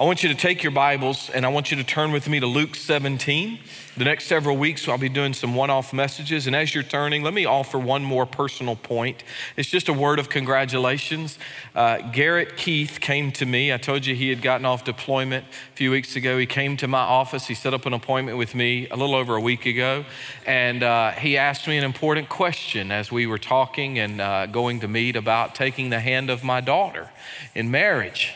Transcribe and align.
I 0.00 0.04
want 0.04 0.22
you 0.22 0.30
to 0.30 0.34
take 0.34 0.62
your 0.62 0.72
Bibles 0.72 1.28
and 1.28 1.44
I 1.44 1.50
want 1.50 1.70
you 1.70 1.76
to 1.76 1.84
turn 1.84 2.12
with 2.12 2.26
me 2.26 2.40
to 2.40 2.46
Luke 2.46 2.76
17. 2.76 3.58
The 3.94 4.04
next 4.04 4.24
several 4.24 4.56
weeks, 4.56 4.88
I'll 4.88 4.96
be 4.96 5.10
doing 5.10 5.34
some 5.34 5.54
one 5.54 5.68
off 5.68 5.92
messages. 5.92 6.46
And 6.46 6.56
as 6.56 6.74
you're 6.74 6.82
turning, 6.82 7.22
let 7.22 7.34
me 7.34 7.44
offer 7.44 7.78
one 7.78 8.02
more 8.02 8.24
personal 8.24 8.74
point. 8.74 9.22
It's 9.54 9.68
just 9.68 9.90
a 9.90 9.92
word 9.92 10.18
of 10.18 10.30
congratulations. 10.30 11.38
Uh, 11.74 11.98
Garrett 12.10 12.56
Keith 12.56 13.00
came 13.02 13.32
to 13.32 13.44
me. 13.44 13.70
I 13.70 13.76
told 13.76 14.06
you 14.06 14.14
he 14.14 14.30
had 14.30 14.40
gotten 14.40 14.64
off 14.64 14.82
deployment 14.82 15.44
a 15.44 15.76
few 15.76 15.90
weeks 15.90 16.16
ago. 16.16 16.38
He 16.38 16.46
came 16.46 16.78
to 16.78 16.88
my 16.88 17.02
office. 17.02 17.46
He 17.46 17.54
set 17.54 17.74
up 17.74 17.84
an 17.84 17.92
appointment 17.92 18.38
with 18.38 18.54
me 18.54 18.88
a 18.88 18.96
little 18.96 19.14
over 19.14 19.36
a 19.36 19.42
week 19.42 19.66
ago. 19.66 20.06
And 20.46 20.82
uh, 20.82 21.10
he 21.10 21.36
asked 21.36 21.68
me 21.68 21.76
an 21.76 21.84
important 21.84 22.30
question 22.30 22.90
as 22.90 23.12
we 23.12 23.26
were 23.26 23.38
talking 23.38 23.98
and 23.98 24.22
uh, 24.22 24.46
going 24.46 24.80
to 24.80 24.88
meet 24.88 25.16
about 25.16 25.54
taking 25.54 25.90
the 25.90 26.00
hand 26.00 26.30
of 26.30 26.42
my 26.42 26.62
daughter 26.62 27.10
in 27.54 27.70
marriage. 27.70 28.32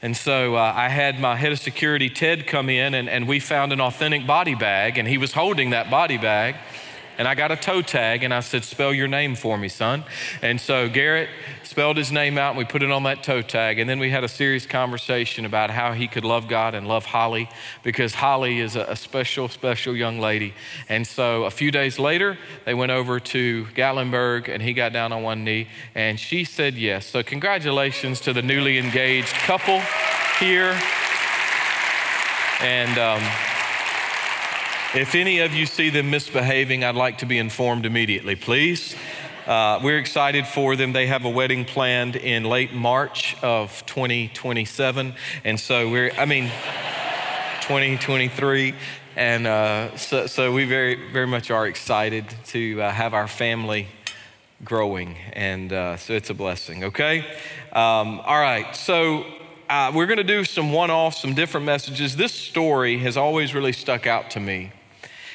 And 0.00 0.16
so 0.16 0.54
uh, 0.54 0.72
I 0.76 0.88
had 0.88 1.18
my 1.18 1.34
head 1.34 1.50
of 1.50 1.58
security, 1.58 2.08
Ted, 2.08 2.46
come 2.46 2.70
in, 2.70 2.94
and, 2.94 3.08
and 3.08 3.26
we 3.26 3.40
found 3.40 3.72
an 3.72 3.80
authentic 3.80 4.26
body 4.26 4.54
bag, 4.54 4.96
and 4.96 5.08
he 5.08 5.18
was 5.18 5.32
holding 5.32 5.70
that 5.70 5.90
body 5.90 6.16
bag. 6.16 6.54
And 7.18 7.26
I 7.26 7.34
got 7.34 7.50
a 7.50 7.56
toe 7.56 7.82
tag, 7.82 8.22
and 8.22 8.32
I 8.32 8.38
said, 8.38 8.62
Spell 8.62 8.94
your 8.94 9.08
name 9.08 9.34
for 9.34 9.58
me, 9.58 9.68
son. 9.68 10.04
And 10.40 10.60
so 10.60 10.88
Garrett 10.88 11.28
spelled 11.64 11.96
his 11.96 12.12
name 12.12 12.38
out, 12.38 12.50
and 12.50 12.58
we 12.58 12.64
put 12.64 12.84
it 12.84 12.92
on 12.92 13.02
that 13.02 13.24
toe 13.24 13.42
tag. 13.42 13.80
And 13.80 13.90
then 13.90 13.98
we 13.98 14.08
had 14.08 14.22
a 14.22 14.28
serious 14.28 14.66
conversation 14.66 15.44
about 15.44 15.70
how 15.70 15.92
he 15.92 16.06
could 16.06 16.24
love 16.24 16.46
God 16.46 16.76
and 16.76 16.86
love 16.86 17.06
Holly, 17.06 17.48
because 17.82 18.14
Holly 18.14 18.60
is 18.60 18.76
a, 18.76 18.94
special, 18.94 19.48
special 19.48 19.96
young 19.96 20.20
lady. 20.20 20.54
And 20.88 21.04
so 21.04 21.42
a 21.42 21.50
few 21.50 21.72
days 21.72 21.98
later, 21.98 22.38
they 22.64 22.74
went 22.74 22.92
over 22.92 23.18
to 23.18 23.66
Gatlinburg, 23.74 24.48
and 24.48 24.62
he 24.62 24.72
got 24.72 24.92
down 24.92 25.12
on 25.12 25.24
one 25.24 25.42
knee, 25.42 25.66
and 25.96 26.20
she 26.20 26.44
said 26.44 26.74
yes. 26.74 27.04
So 27.04 27.24
congratulations 27.24 28.20
to 28.20 28.32
the 28.32 28.42
newly 28.42 28.78
engaged 28.78 29.34
couple 29.34 29.82
here. 30.38 30.78
And, 32.60 32.96
um, 32.96 33.57
if 34.94 35.14
any 35.14 35.40
of 35.40 35.52
you 35.52 35.66
see 35.66 35.90
them 35.90 36.10
misbehaving, 36.10 36.82
I'd 36.82 36.94
like 36.94 37.18
to 37.18 37.26
be 37.26 37.36
informed 37.36 37.84
immediately, 37.84 38.36
please. 38.36 38.96
Uh, 39.46 39.80
we're 39.82 39.98
excited 39.98 40.46
for 40.46 40.76
them. 40.76 40.92
They 40.92 41.06
have 41.06 41.26
a 41.26 41.30
wedding 41.30 41.66
planned 41.66 42.16
in 42.16 42.44
late 42.44 42.72
March 42.72 43.36
of 43.42 43.84
2027. 43.84 45.14
And 45.44 45.60
so 45.60 45.90
we're, 45.90 46.10
I 46.12 46.24
mean, 46.24 46.44
2023. 47.62 48.74
And 49.16 49.46
uh, 49.46 49.96
so, 49.96 50.26
so, 50.26 50.52
we 50.52 50.64
very, 50.64 51.10
very 51.12 51.26
much 51.26 51.50
are 51.50 51.66
excited 51.66 52.24
to 52.46 52.80
uh, 52.80 52.90
have 52.90 53.12
our 53.12 53.28
family 53.28 53.88
growing. 54.64 55.16
And 55.34 55.72
uh, 55.72 55.96
so 55.98 56.14
it's 56.14 56.30
a 56.30 56.34
blessing, 56.34 56.84
okay? 56.84 57.20
Um, 57.72 58.20
all 58.20 58.40
right. 58.40 58.74
So 58.74 59.24
uh, 59.68 59.92
we're 59.94 60.06
going 60.06 60.18
to 60.18 60.24
do 60.24 60.44
some 60.44 60.72
one 60.72 60.90
off, 60.90 61.14
some 61.14 61.34
different 61.34 61.66
messages. 61.66 62.16
This 62.16 62.32
story 62.32 62.98
has 62.98 63.18
always 63.18 63.54
really 63.54 63.72
stuck 63.72 64.06
out 64.06 64.30
to 64.30 64.40
me. 64.40 64.72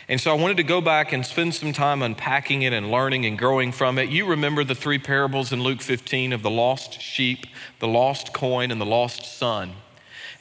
And 0.10 0.20
so 0.20 0.32
I 0.32 0.34
wanted 0.34 0.58
to 0.58 0.64
go 0.64 0.82
back 0.82 1.14
and 1.14 1.26
spend 1.26 1.56
some 1.56 1.72
time 1.72 2.02
unpacking 2.02 2.64
it 2.64 2.74
and 2.74 2.92
learning 2.92 3.26
and 3.26 3.38
growing 3.38 3.72
from 3.72 3.98
it. 3.98 4.10
You 4.10 4.26
remember 4.26 4.64
the 4.64 4.76
three 4.76 5.00
parables 5.00 5.54
in 5.54 5.64
Luke 5.64 5.82
15 5.82 6.34
of 6.34 6.42
the 6.42 6.50
lost 6.50 7.02
sheep, 7.02 7.46
the 7.80 7.88
lost 7.88 8.34
coin, 8.34 8.70
and 8.70 8.82
the 8.82 8.86
lost 8.86 9.38
son. 9.38 9.74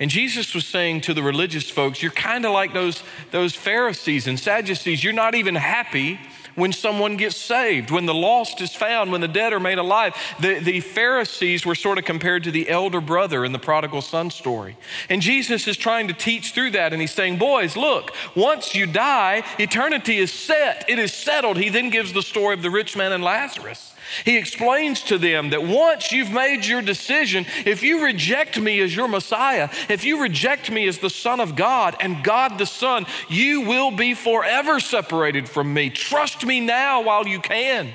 And 0.00 0.10
Jesus 0.10 0.52
was 0.52 0.66
saying 0.66 1.02
to 1.02 1.14
the 1.14 1.22
religious 1.22 1.70
folks, 1.70 2.02
You're 2.02 2.10
kind 2.10 2.44
of 2.44 2.52
like 2.52 2.72
those, 2.72 3.04
those 3.30 3.54
Pharisees 3.54 4.26
and 4.26 4.38
Sadducees. 4.38 5.04
You're 5.04 5.12
not 5.12 5.36
even 5.36 5.54
happy 5.54 6.18
when 6.54 6.72
someone 6.72 7.16
gets 7.16 7.36
saved, 7.36 7.90
when 7.90 8.06
the 8.06 8.14
lost 8.14 8.60
is 8.60 8.74
found, 8.74 9.12
when 9.12 9.20
the 9.20 9.28
dead 9.28 9.52
are 9.52 9.60
made 9.60 9.78
alive. 9.78 10.14
The, 10.40 10.58
the 10.58 10.80
Pharisees 10.80 11.64
were 11.64 11.74
sort 11.74 11.98
of 11.98 12.04
compared 12.04 12.44
to 12.44 12.50
the 12.50 12.68
elder 12.68 13.00
brother 13.00 13.44
in 13.44 13.52
the 13.52 13.58
prodigal 13.58 14.02
son 14.02 14.30
story. 14.30 14.76
And 15.08 15.22
Jesus 15.22 15.66
is 15.66 15.76
trying 15.76 16.08
to 16.08 16.14
teach 16.14 16.52
through 16.52 16.72
that, 16.72 16.92
and 16.92 17.00
he's 17.00 17.12
saying, 17.12 17.38
Boys, 17.38 17.76
look, 17.76 18.12
once 18.34 18.74
you 18.74 18.86
die, 18.86 19.44
eternity 19.58 20.18
is 20.18 20.32
set, 20.32 20.84
it 20.88 20.98
is 20.98 21.12
settled. 21.12 21.56
He 21.56 21.68
then 21.68 21.90
gives 21.90 22.12
the 22.12 22.22
story 22.22 22.54
of 22.54 22.62
the 22.62 22.70
rich 22.70 22.96
man 22.96 23.12
and 23.12 23.24
Lazarus. 23.24 23.91
He 24.24 24.36
explains 24.36 25.02
to 25.02 25.18
them 25.18 25.50
that 25.50 25.62
once 25.62 26.12
you've 26.12 26.30
made 26.30 26.64
your 26.66 26.82
decision, 26.82 27.46
if 27.64 27.82
you 27.82 28.04
reject 28.04 28.60
me 28.60 28.80
as 28.80 28.94
your 28.94 29.08
Messiah, 29.08 29.68
if 29.88 30.04
you 30.04 30.20
reject 30.20 30.70
me 30.70 30.86
as 30.86 30.98
the 30.98 31.10
Son 31.10 31.40
of 31.40 31.56
God 31.56 31.96
and 32.00 32.22
God 32.22 32.58
the 32.58 32.66
Son, 32.66 33.06
you 33.28 33.62
will 33.62 33.90
be 33.90 34.14
forever 34.14 34.80
separated 34.80 35.48
from 35.48 35.72
me. 35.72 35.90
Trust 35.90 36.44
me 36.44 36.60
now 36.60 37.02
while 37.02 37.26
you 37.26 37.40
can. 37.40 37.92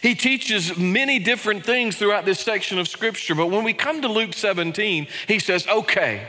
He 0.00 0.14
teaches 0.14 0.76
many 0.76 1.18
different 1.18 1.64
things 1.64 1.96
throughout 1.96 2.24
this 2.24 2.40
section 2.40 2.78
of 2.78 2.88
Scripture, 2.88 3.34
but 3.34 3.48
when 3.48 3.64
we 3.64 3.72
come 3.72 4.02
to 4.02 4.08
Luke 4.08 4.34
17, 4.34 5.08
he 5.26 5.38
says, 5.38 5.66
okay, 5.66 6.26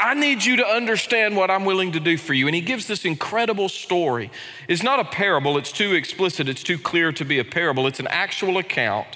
I 0.00 0.14
need 0.14 0.42
you 0.42 0.56
to 0.56 0.66
understand 0.66 1.36
what 1.36 1.50
I'm 1.50 1.66
willing 1.66 1.92
to 1.92 2.00
do 2.00 2.16
for 2.16 2.32
you. 2.32 2.46
And 2.46 2.54
he 2.54 2.62
gives 2.62 2.86
this 2.86 3.04
incredible 3.04 3.68
story. 3.68 4.30
It's 4.66 4.82
not 4.82 4.98
a 4.98 5.04
parable, 5.04 5.58
it's 5.58 5.70
too 5.70 5.92
explicit, 5.92 6.48
it's 6.48 6.62
too 6.62 6.78
clear 6.78 7.12
to 7.12 7.24
be 7.24 7.38
a 7.38 7.44
parable. 7.44 7.86
It's 7.86 8.00
an 8.00 8.06
actual 8.08 8.56
account. 8.56 9.06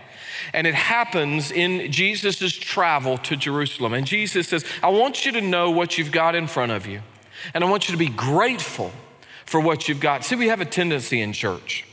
And 0.52 0.66
it 0.66 0.74
happens 0.74 1.50
in 1.50 1.90
Jesus' 1.90 2.52
travel 2.52 3.16
to 3.18 3.34
Jerusalem. 3.34 3.94
And 3.94 4.06
Jesus 4.06 4.48
says, 4.48 4.64
I 4.82 4.90
want 4.90 5.24
you 5.24 5.32
to 5.32 5.40
know 5.40 5.70
what 5.70 5.96
you've 5.96 6.12
got 6.12 6.34
in 6.34 6.46
front 6.46 6.70
of 6.70 6.86
you. 6.86 7.00
And 7.54 7.64
I 7.64 7.70
want 7.70 7.88
you 7.88 7.92
to 7.92 7.98
be 7.98 8.08
grateful 8.08 8.92
for 9.46 9.60
what 9.60 9.88
you've 9.88 10.00
got. 10.00 10.22
See, 10.22 10.36
we 10.36 10.48
have 10.48 10.60
a 10.60 10.66
tendency 10.66 11.22
in 11.22 11.32
church. 11.32 11.86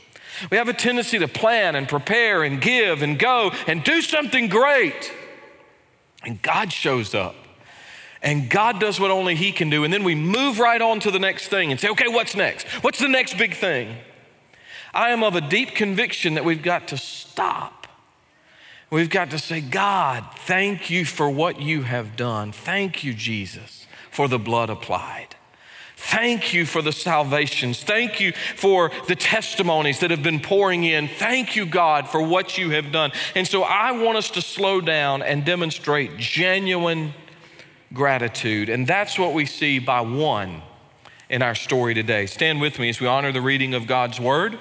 We 0.50 0.58
have 0.58 0.68
a 0.68 0.74
tendency 0.74 1.18
to 1.18 1.28
plan 1.28 1.76
and 1.76 1.88
prepare 1.88 2.42
and 2.42 2.60
give 2.60 3.00
and 3.02 3.18
go 3.18 3.52
and 3.66 3.82
do 3.82 4.02
something 4.02 4.48
great. 4.48 5.12
And 6.24 6.42
God 6.42 6.72
shows 6.72 7.14
up 7.14 7.34
and 8.22 8.48
God 8.48 8.78
does 8.78 9.00
what 9.00 9.10
only 9.10 9.34
He 9.34 9.52
can 9.52 9.68
do. 9.68 9.84
And 9.84 9.92
then 9.92 10.04
we 10.04 10.14
move 10.14 10.58
right 10.58 10.80
on 10.80 11.00
to 11.00 11.10
the 11.10 11.18
next 11.18 11.48
thing 11.48 11.70
and 11.70 11.80
say, 11.80 11.88
okay, 11.90 12.08
what's 12.08 12.36
next? 12.36 12.66
What's 12.82 12.98
the 12.98 13.08
next 13.08 13.36
big 13.36 13.54
thing? 13.54 13.96
I 14.94 15.10
am 15.10 15.22
of 15.22 15.34
a 15.34 15.40
deep 15.40 15.74
conviction 15.74 16.34
that 16.34 16.44
we've 16.44 16.62
got 16.62 16.88
to 16.88 16.96
stop. 16.96 17.86
We've 18.90 19.10
got 19.10 19.30
to 19.30 19.38
say, 19.38 19.60
God, 19.60 20.24
thank 20.40 20.90
you 20.90 21.04
for 21.04 21.30
what 21.30 21.60
you 21.60 21.82
have 21.82 22.14
done. 22.14 22.52
Thank 22.52 23.02
you, 23.02 23.14
Jesus, 23.14 23.86
for 24.10 24.28
the 24.28 24.38
blood 24.38 24.68
applied. 24.68 25.28
Thank 25.96 26.52
you 26.52 26.66
for 26.66 26.82
the 26.82 26.92
salvations. 26.92 27.82
Thank 27.82 28.20
you 28.20 28.32
for 28.56 28.90
the 29.08 29.16
testimonies 29.16 30.00
that 30.00 30.10
have 30.10 30.22
been 30.22 30.40
pouring 30.40 30.84
in. 30.84 31.08
Thank 31.08 31.56
you, 31.56 31.64
God, 31.64 32.08
for 32.08 32.20
what 32.20 32.58
you 32.58 32.70
have 32.70 32.92
done. 32.92 33.12
And 33.34 33.46
so 33.46 33.62
I 33.62 33.92
want 33.92 34.18
us 34.18 34.30
to 34.32 34.42
slow 34.42 34.80
down 34.80 35.22
and 35.22 35.44
demonstrate 35.44 36.18
genuine 36.18 37.14
gratitude. 37.92 38.68
And 38.68 38.86
that's 38.86 39.18
what 39.18 39.34
we 39.34 39.46
see 39.46 39.78
by 39.78 40.00
one 40.00 40.62
in 41.28 41.42
our 41.42 41.54
story 41.54 41.94
today. 41.94 42.26
Stand 42.26 42.60
with 42.60 42.78
me 42.78 42.88
as 42.88 43.00
we 43.00 43.06
honor 43.06 43.32
the 43.32 43.40
reading 43.40 43.74
of 43.74 43.86
God's 43.86 44.20
word. 44.20 44.58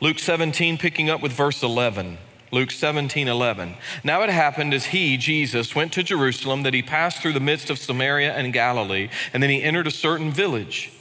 Luke 0.00 0.18
17, 0.18 0.78
picking 0.78 1.08
up 1.08 1.20
with 1.20 1.32
verse 1.32 1.62
11. 1.62 2.18
Luke 2.52 2.70
17, 2.70 3.26
11. 3.26 3.74
Now 4.04 4.22
it 4.22 4.30
happened 4.30 4.74
as 4.74 4.86
he, 4.86 5.16
Jesus, 5.16 5.74
went 5.74 5.92
to 5.94 6.04
Jerusalem 6.04 6.62
that 6.62 6.74
he 6.74 6.82
passed 6.82 7.20
through 7.20 7.32
the 7.32 7.40
midst 7.40 7.68
of 7.68 7.78
Samaria 7.78 8.32
and 8.32 8.52
Galilee, 8.52 9.08
and 9.32 9.42
then 9.42 9.50
he 9.50 9.62
entered 9.62 9.88
a 9.88 9.90
certain 9.90 10.30
village. 10.30 10.92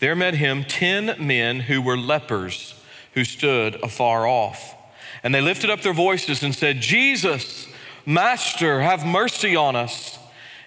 There 0.00 0.14
met 0.14 0.34
him 0.34 0.64
ten 0.64 1.14
men 1.24 1.60
who 1.60 1.80
were 1.80 1.96
lepers, 1.96 2.74
who 3.14 3.24
stood 3.24 3.76
afar 3.82 4.26
off. 4.26 4.74
And 5.22 5.34
they 5.34 5.40
lifted 5.40 5.70
up 5.70 5.80
their 5.80 5.94
voices 5.94 6.42
and 6.42 6.54
said, 6.54 6.80
Jesus, 6.80 7.66
Master, 8.08 8.80
have 8.80 9.04
mercy 9.04 9.54
on 9.54 9.76
us. 9.76 10.18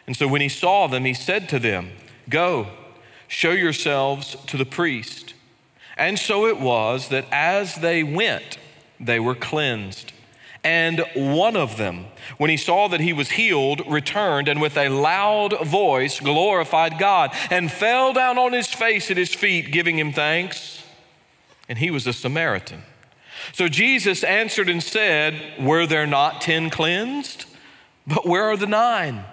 And 0.06 0.16
so 0.16 0.28
when 0.28 0.42
he 0.42 0.48
saw 0.48 0.86
them, 0.86 1.06
he 1.06 1.16
said 1.16 1.50
to 1.50 1.58
them, 1.58 1.90
Go, 2.30 2.68
show 3.28 3.50
yourselves 3.50 4.38
to 4.46 4.58
the 4.58 4.66
priest. 4.66 5.34
And 5.98 6.20
so 6.20 6.46
it 6.46 6.60
was 6.60 7.08
that 7.08 7.26
as 7.32 7.78
they 7.78 8.04
went, 8.04 8.60
they 9.00 9.20
were 9.20 9.34
cleansed. 9.34 10.14
And 10.64 11.04
one 11.16 11.56
of 11.56 11.78
them, 11.78 12.06
when 12.38 12.52
he 12.52 12.58
saw 12.58 12.88
that 12.90 13.00
he 13.00 13.12
was 13.12 13.32
healed, 13.32 13.82
returned 13.92 14.48
and 14.48 14.62
with 14.62 14.78
a 14.78 14.90
loud 14.90 15.66
voice 15.66 16.20
glorified 16.20 17.00
God 17.00 17.32
and 17.50 17.72
fell 17.72 18.14
down 18.14 18.38
on 18.38 18.54
his 18.54 18.68
face 18.68 19.10
at 19.10 19.18
his 19.18 19.34
feet, 19.34 19.72
giving 19.72 19.98
him 19.98 20.14
thanks. 20.14 20.84
And 21.68 21.80
he 21.80 21.90
was 21.90 22.06
a 22.06 22.14
Samaritan. 22.14 22.84
So 23.54 23.68
Jesus 23.68 24.24
answered 24.24 24.70
and 24.70 24.82
said, 24.82 25.42
Were 25.60 25.86
there 25.86 26.08
not 26.08 26.42
ten 26.42 26.70
cleansed? 26.70 27.46
But 28.08 28.26
where 28.26 28.46
are 28.46 28.58
the 28.58 28.68
nine? 28.68 29.24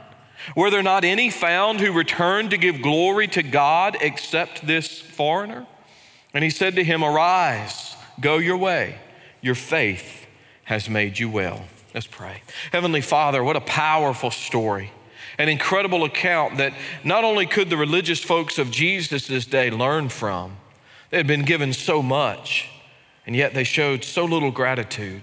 Were 0.56 0.70
there 0.70 0.82
not 0.82 1.04
any 1.04 1.30
found 1.30 1.80
who 1.80 1.92
returned 1.92 2.50
to 2.50 2.58
give 2.58 2.82
glory 2.82 3.28
to 3.28 3.42
God 3.42 3.96
except 4.00 4.66
this 4.66 5.00
foreigner? 5.00 5.66
And 6.32 6.44
he 6.44 6.50
said 6.50 6.76
to 6.76 6.84
him, 6.84 7.02
Arise, 7.02 7.96
go 8.20 8.38
your 8.38 8.56
way. 8.56 8.98
Your 9.40 9.54
faith 9.54 10.26
has 10.64 10.88
made 10.88 11.18
you 11.18 11.28
well. 11.28 11.64
Let's 11.94 12.06
pray. 12.06 12.42
Heavenly 12.72 13.00
Father, 13.00 13.42
what 13.42 13.56
a 13.56 13.60
powerful 13.60 14.30
story. 14.30 14.92
An 15.38 15.48
incredible 15.48 16.04
account 16.04 16.58
that 16.58 16.74
not 17.04 17.24
only 17.24 17.46
could 17.46 17.70
the 17.70 17.76
religious 17.76 18.22
folks 18.22 18.58
of 18.58 18.70
Jesus' 18.70 19.46
day 19.46 19.70
learn 19.70 20.08
from, 20.08 20.56
they 21.10 21.16
had 21.16 21.26
been 21.26 21.44
given 21.44 21.72
so 21.72 22.02
much 22.02 22.68
and 23.28 23.36
yet 23.36 23.52
they 23.52 23.62
showed 23.62 24.04
so 24.04 24.24
little 24.24 24.50
gratitude. 24.50 25.20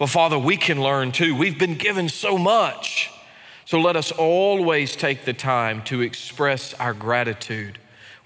Well, 0.00 0.08
Father, 0.08 0.36
we 0.36 0.56
can 0.56 0.82
learn 0.82 1.12
too. 1.12 1.36
We've 1.36 1.56
been 1.56 1.76
given 1.76 2.08
so 2.08 2.36
much. 2.36 3.12
So 3.64 3.78
let 3.78 3.94
us 3.94 4.10
always 4.10 4.96
take 4.96 5.24
the 5.24 5.32
time 5.32 5.84
to 5.84 6.00
express 6.00 6.74
our 6.74 6.92
gratitude. 6.92 7.78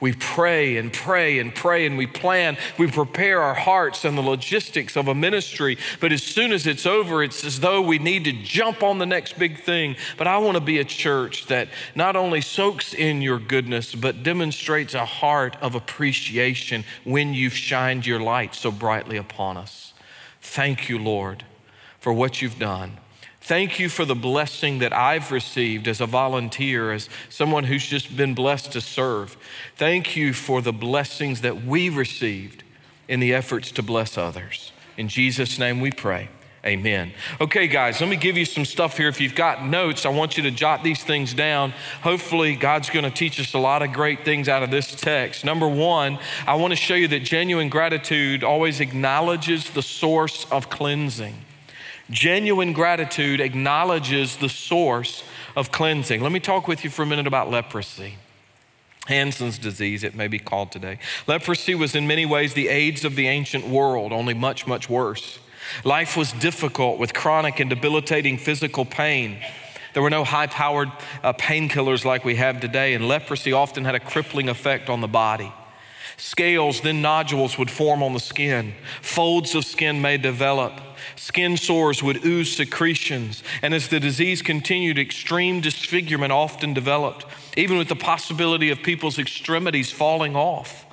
We 0.03 0.15
pray 0.15 0.79
and 0.79 0.93
pray 0.93 1.39
and 1.39 1.55
pray 1.55 1.87
and 1.87 1.97
we 1.97 2.09
plan. 2.09 2.57
We 2.77 2.91
prepare 2.91 3.41
our 3.41 3.55
hearts 3.55 4.05
and 4.05 4.19
the 4.19 4.23
logistics 4.23 4.97
of 4.97 5.07
a 5.07 5.15
ministry. 5.15 5.79
But 6.01 6.11
as 6.11 6.25
soon 6.25 6.51
as 6.51 6.67
it's 6.67 6.87
over, 6.87 7.23
it's 7.23 7.45
as 7.45 7.61
though 7.61 7.81
we 7.81 8.01
need 8.01 8.25
to 8.25 8.33
jump 8.33 8.83
on 8.83 8.99
the 8.99 9.07
next 9.07 9.39
big 9.39 9.61
thing. 9.61 9.95
But 10.19 10.27
I 10.27 10.39
want 10.39 10.57
to 10.57 10.61
be 10.61 10.81
a 10.81 10.85
church 10.85 11.47
that 11.47 11.69
not 11.95 12.17
only 12.17 12.41
soaks 12.41 12.95
in 12.95 13.23
your 13.23 13.39
goodness, 13.39 13.95
but 13.95 14.25
demonstrates 14.25 14.95
a 14.95 15.05
heart 15.05 15.57
of 15.61 15.77
appreciation 15.77 16.83
when 17.05 17.33
you've 17.33 17.55
shined 17.55 18.05
your 18.05 18.19
light 18.19 18.57
so 18.57 18.73
brightly 18.73 19.19
upon 19.19 19.57
us. 19.57 19.95
Thank 20.41 20.89
you, 20.89 20.99
Lord, 20.99 21.45
for 22.01 22.13
what 22.13 22.43
you've 22.43 22.59
done. 22.59 22.99
Thank 23.53 23.79
you 23.79 23.91
for 23.91 24.07
the 24.07 24.15
blessing 24.15 24.79
that 24.79 24.95
I've 24.95 25.31
received 25.31 25.87
as 25.87 26.01
a 26.01 26.07
volunteer, 26.07 26.91
as 26.91 27.11
someone 27.29 27.65
who's 27.65 27.85
just 27.85 28.17
been 28.17 28.33
blessed 28.33 28.73
to 28.73 28.81
serve. 28.81 29.37
Thank 29.77 30.17
you 30.17 30.33
for 30.33 30.63
the 30.63 30.73
blessings 30.73 31.43
that 31.43 31.63
we 31.63 31.91
received 31.91 32.63
in 33.09 33.21
the 33.21 33.35
efforts 33.35 33.71
to 33.73 33.83
bless 33.83 34.17
others. 34.17 34.73
In 34.97 35.07
Jesus' 35.07 35.59
name 35.59 35.83
we 35.83 35.91
pray. 35.91 36.31
Amen. 36.65 37.13
Okay, 37.43 37.69
guys, 37.69 38.01
let 38.01 38.09
me 38.09 38.17
give 38.17 38.39
you 38.39 38.47
some 38.47 38.65
stuff 38.65 38.97
here. 38.97 39.09
If 39.09 39.21
you've 39.21 39.35
got 39.35 39.63
notes, 39.63 40.07
I 40.07 40.09
want 40.09 40.39
you 40.39 40.45
to 40.45 40.51
jot 40.51 40.83
these 40.83 41.05
things 41.05 41.35
down. 41.35 41.75
Hopefully, 42.01 42.57
God's 42.57 42.89
going 42.89 43.05
to 43.05 43.11
teach 43.11 43.39
us 43.39 43.53
a 43.53 43.59
lot 43.59 43.83
of 43.83 43.93
great 43.93 44.25
things 44.25 44.49
out 44.49 44.63
of 44.63 44.71
this 44.71 44.95
text. 44.95 45.45
Number 45.45 45.69
one, 45.69 46.19
I 46.47 46.55
want 46.55 46.73
to 46.73 46.77
show 46.77 46.95
you 46.95 47.09
that 47.09 47.21
genuine 47.21 47.69
gratitude 47.69 48.45
always 48.45 48.81
acknowledges 48.81 49.69
the 49.69 49.83
source 49.83 50.47
of 50.51 50.71
cleansing. 50.71 51.35
Genuine 52.13 52.75
gratitude 52.75 53.41
acknowledges 53.41 54.37
the 54.37 54.51
source 54.51 55.25
of 55.57 55.73
cleansing. 55.73 56.21
Let 56.21 56.31
me 56.31 56.41
talk 56.41 56.69
with 56.69 56.85
you 56.85 56.91
for 56.91 57.03
a 57.03 57.07
minute 57.07 57.27
about 57.27 57.51
leprosy. 57.51 58.17
Hansen's 59.07 59.59
disease, 59.59 60.05
it 60.05 60.15
may 60.15 60.29
be 60.29 60.39
called 60.39 60.71
today. 60.71 60.99
Leprosy 61.27 61.75
was 61.75 61.97
in 61.97 62.07
many 62.07 62.27
ways 62.27 62.53
the 62.53 62.69
AIDS 62.69 63.07
of 63.07 63.17
the 63.17 63.29
ancient 63.29 63.67
world, 63.67 64.13
only 64.13 64.35
much, 64.35 64.67
much 64.67 64.91
worse. 64.91 65.39
Life 65.85 66.15
was 66.15 66.33
difficult 66.33 66.99
with 66.99 67.15
chronic 67.15 67.61
and 67.61 67.71
debilitating 67.71 68.37
physical 68.37 68.85
pain. 68.85 69.39
There 69.95 70.03
were 70.03 70.11
no 70.11 70.23
high 70.23 70.49
powered 70.49 70.93
uh, 71.23 71.33
painkillers 71.33 72.05
like 72.05 72.27
we 72.27 72.37
have 72.37 72.61
today, 72.61 72.93
and 72.93 73.09
leprosy 73.09 73.53
often 73.53 73.87
had 73.87 73.95
a 73.95 74.01
crippling 74.01 74.51
effect 74.51 74.91
on 74.91 75.01
the 75.01 75.09
body. 75.09 75.51
Scales, 76.25 76.83
then 76.83 77.03
nodules 77.03 77.59
would 77.59 77.69
form 77.69 78.01
on 78.01 78.13
the 78.13 78.21
skin. 78.21 78.75
Folds 79.01 79.57
of 79.57 79.65
skin 79.65 80.01
may 80.01 80.17
develop. 80.17 80.81
Skin 81.17 81.57
sores 81.57 82.01
would 82.01 82.25
ooze 82.25 82.55
secretions, 82.55 83.43
and 83.61 83.75
as 83.75 83.89
the 83.89 83.99
disease 83.99 84.41
continued, 84.41 85.01
extreme 85.01 85.61
disfigurement 85.61 86.31
often 86.31 86.75
developed, 86.75 87.27
even 87.57 87.77
with 87.77 87.89
the 87.89 87.97
possibility 87.97 88.71
of 88.71 88.85
people's 88.85 89.19
extremities 89.19 89.91
falling 89.91 90.37
off. 90.37 90.87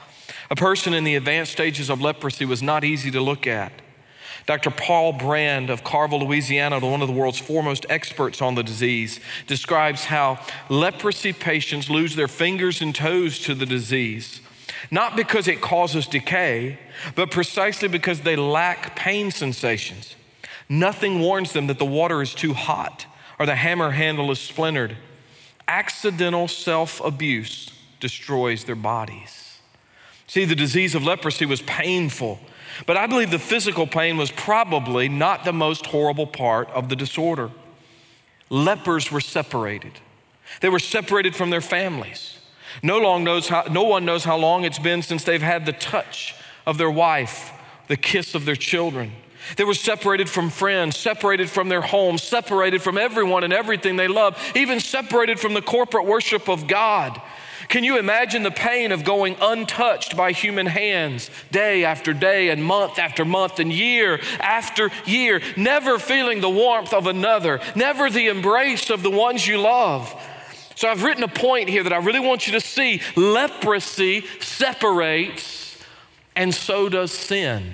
A 0.50 0.56
person 0.56 0.96
in 0.96 1.04
the 1.04 1.16
advanced 1.16 1.52
stages 1.52 1.92
of 1.92 2.02
leprosy 2.02 2.46
was 2.46 2.64
not 2.64 2.84
easy 2.84 3.12
to 3.12 3.22
look 3.22 3.46
at. 3.46 3.72
Dr. 4.48 4.72
Paul 4.72 5.14
Brand 5.14 5.70
of 5.70 5.84
Carville, 5.84 6.26
Louisiana, 6.26 6.80
one 6.80 7.04
of 7.04 7.08
the 7.08 7.14
world's 7.14 7.38
foremost 7.38 7.86
experts 7.88 8.42
on 8.42 8.56
the 8.56 8.64
disease, 8.64 9.20
describes 9.46 10.06
how 10.06 10.44
leprosy 10.70 11.34
patients 11.34 11.88
lose 11.88 12.16
their 12.16 12.28
fingers 12.28 12.82
and 12.82 12.96
toes 12.96 13.38
to 13.42 13.54
the 13.54 13.68
disease 13.68 14.42
not 14.92 15.16
because 15.16 15.48
it 15.48 15.62
causes 15.62 16.08
decay, 16.08 16.80
but 17.16 17.32
precisely 17.32 17.88
because 17.88 18.22
they 18.22 18.36
lack 18.36 18.96
pain 18.96 19.32
sensations. 19.32 20.16
Nothing 20.68 21.20
warns 21.20 21.54
them 21.54 21.68
that 21.68 21.80
the 21.80 21.86
water 21.86 22.22
is 22.22 22.34
too 22.34 22.54
hot 22.54 23.06
or 23.40 23.46
the 23.46 23.56
hammer 23.56 23.92
handle 23.92 24.30
is 24.32 24.40
splintered. 24.40 24.98
Accidental 25.68 26.48
self 26.48 27.04
abuse 27.04 27.72
destroys 28.00 28.64
their 28.66 28.76
bodies. 28.76 29.60
See, 30.28 30.46
the 30.46 30.56
disease 30.56 30.94
of 30.94 31.04
leprosy 31.04 31.46
was 31.46 31.62
painful, 31.64 32.40
but 32.86 32.98
I 32.98 33.08
believe 33.08 33.32
the 33.32 33.40
physical 33.40 33.88
pain 33.88 34.18
was 34.18 34.32
probably 34.32 35.10
not 35.10 35.44
the 35.44 35.54
most 35.54 35.88
horrible 35.88 36.28
part 36.28 36.70
of 36.70 36.90
the 36.90 36.96
disorder. 36.96 37.50
Lepers 38.50 39.12
were 39.12 39.22
separated, 39.22 39.94
they 40.62 40.70
were 40.70 40.80
separated 40.80 41.36
from 41.36 41.50
their 41.50 41.62
families. 41.62 42.39
No, 42.84 42.98
long 42.98 43.24
knows 43.24 43.48
how, 43.48 43.64
no 43.70 43.84
one 43.84 44.06
knows 44.06 44.24
how 44.24 44.38
long 44.38 44.64
it's 44.64 44.80
been 44.80 45.02
since 45.02 45.24
they've 45.24 45.42
had 45.42 45.66
the 45.66 45.74
touch 45.74 46.36
of 46.66 46.78
their 46.78 46.92
wife, 46.92 47.52
the 47.88 47.98
kiss 47.98 48.36
of 48.36 48.46
their 48.46 48.56
children. 48.56 49.12
They 49.58 49.64
were 49.64 49.74
separated 49.74 50.30
from 50.30 50.50
friends, 50.50 50.98
separated 50.98 51.50
from 51.50 51.70
their 51.70 51.82
homes, 51.82 52.24
separated 52.24 52.82
from 52.82 52.98
everyone 52.98 53.44
and 53.44 53.54
everything 53.54 53.96
they 53.96 54.08
love, 54.08 54.38
even 54.56 54.80
separated 54.80 55.40
from 55.40 55.54
the 55.54 55.62
corporate 55.62 56.06
worship 56.06 56.48
of 56.50 56.68
God. 56.68 57.20
Can 57.70 57.84
you 57.84 58.00
imagine 58.00 58.42
the 58.42 58.52
pain 58.52 58.92
of 58.92 59.04
going 59.04 59.36
untouched 59.40 60.18
by 60.18 60.32
human 60.32 60.66
hands 60.66 61.30
day 61.52 61.86
after 61.86 62.14
day 62.14 62.50
and 62.50 62.64
month 62.64 62.98
after 62.98 63.24
month 63.24 63.60
and 63.60 63.72
year 63.72 64.20
after 64.40 64.90
year, 65.06 65.40
never 65.56 66.00
feeling 66.00 66.42
the 66.42 66.50
warmth 66.50 66.94
of 66.94 67.06
another, 67.06 67.62
never 67.76 68.10
the 68.10 68.28
embrace 68.28 68.90
of 68.90 69.04
the 69.04 69.12
ones 69.12 69.46
you 69.46 69.60
love? 69.60 70.12
So 70.80 70.88
I've 70.88 71.04
written 71.04 71.26
a 71.26 71.28
point 71.28 71.68
here 71.68 71.84
that 71.84 71.92
I 71.92 71.98
really 71.98 72.22
want 72.22 72.48
you 72.48 72.54
to 72.54 72.62
see. 72.62 73.02
Leprosy 73.18 74.24
separates, 74.40 75.78
and 76.38 76.56
so 76.56 76.88
does 76.88 77.12
sin. 77.12 77.74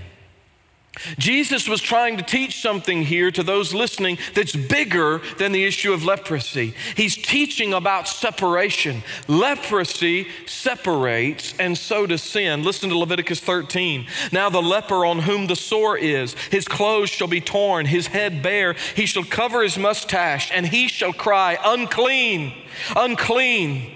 Jesus 1.17 1.67
was 1.67 1.81
trying 1.81 2.17
to 2.17 2.23
teach 2.23 2.61
something 2.61 3.03
here 3.03 3.31
to 3.31 3.43
those 3.43 3.73
listening 3.73 4.17
that's 4.33 4.55
bigger 4.55 5.21
than 5.37 5.51
the 5.51 5.65
issue 5.65 5.93
of 5.93 6.03
leprosy. 6.03 6.73
He's 6.95 7.15
teaching 7.15 7.73
about 7.73 8.07
separation. 8.07 9.03
Leprosy 9.27 10.27
separates, 10.45 11.53
and 11.59 11.77
so 11.77 12.05
does 12.05 12.23
sin. 12.23 12.63
Listen 12.63 12.89
to 12.89 12.97
Leviticus 12.97 13.39
13. 13.39 14.07
Now, 14.31 14.49
the 14.49 14.61
leper 14.61 15.05
on 15.05 15.19
whom 15.19 15.47
the 15.47 15.55
sore 15.55 15.97
is, 15.97 16.33
his 16.51 16.67
clothes 16.67 17.09
shall 17.09 17.27
be 17.27 17.41
torn, 17.41 17.85
his 17.85 18.07
head 18.07 18.41
bare, 18.41 18.75
he 18.95 19.05
shall 19.05 19.23
cover 19.23 19.63
his 19.63 19.77
mustache, 19.77 20.51
and 20.51 20.65
he 20.65 20.87
shall 20.87 21.13
cry, 21.13 21.57
Unclean, 21.63 22.53
unclean 22.95 23.94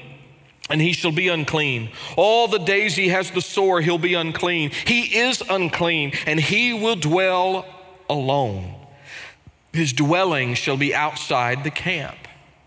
and 0.69 0.81
he 0.81 0.93
shall 0.93 1.11
be 1.11 1.27
unclean. 1.27 1.89
All 2.15 2.47
the 2.47 2.59
days 2.59 2.95
he 2.95 3.09
has 3.09 3.31
the 3.31 3.41
sore, 3.41 3.81
he'll 3.81 3.97
be 3.97 4.13
unclean. 4.13 4.71
He 4.85 5.17
is 5.17 5.41
unclean, 5.49 6.13
and 6.25 6.39
he 6.39 6.73
will 6.73 6.95
dwell 6.95 7.65
alone. 8.09 8.75
His 9.73 9.93
dwelling 9.93 10.55
shall 10.55 10.77
be 10.77 10.93
outside 10.93 11.63
the 11.63 11.71
camp. 11.71 12.17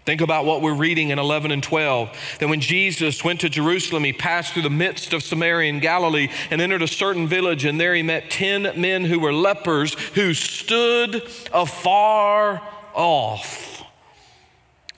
Think 0.05 0.21
about 0.21 0.45
what 0.45 0.63
we're 0.63 0.75
reading 0.75 1.11
in 1.11 1.21
11 1.21 1.53
and 1.53 1.63
12. 1.63 2.11
That 2.41 2.49
when 2.49 2.61
Jesus 2.61 3.23
went 3.23 3.41
to 3.41 3.49
Jerusalem, 3.49 4.03
he 4.03 4.13
passed 4.13 4.53
through 4.53 4.63
the 4.63 4.71
midst 4.71 5.13
of 5.13 5.23
Samaria 5.23 5.71
and 5.71 5.81
Galilee 5.81 6.29
and 6.51 6.61
entered 6.61 6.83
a 6.83 6.89
certain 6.89 7.29
village, 7.29 7.65
and 7.65 7.81
there 7.81 7.95
he 7.95 8.03
met 8.03 8.29
10 8.29 8.81
men 8.81 9.05
who 9.05 9.21
were 9.21 9.33
lepers 9.33 9.95
who 10.15 10.35
stood 10.35 11.23
afar 11.53 12.61
off 12.95 13.72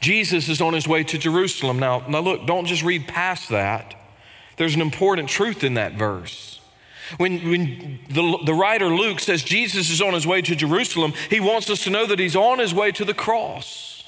Jesus 0.04 0.50
is 0.50 0.60
on 0.60 0.74
his 0.74 0.86
way 0.86 1.02
to 1.02 1.16
Jerusalem. 1.16 1.78
Now, 1.78 2.04
now 2.06 2.20
look, 2.20 2.46
don't 2.46 2.66
just 2.66 2.82
read 2.82 3.08
past 3.08 3.48
that. 3.48 3.94
There's 4.58 4.74
an 4.74 4.82
important 4.82 5.30
truth 5.30 5.64
in 5.64 5.74
that 5.74 5.94
verse. 5.94 6.60
When, 7.16 7.38
when 7.48 8.00
the, 8.10 8.38
the 8.44 8.52
writer 8.52 8.88
Luke 8.88 9.18
says 9.18 9.42
Jesus 9.42 9.88
is 9.88 10.02
on 10.02 10.12
his 10.12 10.26
way 10.26 10.42
to 10.42 10.54
Jerusalem, 10.54 11.14
he 11.30 11.40
wants 11.40 11.70
us 11.70 11.84
to 11.84 11.90
know 11.90 12.04
that 12.04 12.18
he's 12.18 12.36
on 12.36 12.58
his 12.58 12.74
way 12.74 12.92
to 12.92 13.04
the 13.06 13.14
cross. 13.14 14.04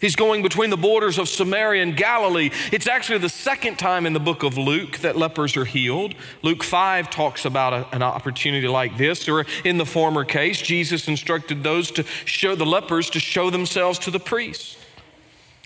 He's 0.00 0.14
going 0.14 0.42
between 0.42 0.70
the 0.70 0.76
borders 0.76 1.18
of 1.18 1.28
Samaria 1.28 1.82
and 1.82 1.96
Galilee. 1.96 2.50
It's 2.70 2.86
actually 2.86 3.18
the 3.18 3.28
second 3.28 3.80
time 3.80 4.06
in 4.06 4.12
the 4.12 4.20
book 4.20 4.44
of 4.44 4.56
Luke 4.56 4.98
that 4.98 5.16
lepers 5.16 5.56
are 5.56 5.64
healed. 5.64 6.14
Luke 6.42 6.62
5 6.62 7.10
talks 7.10 7.44
about 7.44 7.72
a, 7.72 7.96
an 7.96 8.02
opportunity 8.02 8.68
like 8.68 8.96
this, 8.96 9.28
or 9.28 9.44
in 9.64 9.78
the 9.78 9.86
former 9.86 10.24
case, 10.24 10.62
Jesus 10.62 11.08
instructed 11.08 11.64
those 11.64 11.90
to 11.92 12.04
show 12.26 12.54
the 12.54 12.66
lepers 12.66 13.10
to 13.10 13.18
show 13.18 13.50
themselves 13.50 13.98
to 14.00 14.12
the 14.12 14.20
priest. 14.20 14.78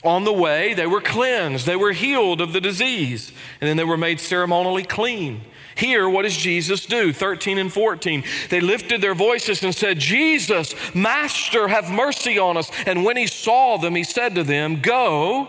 On 0.02 0.24
the 0.24 0.32
way, 0.32 0.72
they 0.72 0.86
were 0.86 1.02
cleansed, 1.02 1.66
they 1.66 1.76
were 1.76 1.92
healed 1.92 2.40
of 2.40 2.52
the 2.52 2.60
disease, 2.60 3.32
and 3.60 3.68
then 3.68 3.76
they 3.76 3.84
were 3.84 3.98
made 3.98 4.18
ceremonially 4.18 4.84
clean. 4.84 5.42
Here, 5.76 6.08
what 6.08 6.22
does 6.22 6.36
Jesus 6.36 6.86
do? 6.86 7.12
13 7.12 7.58
and 7.58 7.72
14. 7.72 8.24
They 8.48 8.60
lifted 8.60 9.00
their 9.00 9.14
voices 9.14 9.62
and 9.62 9.74
said, 9.74 9.98
Jesus, 9.98 10.74
Master, 10.94 11.68
have 11.68 11.90
mercy 11.90 12.38
on 12.38 12.56
us. 12.56 12.70
And 12.86 13.04
when 13.04 13.16
he 13.16 13.26
saw 13.26 13.76
them, 13.76 13.94
he 13.94 14.04
said 14.04 14.34
to 14.34 14.42
them, 14.42 14.80
Go, 14.80 15.48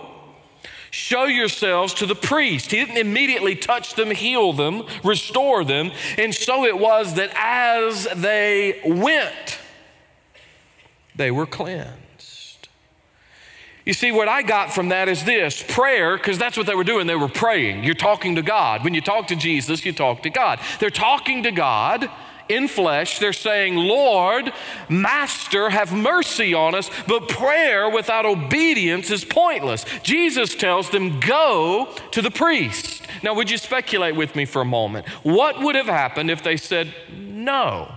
show 0.90 1.26
yourselves 1.26 1.94
to 1.96 2.06
the 2.06 2.16
priest. 2.16 2.72
He 2.72 2.78
didn't 2.78 2.98
immediately 2.98 3.56
touch 3.56 3.96
them, 3.96 4.12
heal 4.12 4.54
them, 4.54 4.84
restore 5.04 5.64
them. 5.64 5.92
And 6.18 6.36
so 6.36 6.66
it 6.66 6.78
was 6.78 7.16
that 7.16 7.32
as 7.36 8.08
they 8.16 8.82
went, 8.86 9.60
they 11.16 11.32
were 11.32 11.46
cleansed. 11.46 12.01
You 13.86 13.94
see, 13.94 14.12
what 14.12 14.28
I 14.28 14.44
got 14.44 14.72
from 14.74 14.90
that 14.90 15.10
is 15.10 15.24
this 15.24 15.64
prayer, 15.68 16.16
because 16.18 16.38
that's 16.38 16.56
what 16.56 16.68
they 16.68 16.76
were 16.76 16.84
doing. 16.84 17.08
They 17.08 17.16
were 17.16 17.28
praying. 17.28 17.84
You're 17.84 17.96
talking 17.96 18.36
to 18.36 18.42
God. 18.44 18.84
When 18.84 18.94
you 18.94 19.02
talk 19.02 19.28
to 19.28 19.36
Jesus, 19.36 19.84
you 19.86 19.92
talk 19.92 20.22
to 20.24 20.30
God. 20.30 20.60
They're 20.80 20.92
talking 20.92 21.44
to 21.44 21.52
God 21.52 22.10
in 22.48 22.68
flesh. 22.68 23.18
They're 23.18 23.34
saying, 23.34 23.76
Lord, 23.76 24.54
Master, 24.88 25.70
have 25.70 25.94
mercy 25.94 26.54
on 26.54 26.76
us. 26.76 26.92
But 27.08 27.28
prayer 27.28 27.90
without 27.90 28.26
obedience 28.26 29.10
is 29.10 29.26
pointless. 29.26 29.86
Jesus 30.04 30.54
tells 30.54 30.90
them, 30.92 31.20
Go 31.20 31.90
to 32.12 32.22
the 32.22 32.32
priest. 32.32 33.02
Now, 33.24 33.34
would 33.34 33.50
you 33.50 33.58
speculate 33.58 34.16
with 34.16 34.36
me 34.36 34.46
for 34.46 34.62
a 34.62 34.66
moment? 34.66 35.08
What 35.24 35.60
would 35.60 35.76
have 35.76 35.88
happened 35.88 36.30
if 36.30 36.44
they 36.44 36.58
said, 36.58 36.94
No? 37.18 37.92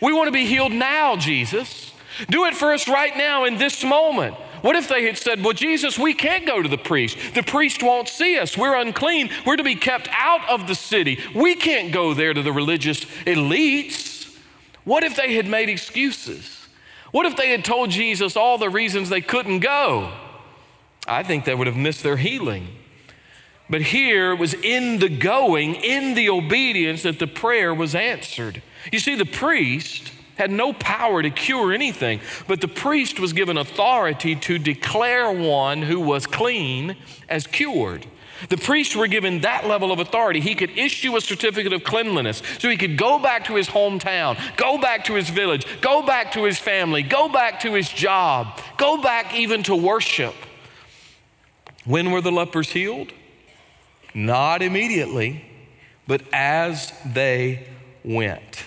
We 0.00 0.12
want 0.12 0.28
to 0.28 0.32
be 0.32 0.46
healed 0.46 0.72
now, 0.72 1.16
Jesus. 1.16 1.92
Do 2.30 2.44
it 2.44 2.54
for 2.54 2.72
us 2.72 2.88
right 2.88 3.16
now 3.16 3.44
in 3.44 3.58
this 3.58 3.82
moment. 3.82 4.36
What 4.66 4.74
if 4.74 4.88
they 4.88 5.04
had 5.04 5.16
said, 5.16 5.44
Well, 5.44 5.52
Jesus, 5.52 5.96
we 5.96 6.12
can't 6.12 6.44
go 6.44 6.60
to 6.60 6.68
the 6.68 6.76
priest. 6.76 7.16
The 7.34 7.44
priest 7.44 7.84
won't 7.84 8.08
see 8.08 8.36
us. 8.36 8.58
We're 8.58 8.74
unclean. 8.74 9.30
We're 9.46 9.54
to 9.54 9.62
be 9.62 9.76
kept 9.76 10.08
out 10.10 10.40
of 10.48 10.66
the 10.66 10.74
city. 10.74 11.20
We 11.36 11.54
can't 11.54 11.92
go 11.92 12.14
there 12.14 12.34
to 12.34 12.42
the 12.42 12.50
religious 12.50 13.04
elites. 13.26 14.36
What 14.82 15.04
if 15.04 15.14
they 15.14 15.34
had 15.34 15.46
made 15.46 15.68
excuses? 15.68 16.66
What 17.12 17.26
if 17.26 17.36
they 17.36 17.50
had 17.50 17.64
told 17.64 17.90
Jesus 17.90 18.36
all 18.36 18.58
the 18.58 18.68
reasons 18.68 19.08
they 19.08 19.20
couldn't 19.20 19.60
go? 19.60 20.12
I 21.06 21.22
think 21.22 21.44
they 21.44 21.54
would 21.54 21.68
have 21.68 21.76
missed 21.76 22.02
their 22.02 22.16
healing. 22.16 22.66
But 23.70 23.82
here 23.82 24.32
it 24.32 24.40
was 24.40 24.52
in 24.52 24.98
the 24.98 25.08
going, 25.08 25.76
in 25.76 26.14
the 26.14 26.28
obedience, 26.28 27.04
that 27.04 27.20
the 27.20 27.28
prayer 27.28 27.72
was 27.72 27.94
answered. 27.94 28.64
You 28.90 28.98
see, 28.98 29.14
the 29.14 29.26
priest 29.26 30.10
had 30.36 30.50
no 30.50 30.72
power 30.72 31.22
to 31.22 31.30
cure 31.30 31.72
anything, 31.72 32.20
but 32.46 32.60
the 32.60 32.68
priest 32.68 33.18
was 33.18 33.32
given 33.32 33.56
authority 33.56 34.36
to 34.36 34.58
declare 34.58 35.30
one 35.30 35.82
who 35.82 36.00
was 36.00 36.26
clean 36.26 36.96
as 37.28 37.46
cured. 37.46 38.06
The 38.48 38.58
priests 38.58 38.94
were 38.94 39.06
given 39.06 39.40
that 39.40 39.66
level 39.66 39.90
of 39.90 39.98
authority. 39.98 40.40
He 40.40 40.54
could 40.54 40.70
issue 40.76 41.16
a 41.16 41.20
certificate 41.20 41.72
of 41.72 41.84
cleanliness 41.84 42.42
so 42.58 42.68
he 42.68 42.76
could 42.76 42.98
go 42.98 43.18
back 43.18 43.46
to 43.46 43.54
his 43.54 43.68
hometown, 43.68 44.38
go 44.56 44.78
back 44.78 45.04
to 45.04 45.14
his 45.14 45.30
village, 45.30 45.66
go 45.80 46.02
back 46.02 46.32
to 46.32 46.44
his 46.44 46.58
family, 46.58 47.02
go 47.02 47.28
back 47.28 47.60
to 47.60 47.72
his 47.72 47.88
job, 47.88 48.60
go 48.76 49.00
back 49.00 49.34
even 49.34 49.62
to 49.64 49.74
worship. 49.74 50.34
When 51.86 52.10
were 52.10 52.20
the 52.20 52.32
lepers 52.32 52.70
healed? 52.70 53.12
Not 54.14 54.60
immediately, 54.60 55.44
but 56.06 56.22
as 56.32 56.92
they 57.06 57.68
went. 58.04 58.64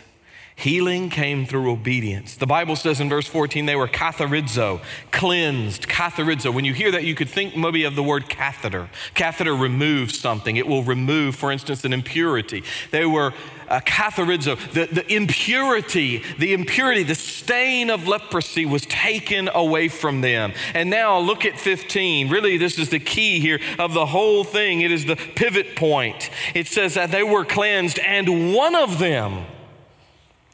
Healing 0.60 1.10
came 1.10 1.46
through 1.46 1.72
obedience. 1.72 2.36
The 2.36 2.46
Bible 2.46 2.76
says 2.76 3.00
in 3.00 3.08
verse 3.08 3.28
14 3.28 3.66
they 3.66 3.78
were 3.78 3.88
catharizo, 3.88 4.82
cleansed, 5.10 5.88
catharizo. 5.88 6.54
When 6.54 6.66
you 6.66 6.74
hear 6.74 6.92
that, 6.92 7.06
you 7.06 7.16
could 7.16 7.30
think 7.30 7.56
maybe 7.56 7.86
of 7.86 7.96
the 7.96 8.04
word 8.04 8.28
catheter. 8.28 8.90
Catheter 9.14 9.56
removes 9.56 10.20
something, 10.20 10.58
it 10.58 10.68
will 10.68 10.84
remove, 10.84 11.38
for 11.38 11.50
instance, 11.50 11.86
an 11.86 11.94
impurity. 11.94 12.64
They 12.92 13.06
were 13.06 13.34
uh. 13.70 13.80
The, 13.80 14.90
the 14.92 15.14
impurity, 15.14 16.24
the 16.38 16.54
impurity, 16.54 17.04
the 17.04 17.16
stain 17.16 17.90
of 17.90 18.08
leprosy 18.08 18.66
was 18.66 18.86
taken 18.88 19.48
away 19.54 19.88
from 19.88 20.20
them. 20.20 20.52
And 20.74 20.90
now 20.90 21.20
look 21.20 21.46
at 21.46 21.58
15. 21.58 22.30
Really, 22.30 22.58
this 22.58 22.78
is 22.78 22.90
the 22.90 23.00
key 23.00 23.40
here 23.40 23.62
of 23.78 23.94
the 23.94 24.08
whole 24.08 24.44
thing. 24.44 24.82
It 24.82 24.92
is 24.92 25.06
the 25.06 25.16
pivot 25.16 25.78
point. 25.78 26.30
It 26.54 26.68
says 26.68 26.96
that 26.96 27.12
they 27.12 27.24
were 27.24 27.46
cleansed, 27.46 28.00
and 28.00 28.54
one 28.54 28.76
of 28.76 29.00
them, 29.00 29.46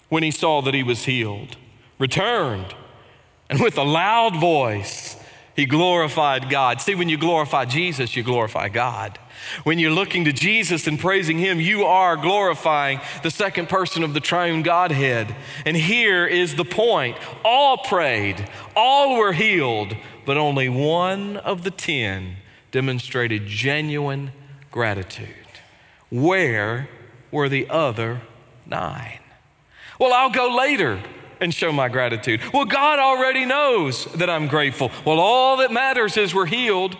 when 0.09 0.23
he 0.23 0.31
saw 0.31 0.61
that 0.61 0.73
he 0.73 0.83
was 0.83 1.05
healed, 1.05 1.57
returned, 1.99 2.75
and 3.49 3.59
with 3.61 3.77
a 3.77 3.83
loud 3.83 4.35
voice, 4.39 5.17
he 5.55 5.65
glorified 5.65 6.49
God. 6.49 6.81
See, 6.81 6.95
when 6.95 7.07
you 7.07 7.17
glorify 7.17 7.65
Jesus, 7.65 8.15
you 8.15 8.23
glorify 8.23 8.67
God. 8.67 9.17
When 9.63 9.79
you're 9.79 9.91
looking 9.91 10.25
to 10.25 10.33
Jesus 10.33 10.85
and 10.85 10.99
praising 10.99 11.37
Him, 11.37 11.61
you 11.61 11.85
are 11.85 12.17
glorifying 12.17 12.99
the 13.23 13.31
second 13.31 13.69
person 13.69 14.03
of 14.03 14.13
the 14.13 14.19
triune 14.19 14.63
Godhead. 14.63 15.33
And 15.65 15.77
here 15.77 16.25
is 16.25 16.55
the 16.55 16.65
point 16.65 17.17
all 17.43 17.77
prayed, 17.77 18.49
all 18.75 19.17
were 19.17 19.33
healed, 19.33 19.95
but 20.25 20.37
only 20.37 20.67
one 20.67 21.37
of 21.37 21.63
the 21.63 21.71
ten 21.71 22.37
demonstrated 22.71 23.45
genuine 23.47 24.31
gratitude. 24.71 25.29
Where 26.09 26.89
were 27.31 27.47
the 27.47 27.69
other 27.69 28.21
nine? 28.65 29.19
Well, 29.99 30.13
I'll 30.13 30.29
go 30.29 30.55
later 30.55 31.01
and 31.39 31.53
show 31.53 31.71
my 31.71 31.89
gratitude. 31.89 32.41
Well, 32.53 32.65
God 32.65 32.99
already 32.99 33.45
knows 33.45 34.05
that 34.13 34.29
I'm 34.29 34.47
grateful. 34.47 34.91
Well, 35.05 35.19
all 35.19 35.57
that 35.57 35.71
matters 35.71 36.17
is 36.17 36.33
we're 36.33 36.45
healed. 36.45 36.97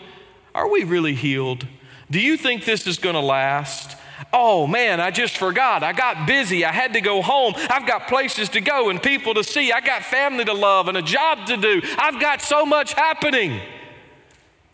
Are 0.53 0.69
we 0.69 0.83
really 0.83 1.15
healed? 1.15 1.67
Do 2.09 2.19
you 2.19 2.37
think 2.37 2.65
this 2.65 2.87
is 2.87 2.97
going 2.97 3.15
to 3.15 3.21
last? 3.21 3.97
Oh 4.31 4.67
man, 4.67 5.01
I 5.01 5.11
just 5.11 5.37
forgot. 5.37 5.83
I 5.83 5.93
got 5.93 6.27
busy. 6.27 6.63
I 6.63 6.71
had 6.71 6.93
to 6.93 7.01
go 7.01 7.21
home. 7.21 7.53
I've 7.69 7.85
got 7.87 8.07
places 8.07 8.49
to 8.49 8.61
go 8.61 8.89
and 8.89 9.01
people 9.01 9.33
to 9.33 9.43
see. 9.43 9.71
I 9.71 9.81
got 9.81 10.03
family 10.03 10.45
to 10.45 10.53
love 10.53 10.87
and 10.87 10.97
a 10.97 11.01
job 11.01 11.47
to 11.47 11.57
do. 11.57 11.81
I've 11.97 12.19
got 12.19 12.41
so 12.41 12.65
much 12.65 12.93
happening. 12.93 13.61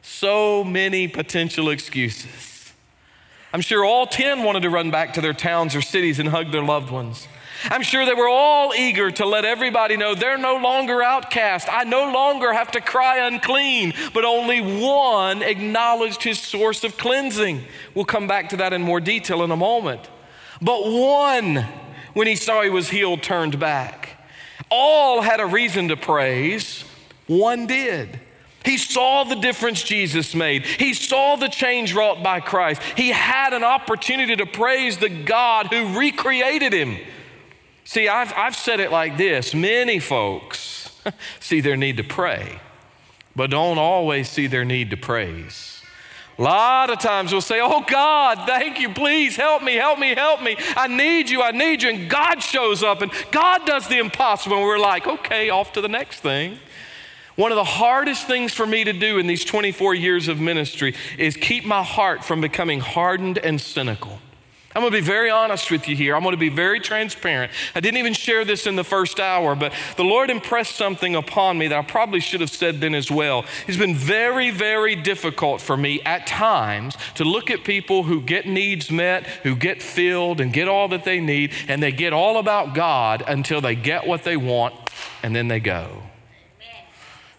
So 0.02 0.64
many 0.64 1.08
potential 1.08 1.70
excuses. 1.70 2.74
I'm 3.54 3.62
sure 3.62 3.84
all 3.84 4.08
10 4.08 4.44
wanted 4.44 4.62
to 4.62 4.70
run 4.70 4.92
back 4.92 5.14
to 5.14 5.22
their 5.22 5.34
towns 5.34 5.76
or 5.76 5.82
cities 5.82 6.20
and 6.20 6.30
hug 6.30 6.52
their 6.52 6.64
loved 6.64 6.90
ones. 6.90 7.28
I'm 7.66 7.82
sure 7.84 8.06
they 8.06 8.14
were 8.14 8.30
all 8.30 8.74
eager 8.74 9.12
to 9.12 9.26
let 9.26 9.46
everybody 9.46 9.98
know 9.98 10.16
they're 10.16 10.38
no 10.38 10.58
longer 10.58 11.04
outcast. 11.04 11.68
I 11.72 11.84
no 11.84 12.12
longer 12.12 12.52
have 12.54 12.72
to 12.72 12.82
cry 12.82 13.28
unclean, 13.28 13.94
but 14.14 14.26
only 14.26 14.62
one 14.62 15.44
acknowledged 15.44 16.24
his 16.24 16.40
source 16.40 16.84
of 16.84 16.98
cleansing. 16.98 17.62
We'll 17.94 18.06
come 18.06 18.28
back 18.28 18.50
to 18.50 18.58
that 18.58 18.74
in 18.74 18.82
more 18.82 19.00
detail 19.00 19.44
in 19.44 19.52
a 19.52 19.58
moment. 19.58 20.10
But 20.62 20.92
one, 20.92 21.68
when 22.14 22.28
he 22.28 22.36
saw 22.36 22.62
he 22.62 22.70
was 22.70 22.90
healed, 22.90 23.24
turned 23.24 23.60
back. 23.60 24.18
All 24.70 25.22
had 25.22 25.40
a 25.40 25.46
reason 25.46 25.90
to 25.90 25.98
praise, 25.98 26.84
one 27.28 27.68
did. 27.68 28.20
He 28.64 28.78
saw 28.78 29.24
the 29.24 29.36
difference 29.36 29.82
Jesus 29.82 30.36
made. 30.36 30.66
He 30.66 30.94
saw 30.94 31.36
the 31.36 31.48
change 31.48 31.96
wrought 31.96 32.22
by 32.22 32.40
Christ. 32.40 32.82
He 32.96 33.10
had 33.10 33.54
an 33.54 33.64
opportunity 33.64 34.36
to 34.36 34.46
praise 34.46 34.98
the 34.98 35.10
God 35.10 35.68
who 35.68 35.98
recreated 35.98 36.72
him. 36.72 36.98
See, 37.92 38.08
I've, 38.08 38.32
I've 38.38 38.56
said 38.56 38.80
it 38.80 38.90
like 38.90 39.18
this 39.18 39.54
many 39.54 40.00
folks 40.00 40.90
see 41.42 41.60
their 41.60 41.76
need 41.76 41.98
to 41.98 42.06
pray, 42.06 42.62
but 43.36 43.50
don't 43.50 43.78
always 43.78 44.30
see 44.30 44.48
their 44.48 44.64
need 44.64 44.92
to 44.92 44.96
praise. 44.96 45.82
A 46.40 46.42
lot 46.42 46.90
of 46.90 47.00
times 47.00 47.34
we'll 47.34 47.42
say, 47.42 47.60
Oh 47.60 47.84
God, 47.86 48.48
thank 48.48 48.80
you, 48.80 48.94
please 48.94 49.36
help 49.36 49.62
me, 49.62 49.76
help 49.76 50.00
me, 50.00 50.16
help 50.16 50.42
me. 50.42 50.56
I 50.78 50.88
need 50.88 51.30
you, 51.30 51.42
I 51.42 51.52
need 51.52 51.84
you. 51.84 51.90
And 51.90 52.10
God 52.10 52.42
shows 52.42 52.82
up 52.82 53.02
and 53.02 53.12
God 53.30 53.66
does 53.66 53.90
the 53.90 54.00
impossible. 54.00 54.56
And 54.56 54.66
we're 54.66 54.80
like, 54.80 55.06
Okay, 55.06 55.50
off 55.50 55.74
to 55.74 55.82
the 55.82 55.90
next 55.90 56.22
thing. 56.22 56.60
One 57.36 57.52
of 57.52 57.58
the 57.58 57.66
hardest 57.66 58.26
things 58.26 58.54
for 58.54 58.66
me 58.66 58.86
to 58.86 58.94
do 58.94 59.18
in 59.18 59.28
these 59.28 59.44
24 59.44 59.96
years 59.96 60.30
of 60.30 60.40
ministry 60.40 60.96
is 61.18 61.36
keep 61.36 61.66
my 61.66 61.84
heart 61.84 62.24
from 62.24 62.40
becoming 62.40 62.80
hardened 62.80 63.38
and 63.38 63.60
cynical. 63.60 64.20
I'm 64.74 64.82
going 64.82 64.92
to 64.92 64.98
be 64.98 65.06
very 65.06 65.30
honest 65.30 65.70
with 65.70 65.88
you 65.90 65.96
here. 65.96 66.16
I'm 66.16 66.24
going 66.24 66.32
to 66.32 66.38
be 66.38 66.50
very 66.50 66.80
transparent. 66.80 67.52
I 67.76 67.82
didn't 67.82 67.98
even 67.98 68.14
share 68.14 68.46
this 68.46 68.66
in 68.66 68.78
the 68.78 68.84
first 68.84 69.20
hour, 69.20 69.54
but 69.54 69.74
the 69.98 70.04
Lord 70.04 70.30
impressed 70.30 70.78
something 70.78 71.16
upon 71.16 71.58
me 71.58 71.68
that 71.68 71.78
I 71.78 71.82
probably 71.82 72.22
should 72.22 72.40
have 72.40 72.50
said 72.50 72.80
then 72.80 72.96
as 72.96 73.12
well. 73.12 73.44
It's 73.68 73.78
been 73.78 73.96
very, 73.96 74.50
very 74.50 74.96
difficult 74.96 75.60
for 75.60 75.76
me 75.76 76.02
at 76.04 76.26
times 76.26 76.96
to 77.16 77.26
look 77.26 77.52
at 77.52 77.66
people 77.66 78.04
who 78.04 78.22
get 78.22 78.48
needs 78.48 78.90
met, 78.90 79.26
who 79.44 79.56
get 79.56 79.82
filled, 79.82 80.40
and 80.40 80.54
get 80.54 80.70
all 80.70 80.88
that 80.90 81.04
they 81.04 81.20
need, 81.20 81.52
and 81.68 81.84
they 81.84 81.92
get 81.92 82.14
all 82.14 82.38
about 82.38 82.74
God 82.74 83.24
until 83.28 83.60
they 83.60 83.76
get 83.76 84.08
what 84.08 84.24
they 84.24 84.38
want, 84.38 84.74
and 85.22 85.36
then 85.36 85.50
they 85.50 85.60
go. 85.60 86.04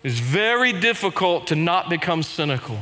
It's 0.02 0.18
very 0.18 0.72
difficult 0.72 1.46
to 1.46 1.56
not 1.56 1.88
become 1.88 2.22
cynical. 2.22 2.78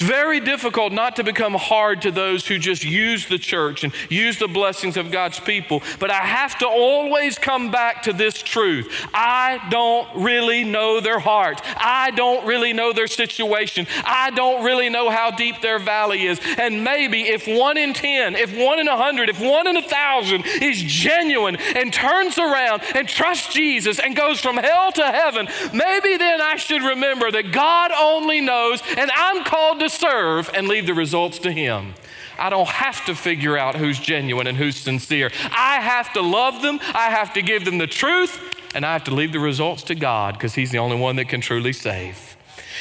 It's 0.00 0.08
very 0.08 0.40
difficult 0.40 0.94
not 0.94 1.16
to 1.16 1.24
become 1.24 1.52
hard 1.52 2.00
to 2.02 2.10
those 2.10 2.46
who 2.46 2.58
just 2.58 2.82
use 2.82 3.26
the 3.26 3.36
church 3.36 3.84
and 3.84 3.92
use 4.08 4.38
the 4.38 4.48
blessings 4.48 4.96
of 4.96 5.10
God's 5.10 5.38
people, 5.38 5.82
but 5.98 6.10
I 6.10 6.20
have 6.20 6.56
to 6.60 6.66
always 6.66 7.38
come 7.38 7.70
back 7.70 8.04
to 8.04 8.14
this 8.14 8.40
truth. 8.40 9.06
I 9.12 9.60
don't 9.68 10.08
really 10.24 10.64
know 10.64 11.00
their 11.00 11.18
heart. 11.18 11.60
I 11.76 12.12
don't 12.12 12.46
really 12.46 12.72
know 12.72 12.94
their 12.94 13.08
situation. 13.08 13.86
I 14.02 14.30
don't 14.30 14.64
really 14.64 14.88
know 14.88 15.10
how 15.10 15.32
deep 15.32 15.60
their 15.60 15.78
valley 15.78 16.26
is. 16.26 16.40
And 16.56 16.82
maybe 16.82 17.28
if 17.28 17.46
one 17.46 17.76
in 17.76 17.92
10, 17.92 18.36
if 18.36 18.56
one 18.56 18.78
in 18.78 18.88
a 18.88 18.96
hundred, 18.96 19.28
if 19.28 19.38
one 19.38 19.66
in 19.66 19.76
a 19.76 19.82
thousand 19.82 20.46
is 20.46 20.80
genuine 20.80 21.56
and 21.56 21.92
turns 21.92 22.38
around 22.38 22.80
and 22.94 23.06
trusts 23.06 23.52
Jesus 23.52 23.98
and 23.98 24.16
goes 24.16 24.40
from 24.40 24.56
hell 24.56 24.92
to 24.92 25.04
heaven, 25.04 25.46
maybe 25.74 26.16
then 26.16 26.40
I 26.40 26.56
should 26.56 26.82
remember 26.82 27.30
that 27.30 27.52
God 27.52 27.90
only 27.94 28.40
knows 28.40 28.82
and 28.96 29.10
I'm 29.14 29.44
called 29.44 29.80
to 29.80 29.89
serve 29.90 30.50
and 30.54 30.68
leave 30.68 30.86
the 30.86 30.94
results 30.94 31.38
to 31.40 31.52
Him. 31.52 31.94
I 32.38 32.48
don't 32.48 32.68
have 32.68 33.04
to 33.04 33.14
figure 33.14 33.58
out 33.58 33.76
who's 33.76 33.98
genuine 33.98 34.46
and 34.46 34.56
who's 34.56 34.76
sincere. 34.76 35.30
I 35.50 35.80
have 35.80 36.12
to 36.14 36.22
love 36.22 36.62
them, 36.62 36.80
I 36.94 37.10
have 37.10 37.34
to 37.34 37.42
give 37.42 37.64
them 37.64 37.78
the 37.78 37.86
truth, 37.86 38.40
and 38.74 38.86
I 38.86 38.94
have 38.94 39.04
to 39.04 39.14
leave 39.14 39.32
the 39.32 39.40
results 39.40 39.82
to 39.84 39.94
God 39.94 40.34
because 40.34 40.54
He's 40.54 40.70
the 40.70 40.78
only 40.78 40.96
one 40.98 41.16
that 41.16 41.28
can 41.28 41.40
truly 41.40 41.72
save. 41.72 42.36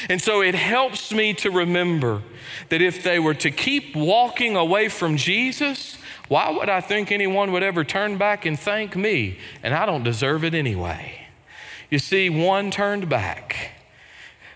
And 0.09 0.21
so 0.21 0.41
it 0.41 0.55
helps 0.55 1.11
me 1.11 1.33
to 1.33 1.51
remember 1.51 2.21
that 2.69 2.81
if 2.81 3.03
they 3.03 3.19
were 3.19 3.33
to 3.33 3.51
keep 3.51 3.95
walking 3.95 4.55
away 4.55 4.87
from 4.87 5.17
Jesus, 5.17 5.97
Why 6.29 6.51
would 6.51 6.69
I 6.69 6.79
think 6.79 7.11
anyone 7.11 7.51
would 7.51 7.63
ever 7.63 7.83
turn 7.83 8.17
back 8.17 8.45
and 8.45 8.57
thank 8.57 8.95
me? 8.95 9.39
And 9.63 9.73
I 9.73 9.85
don't 9.87 10.03
deserve 10.03 10.43
it 10.43 10.53
anyway. 10.53 11.27
You 11.89 11.97
see, 11.97 12.29
one 12.29 12.69
turned 12.69 13.09
back. 13.09 13.71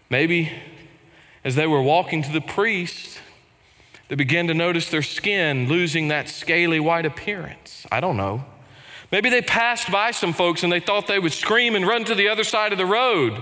Maybe 0.07 0.51
as 1.43 1.55
they 1.55 1.67
were 1.67 1.81
walking 1.81 2.21
to 2.23 2.31
the 2.31 2.41
priest, 2.41 3.19
they 4.07 4.15
began 4.15 4.47
to 4.47 4.53
notice 4.53 4.89
their 4.89 5.01
skin 5.01 5.67
losing 5.67 6.09
that 6.09 6.29
scaly 6.29 6.79
white 6.79 7.05
appearance. 7.05 7.85
I 7.91 7.99
don't 7.99 8.17
know. 8.17 8.45
Maybe 9.11 9.29
they 9.29 9.41
passed 9.41 9.91
by 9.91 10.11
some 10.11 10.33
folks 10.33 10.63
and 10.63 10.71
they 10.71 10.79
thought 10.79 11.07
they 11.07 11.19
would 11.19 11.33
scream 11.33 11.75
and 11.75 11.85
run 11.85 12.03
to 12.05 12.15
the 12.15 12.29
other 12.29 12.43
side 12.43 12.71
of 12.71 12.77
the 12.77 12.85
road. 12.85 13.41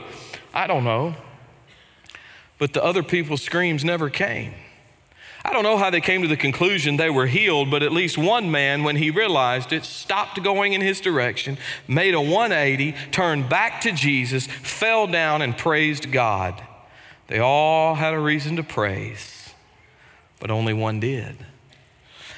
I 0.53 0.67
don't 0.67 0.83
know. 0.83 1.15
But 2.57 2.73
the 2.73 2.83
other 2.83 3.03
people's 3.03 3.41
screams 3.41 3.83
never 3.83 4.09
came. 4.09 4.53
I 5.43 5.53
don't 5.53 5.63
know 5.63 5.77
how 5.77 5.89
they 5.89 6.01
came 6.01 6.21
to 6.21 6.27
the 6.27 6.37
conclusion 6.37 6.97
they 6.97 7.09
were 7.09 7.25
healed, 7.25 7.71
but 7.71 7.81
at 7.81 7.91
least 7.91 8.17
one 8.17 8.51
man, 8.51 8.83
when 8.83 8.97
he 8.97 9.09
realized 9.09 9.73
it, 9.73 9.85
stopped 9.85 10.43
going 10.43 10.73
in 10.73 10.81
his 10.81 11.01
direction, 11.01 11.57
made 11.87 12.13
a 12.13 12.21
180, 12.21 12.93
turned 13.11 13.49
back 13.49 13.81
to 13.81 13.91
Jesus, 13.91 14.45
fell 14.45 15.07
down, 15.07 15.41
and 15.41 15.57
praised 15.57 16.11
God. 16.11 16.61
They 17.31 17.39
all 17.39 17.95
had 17.95 18.13
a 18.13 18.19
reason 18.19 18.57
to 18.57 18.63
praise, 18.63 19.53
but 20.41 20.51
only 20.51 20.73
one 20.73 20.99
did. 20.99 21.37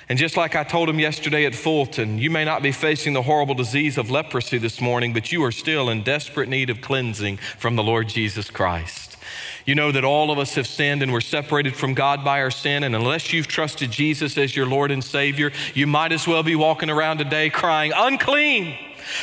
And 0.08 0.20
just 0.20 0.38
like 0.38 0.56
I 0.56 0.64
told 0.64 0.88
him 0.88 1.00
yesterday 1.00 1.48
at 1.48 1.56
Fulton, 1.56 2.20
you 2.20 2.30
may 2.30 2.46
not 2.46 2.62
be 2.62 2.72
facing 2.72 3.14
the 3.14 3.24
horrible 3.24 3.56
disease 3.56 3.98
of 3.98 4.12
leprosy 4.12 4.60
this 4.60 4.80
morning, 4.80 5.12
but 5.12 5.32
you 5.32 5.44
are 5.46 5.52
still 5.52 5.90
in 5.90 6.04
desperate 6.04 6.48
need 6.48 6.70
of 6.70 6.80
cleansing 6.82 7.38
from 7.58 7.76
the 7.76 7.82
Lord 7.82 8.08
Jesus 8.08 8.52
Christ. 8.52 9.18
You 9.66 9.74
know 9.74 9.92
that 9.92 10.06
all 10.06 10.30
of 10.30 10.38
us 10.38 10.54
have 10.54 10.68
sinned 10.68 11.02
and 11.02 11.12
we're 11.12 11.22
separated 11.22 11.76
from 11.76 11.96
God 11.96 12.24
by 12.24 12.40
our 12.44 12.52
sin. 12.52 12.84
And 12.84 12.96
unless 12.96 13.34
you've 13.34 13.48
trusted 13.48 13.90
Jesus 13.90 14.38
as 14.38 14.56
your 14.56 14.68
Lord 14.68 14.92
and 14.92 15.04
Savior, 15.04 15.52
you 15.74 15.88
might 15.88 16.12
as 16.12 16.28
well 16.28 16.44
be 16.44 16.56
walking 16.56 16.92
around 16.92 17.18
today 17.18 17.50
crying, 17.50 17.94
unclean, 17.96 18.78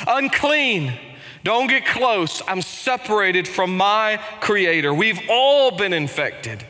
unclean. 0.09 0.99
Don't 1.42 1.68
get 1.68 1.87
close. 1.87 2.42
I'm 2.47 2.62
separated 2.62 3.49
from 3.49 3.76
my 3.76 4.20
Creator. 4.40 4.92
We've 4.92 5.20
all 5.28 5.70
been 5.70 5.92
infected. 5.92 6.64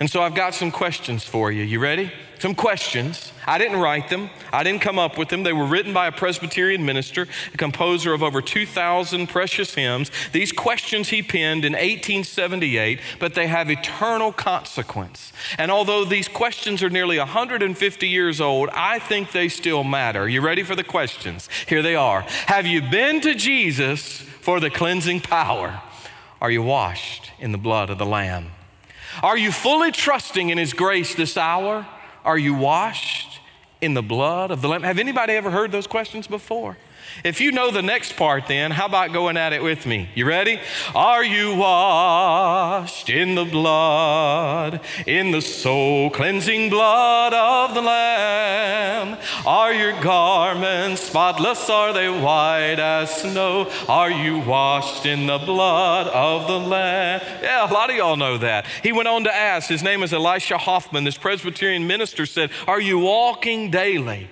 And 0.00 0.10
so 0.10 0.22
I've 0.22 0.34
got 0.34 0.54
some 0.54 0.72
questions 0.72 1.22
for 1.22 1.52
you. 1.52 1.62
You 1.62 1.78
ready? 1.78 2.10
Some 2.42 2.56
questions. 2.56 3.32
I 3.46 3.56
didn't 3.56 3.78
write 3.78 4.08
them, 4.08 4.28
I 4.52 4.64
didn't 4.64 4.82
come 4.82 4.98
up 4.98 5.16
with 5.16 5.28
them. 5.28 5.44
They 5.44 5.52
were 5.52 5.64
written 5.64 5.92
by 5.92 6.08
a 6.08 6.12
Presbyterian 6.12 6.84
minister, 6.84 7.28
a 7.54 7.56
composer 7.56 8.12
of 8.12 8.20
over 8.24 8.42
2,000 8.42 9.28
precious 9.28 9.76
hymns. 9.76 10.10
These 10.32 10.50
questions 10.50 11.10
he 11.10 11.22
penned 11.22 11.64
in 11.64 11.74
1878, 11.74 12.98
but 13.20 13.34
they 13.34 13.46
have 13.46 13.70
eternal 13.70 14.32
consequence. 14.32 15.32
And 15.56 15.70
although 15.70 16.04
these 16.04 16.26
questions 16.26 16.82
are 16.82 16.90
nearly 16.90 17.16
150 17.16 18.08
years 18.08 18.40
old, 18.40 18.70
I 18.72 18.98
think 18.98 19.30
they 19.30 19.48
still 19.48 19.84
matter. 19.84 20.28
You 20.28 20.40
ready 20.40 20.64
for 20.64 20.74
the 20.74 20.82
questions? 20.82 21.48
Here 21.68 21.80
they 21.80 21.94
are 21.94 22.22
Have 22.48 22.66
you 22.66 22.82
been 22.82 23.20
to 23.20 23.36
Jesus 23.36 24.18
for 24.18 24.58
the 24.58 24.68
cleansing 24.68 25.20
power? 25.20 25.80
Are 26.40 26.50
you 26.50 26.64
washed 26.64 27.30
in 27.38 27.52
the 27.52 27.58
blood 27.58 27.88
of 27.88 27.98
the 27.98 28.06
Lamb? 28.06 28.50
Are 29.22 29.38
you 29.38 29.52
fully 29.52 29.92
trusting 29.92 30.50
in 30.50 30.58
His 30.58 30.72
grace 30.72 31.14
this 31.14 31.36
hour? 31.36 31.86
Are 32.24 32.38
you 32.38 32.54
washed 32.54 33.40
in 33.80 33.94
the 33.94 34.02
blood 34.02 34.50
of 34.50 34.62
the 34.62 34.68
Lamb? 34.68 34.82
Have 34.82 34.98
anybody 34.98 35.32
ever 35.34 35.50
heard 35.50 35.72
those 35.72 35.86
questions 35.86 36.26
before? 36.26 36.76
If 37.24 37.40
you 37.40 37.52
know 37.52 37.70
the 37.70 37.82
next 37.82 38.16
part, 38.16 38.46
then 38.48 38.70
how 38.70 38.86
about 38.86 39.12
going 39.12 39.36
at 39.36 39.52
it 39.52 39.62
with 39.62 39.86
me? 39.86 40.08
You 40.14 40.26
ready? 40.26 40.58
Are 40.94 41.24
you 41.24 41.54
washed 41.54 43.08
in 43.10 43.34
the 43.34 43.44
blood, 43.44 44.80
in 45.06 45.30
the 45.30 45.40
soul 45.40 46.10
cleansing 46.10 46.70
blood 46.70 47.32
of 47.32 47.74
the 47.74 47.80
Lamb? 47.80 49.18
Are 49.46 49.72
your 49.72 50.00
garments 50.00 51.02
spotless? 51.02 51.70
Are 51.70 51.92
they 51.92 52.08
white 52.08 52.78
as 52.78 53.22
snow? 53.22 53.70
Are 53.88 54.10
you 54.10 54.40
washed 54.40 55.06
in 55.06 55.26
the 55.26 55.38
blood 55.38 56.08
of 56.08 56.48
the 56.48 56.58
Lamb? 56.58 57.20
Yeah, 57.42 57.70
a 57.70 57.72
lot 57.72 57.90
of 57.90 57.96
y'all 57.96 58.16
know 58.16 58.38
that. 58.38 58.66
He 58.82 58.92
went 58.92 59.08
on 59.08 59.24
to 59.24 59.34
ask, 59.34 59.68
his 59.68 59.82
name 59.82 60.02
is 60.02 60.12
Elisha 60.12 60.58
Hoffman, 60.58 61.04
this 61.04 61.18
Presbyterian 61.18 61.86
minister 61.86 62.26
said, 62.26 62.50
Are 62.66 62.80
you 62.80 62.98
walking 62.98 63.70
daily? 63.70 64.28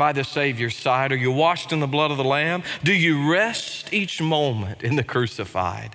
By 0.00 0.12
the 0.14 0.24
Savior's 0.24 0.76
side? 0.76 1.12
Are 1.12 1.16
you 1.16 1.30
washed 1.30 1.74
in 1.74 1.80
the 1.80 1.86
blood 1.86 2.10
of 2.10 2.16
the 2.16 2.24
Lamb? 2.24 2.62
Do 2.82 2.94
you 2.94 3.30
rest 3.30 3.92
each 3.92 4.18
moment 4.18 4.82
in 4.82 4.96
the 4.96 5.04
crucified? 5.04 5.94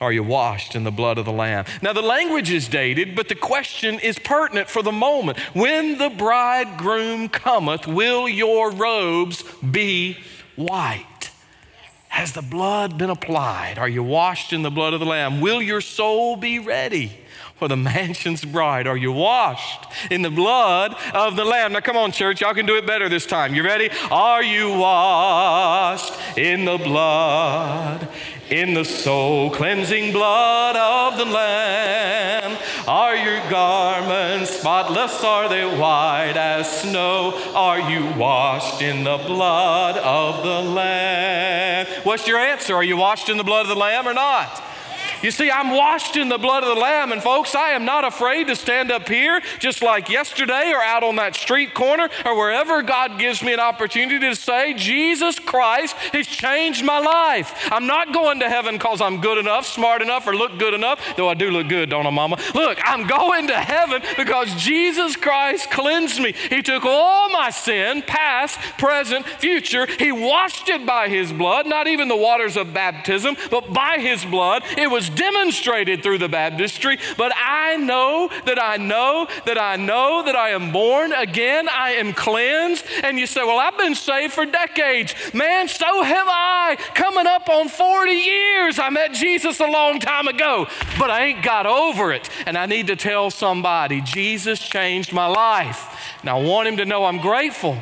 Are 0.00 0.12
you 0.12 0.24
washed 0.24 0.74
in 0.74 0.82
the 0.82 0.90
blood 0.90 1.18
of 1.18 1.24
the 1.24 1.32
Lamb? 1.32 1.64
Now, 1.80 1.92
the 1.92 2.02
language 2.02 2.50
is 2.50 2.66
dated, 2.66 3.14
but 3.14 3.28
the 3.28 3.36
question 3.36 4.00
is 4.00 4.18
pertinent 4.18 4.68
for 4.68 4.82
the 4.82 4.90
moment. 4.90 5.38
When 5.54 5.98
the 5.98 6.10
bridegroom 6.10 7.28
cometh, 7.28 7.86
will 7.86 8.28
your 8.28 8.72
robes 8.72 9.44
be 9.58 10.18
white? 10.56 11.30
Has 12.08 12.32
the 12.32 12.42
blood 12.42 12.98
been 12.98 13.10
applied? 13.10 13.78
Are 13.78 13.88
you 13.88 14.02
washed 14.02 14.52
in 14.52 14.62
the 14.62 14.70
blood 14.70 14.94
of 14.94 15.00
the 15.00 15.06
Lamb? 15.06 15.40
Will 15.40 15.62
your 15.62 15.80
soul 15.80 16.34
be 16.34 16.58
ready? 16.58 17.12
For 17.56 17.68
the 17.68 17.76
mansion's 17.76 18.44
bride. 18.44 18.86
Are 18.86 18.96
you 18.96 19.12
washed 19.12 19.86
in 20.10 20.22
the 20.22 20.30
blood 20.30 20.94
of 21.12 21.36
the 21.36 21.44
Lamb? 21.44 21.72
Now, 21.72 21.80
come 21.80 21.96
on, 21.96 22.12
church, 22.12 22.40
y'all 22.40 22.54
can 22.54 22.66
do 22.66 22.76
it 22.76 22.86
better 22.86 23.08
this 23.08 23.26
time. 23.26 23.54
You 23.54 23.64
ready? 23.64 23.90
Are 24.10 24.42
you 24.42 24.76
washed 24.76 26.12
in 26.36 26.64
the 26.64 26.78
blood, 26.78 28.08
in 28.50 28.74
the 28.74 28.84
soul 28.84 29.50
cleansing 29.50 30.12
blood 30.12 30.76
of 30.76 31.18
the 31.18 31.24
Lamb? 31.24 32.58
Are 32.88 33.16
your 33.16 33.38
garments 33.48 34.50
spotless? 34.50 35.22
Are 35.22 35.48
they 35.48 35.64
white 35.64 36.36
as 36.36 36.80
snow? 36.80 37.40
Are 37.54 37.78
you 37.90 38.12
washed 38.18 38.82
in 38.82 39.04
the 39.04 39.18
blood 39.18 39.96
of 39.98 40.42
the 40.42 40.70
Lamb? 40.70 41.86
What's 42.02 42.26
your 42.26 42.38
answer? 42.38 42.74
Are 42.74 42.84
you 42.84 42.96
washed 42.96 43.28
in 43.28 43.36
the 43.36 43.44
blood 43.44 43.62
of 43.62 43.68
the 43.68 43.76
Lamb 43.76 44.08
or 44.08 44.14
not? 44.14 44.62
You 45.24 45.30
see, 45.30 45.50
I'm 45.50 45.70
washed 45.70 46.18
in 46.18 46.28
the 46.28 46.36
blood 46.36 46.64
of 46.64 46.68
the 46.68 46.78
Lamb, 46.78 47.10
and 47.10 47.22
folks, 47.22 47.54
I 47.54 47.70
am 47.70 47.86
not 47.86 48.04
afraid 48.04 48.48
to 48.48 48.54
stand 48.54 48.90
up 48.90 49.08
here 49.08 49.40
just 49.58 49.82
like 49.82 50.10
yesterday 50.10 50.70
or 50.70 50.82
out 50.82 51.02
on 51.02 51.16
that 51.16 51.34
street 51.34 51.72
corner 51.72 52.10
or 52.26 52.36
wherever 52.36 52.82
God 52.82 53.18
gives 53.18 53.42
me 53.42 53.54
an 53.54 53.58
opportunity 53.58 54.18
to 54.18 54.36
say, 54.36 54.74
Jesus 54.74 55.38
Christ 55.38 55.96
has 56.12 56.26
changed 56.26 56.84
my 56.84 56.98
life. 56.98 57.70
I'm 57.72 57.86
not 57.86 58.12
going 58.12 58.40
to 58.40 58.50
heaven 58.50 58.74
because 58.74 59.00
I'm 59.00 59.22
good 59.22 59.38
enough, 59.38 59.64
smart 59.64 60.02
enough, 60.02 60.26
or 60.26 60.36
look 60.36 60.58
good 60.58 60.74
enough, 60.74 61.00
though 61.16 61.30
I 61.30 61.32
do 61.32 61.50
look 61.50 61.70
good, 61.70 61.88
don't 61.88 62.06
I, 62.06 62.10
Mama? 62.10 62.36
Look, 62.54 62.78
I'm 62.84 63.06
going 63.06 63.46
to 63.46 63.56
heaven 63.56 64.02
because 64.18 64.54
Jesus 64.56 65.16
Christ 65.16 65.70
cleansed 65.70 66.20
me. 66.20 66.34
He 66.50 66.60
took 66.60 66.84
all 66.84 67.30
my 67.30 67.48
sin, 67.48 68.02
past, 68.02 68.58
present, 68.76 69.24
future. 69.24 69.86
He 69.86 70.12
washed 70.12 70.68
it 70.68 70.84
by 70.84 71.08
His 71.08 71.32
blood, 71.32 71.66
not 71.66 71.86
even 71.86 72.08
the 72.08 72.14
waters 72.14 72.58
of 72.58 72.74
baptism, 72.74 73.38
but 73.50 73.72
by 73.72 73.96
His 73.96 74.22
blood. 74.26 74.62
It 74.76 74.90
was 74.90 75.13
demonstrated 75.16 76.02
through 76.02 76.18
the 76.18 76.28
baptistry, 76.28 76.98
but 77.16 77.32
I 77.36 77.76
know 77.76 78.30
that 78.46 78.60
I 78.60 78.76
know 78.76 79.26
that 79.46 79.58
I 79.58 79.76
know 79.76 80.22
that 80.24 80.36
I 80.36 80.50
am 80.50 80.72
born 80.72 81.12
again, 81.12 81.68
I 81.68 81.92
am 81.92 82.12
cleansed. 82.12 82.84
And 83.02 83.18
you 83.18 83.26
say, 83.26 83.42
Well, 83.42 83.58
I've 83.58 83.78
been 83.78 83.94
saved 83.94 84.32
for 84.32 84.46
decades. 84.46 85.14
Man, 85.34 85.68
so 85.68 86.02
have 86.02 86.26
I. 86.28 86.76
Coming 86.94 87.26
up 87.26 87.48
on 87.48 87.68
40 87.68 88.10
years. 88.12 88.78
I 88.78 88.90
met 88.90 89.12
Jesus 89.12 89.60
a 89.60 89.66
long 89.66 90.00
time 90.00 90.28
ago, 90.28 90.66
but 90.98 91.10
I 91.10 91.26
ain't 91.26 91.42
got 91.42 91.66
over 91.66 92.12
it. 92.12 92.28
And 92.46 92.56
I 92.56 92.66
need 92.66 92.86
to 92.88 92.96
tell 92.96 93.30
somebody, 93.30 94.00
Jesus 94.00 94.60
changed 94.60 95.12
my 95.12 95.26
life. 95.26 96.16
And 96.20 96.30
I 96.30 96.34
want 96.34 96.68
him 96.68 96.76
to 96.78 96.84
know 96.84 97.04
I'm 97.04 97.18
grateful. 97.18 97.76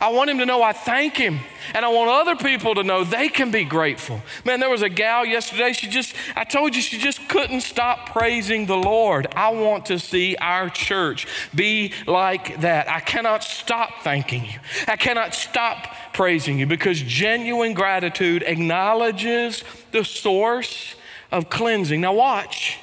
I 0.00 0.10
want 0.10 0.30
him 0.30 0.38
to 0.38 0.46
know 0.46 0.62
I 0.62 0.72
thank 0.72 1.16
him. 1.16 1.40
And 1.74 1.84
I 1.84 1.88
want 1.88 2.08
other 2.08 2.36
people 2.36 2.76
to 2.76 2.84
know 2.84 3.02
they 3.02 3.28
can 3.28 3.50
be 3.50 3.64
grateful. 3.64 4.22
Man, 4.44 4.60
there 4.60 4.70
was 4.70 4.82
a 4.82 4.88
gal 4.88 5.26
yesterday, 5.26 5.72
she 5.72 5.88
just, 5.88 6.14
I 6.36 6.44
told 6.44 6.76
you, 6.76 6.80
she 6.80 6.98
just 6.98 7.28
couldn't 7.28 7.62
stop 7.62 8.10
praising 8.10 8.66
the 8.66 8.76
Lord. 8.76 9.26
I 9.34 9.48
want 9.50 9.86
to 9.86 9.98
see 9.98 10.36
our 10.36 10.70
church 10.70 11.26
be 11.52 11.92
like 12.06 12.60
that. 12.60 12.88
I 12.88 13.00
cannot 13.00 13.42
stop 13.42 14.02
thanking 14.02 14.44
you. 14.44 14.60
I 14.86 14.94
cannot 14.94 15.34
stop 15.34 15.88
praising 16.12 16.60
you 16.60 16.66
because 16.66 17.02
genuine 17.02 17.74
gratitude 17.74 18.44
acknowledges 18.44 19.64
the 19.90 20.04
source 20.04 20.94
of 21.32 21.50
cleansing. 21.50 22.00
Now, 22.00 22.14
watch. 22.14 22.78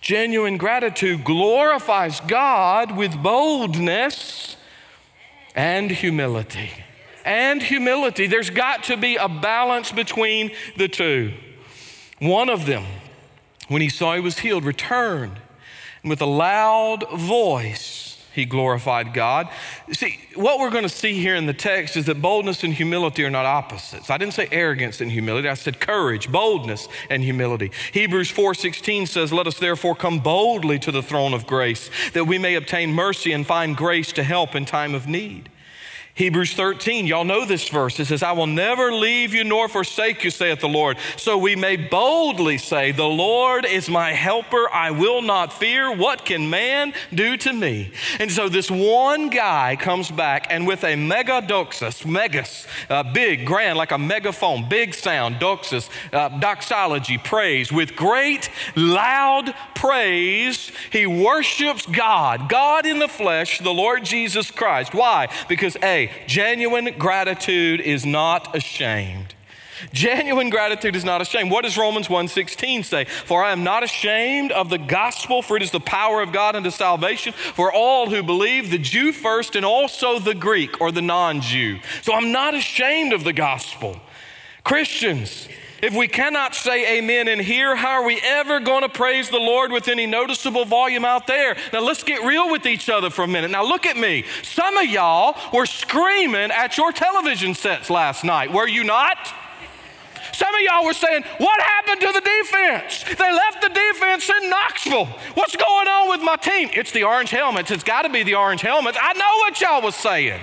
Genuine 0.00 0.56
gratitude 0.56 1.24
glorifies 1.24 2.20
God 2.20 2.96
with 2.96 3.20
boldness 3.20 4.56
and 5.56 5.90
humility 5.90 6.70
and 7.24 7.62
humility. 7.62 8.26
There's 8.26 8.50
got 8.50 8.84
to 8.84 8.96
be 8.96 9.16
a 9.16 9.28
balance 9.28 9.92
between 9.92 10.50
the 10.76 10.88
two. 10.88 11.32
One 12.18 12.48
of 12.48 12.66
them, 12.66 12.84
when 13.68 13.82
he 13.82 13.88
saw 13.88 14.14
he 14.14 14.20
was 14.20 14.40
healed, 14.40 14.64
returned 14.64 15.40
and 16.02 16.10
with 16.10 16.20
a 16.20 16.26
loud 16.26 17.08
voice 17.10 18.06
he 18.32 18.44
glorified 18.44 19.12
God. 19.12 19.48
See, 19.92 20.18
what 20.34 20.60
we're 20.60 20.70
going 20.70 20.84
to 20.84 20.88
see 20.88 21.14
here 21.14 21.34
in 21.34 21.46
the 21.46 21.52
text 21.52 21.96
is 21.96 22.06
that 22.06 22.22
boldness 22.22 22.62
and 22.62 22.72
humility 22.72 23.24
are 23.24 23.30
not 23.30 23.44
opposites. 23.44 24.08
I 24.08 24.18
didn't 24.18 24.34
say 24.34 24.48
arrogance 24.52 25.00
and 25.00 25.10
humility. 25.10 25.48
I 25.48 25.54
said 25.54 25.80
courage, 25.80 26.30
boldness 26.30 26.88
and 27.08 27.24
humility. 27.24 27.72
Hebrews 27.92 28.30
4:16 28.30 29.06
says, 29.06 29.32
"Let 29.32 29.48
us 29.48 29.58
therefore 29.58 29.96
come 29.96 30.20
boldly 30.20 30.78
to 30.78 30.92
the 30.92 31.02
throne 31.02 31.34
of 31.34 31.46
grace, 31.46 31.90
that 32.12 32.26
we 32.26 32.38
may 32.38 32.54
obtain 32.54 32.92
mercy 32.92 33.32
and 33.32 33.46
find 33.46 33.76
grace 33.76 34.12
to 34.12 34.22
help 34.22 34.54
in 34.54 34.64
time 34.64 34.94
of 34.94 35.08
need." 35.08 35.48
Hebrews 36.14 36.54
13, 36.54 37.06
y'all 37.06 37.24
know 37.24 37.44
this 37.46 37.68
verse. 37.68 37.98
It 38.00 38.06
says, 38.06 38.22
I 38.22 38.32
will 38.32 38.48
never 38.48 38.92
leave 38.92 39.32
you 39.32 39.44
nor 39.44 39.68
forsake 39.68 40.24
you, 40.24 40.30
saith 40.30 40.60
the 40.60 40.68
Lord. 40.68 40.96
So 41.16 41.38
we 41.38 41.54
may 41.54 41.76
boldly 41.76 42.58
say, 42.58 42.90
The 42.90 43.04
Lord 43.04 43.64
is 43.64 43.88
my 43.88 44.12
helper. 44.12 44.68
I 44.72 44.90
will 44.90 45.22
not 45.22 45.52
fear. 45.52 45.94
What 45.94 46.24
can 46.24 46.50
man 46.50 46.92
do 47.14 47.36
to 47.38 47.52
me? 47.52 47.92
And 48.18 48.30
so 48.30 48.48
this 48.48 48.70
one 48.70 49.30
guy 49.30 49.76
comes 49.76 50.10
back 50.10 50.48
and 50.50 50.66
with 50.66 50.82
a 50.84 50.96
mega 50.96 51.40
doxus, 51.42 52.04
megas, 52.04 52.66
uh, 52.88 53.04
big, 53.04 53.46
grand, 53.46 53.78
like 53.78 53.92
a 53.92 53.98
megaphone, 53.98 54.68
big 54.68 54.94
sound, 54.94 55.36
doxus, 55.36 55.88
uh, 56.12 56.28
doxology, 56.40 57.18
praise, 57.18 57.72
with 57.72 57.94
great, 57.94 58.50
loud 58.74 59.54
praise, 59.74 60.70
he 60.90 61.06
worships 61.06 61.86
God, 61.86 62.48
God 62.48 62.84
in 62.84 62.98
the 62.98 63.08
flesh, 63.08 63.60
the 63.60 63.72
Lord 63.72 64.04
Jesus 64.04 64.50
Christ. 64.50 64.92
Why? 64.92 65.28
Because 65.48 65.76
A, 65.82 65.99
genuine 66.26 66.94
gratitude 66.98 67.80
is 67.80 68.06
not 68.06 68.56
ashamed. 68.56 69.34
Genuine 69.92 70.50
gratitude 70.50 70.94
is 70.94 71.04
not 71.04 71.20
ashamed. 71.20 71.50
What 71.50 71.64
does 71.64 71.76
Romans 71.78 72.08
1:16 72.08 72.84
say? 72.84 73.04
For 73.04 73.42
I 73.42 73.52
am 73.52 73.64
not 73.64 73.82
ashamed 73.82 74.52
of 74.52 74.68
the 74.68 74.78
gospel, 74.78 75.42
for 75.42 75.56
it 75.56 75.62
is 75.62 75.70
the 75.70 75.80
power 75.80 76.20
of 76.20 76.32
God 76.32 76.54
unto 76.54 76.70
salvation 76.70 77.32
for 77.32 77.72
all 77.72 78.10
who 78.10 78.22
believe, 78.22 78.70
the 78.70 78.78
Jew 78.78 79.12
first 79.12 79.56
and 79.56 79.64
also 79.64 80.18
the 80.18 80.34
Greek 80.34 80.80
or 80.80 80.92
the 80.92 81.02
non-Jew. 81.02 81.80
So 82.02 82.14
I'm 82.14 82.32
not 82.32 82.54
ashamed 82.54 83.12
of 83.12 83.24
the 83.24 83.32
gospel. 83.32 84.00
Christians, 84.64 85.48
if 85.82 85.94
we 85.94 86.08
cannot 86.08 86.54
say 86.54 86.98
amen 86.98 87.28
in 87.28 87.38
here, 87.38 87.74
how 87.74 88.00
are 88.00 88.04
we 88.04 88.20
ever 88.22 88.60
going 88.60 88.82
to 88.82 88.88
praise 88.88 89.28
the 89.30 89.38
Lord 89.38 89.72
with 89.72 89.88
any 89.88 90.06
noticeable 90.06 90.64
volume 90.64 91.04
out 91.04 91.26
there? 91.26 91.56
Now 91.72 91.80
let's 91.80 92.02
get 92.02 92.24
real 92.24 92.50
with 92.50 92.66
each 92.66 92.88
other 92.88 93.10
for 93.10 93.22
a 93.22 93.28
minute. 93.28 93.50
Now 93.50 93.64
look 93.64 93.86
at 93.86 93.96
me. 93.96 94.24
Some 94.42 94.76
of 94.76 94.86
y'all 94.86 95.36
were 95.52 95.66
screaming 95.66 96.50
at 96.50 96.76
your 96.76 96.92
television 96.92 97.54
sets 97.54 97.90
last 97.90 98.24
night, 98.24 98.52
were 98.52 98.68
you 98.68 98.84
not? 98.84 99.18
Some 100.32 100.54
of 100.54 100.60
y'all 100.62 100.84
were 100.84 100.94
saying, 100.94 101.22
What 101.38 101.60
happened 101.60 102.00
to 102.00 102.12
the 102.12 102.20
defense? 102.20 103.04
They 103.04 103.32
left 103.32 103.62
the 103.62 103.68
defense 103.68 104.30
in 104.30 104.48
Knoxville. 104.48 105.06
What's 105.34 105.56
going 105.56 105.88
on 105.88 106.08
with 106.08 106.22
my 106.22 106.36
team? 106.36 106.70
It's 106.72 106.92
the 106.92 107.04
orange 107.04 107.30
helmets. 107.30 107.70
It's 107.70 107.84
got 107.84 108.02
to 108.02 108.08
be 108.08 108.22
the 108.22 108.36
orange 108.36 108.62
helmets. 108.62 108.96
I 109.00 109.12
know 109.14 109.36
what 109.40 109.60
y'all 109.60 109.82
was 109.82 109.96
saying. 109.96 110.40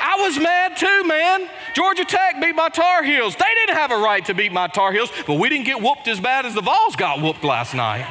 I 0.00 0.16
was 0.20 0.38
mad 0.38 0.76
too, 0.76 1.04
man. 1.04 1.48
Georgia 1.74 2.04
Tech 2.04 2.40
beat 2.40 2.54
my 2.54 2.68
Tar 2.68 3.02
Heels. 3.02 3.34
They 3.34 3.54
didn't 3.54 3.76
have 3.76 3.90
a 3.90 3.96
right 3.96 4.24
to 4.26 4.34
beat 4.34 4.52
my 4.52 4.68
Tar 4.68 4.92
Heels, 4.92 5.10
but 5.26 5.34
we 5.34 5.48
didn't 5.48 5.66
get 5.66 5.80
whooped 5.80 6.08
as 6.08 6.20
bad 6.20 6.46
as 6.46 6.54
the 6.54 6.62
Vols 6.62 6.96
got 6.96 7.20
whooped 7.20 7.44
last 7.44 7.74
night. 7.74 8.06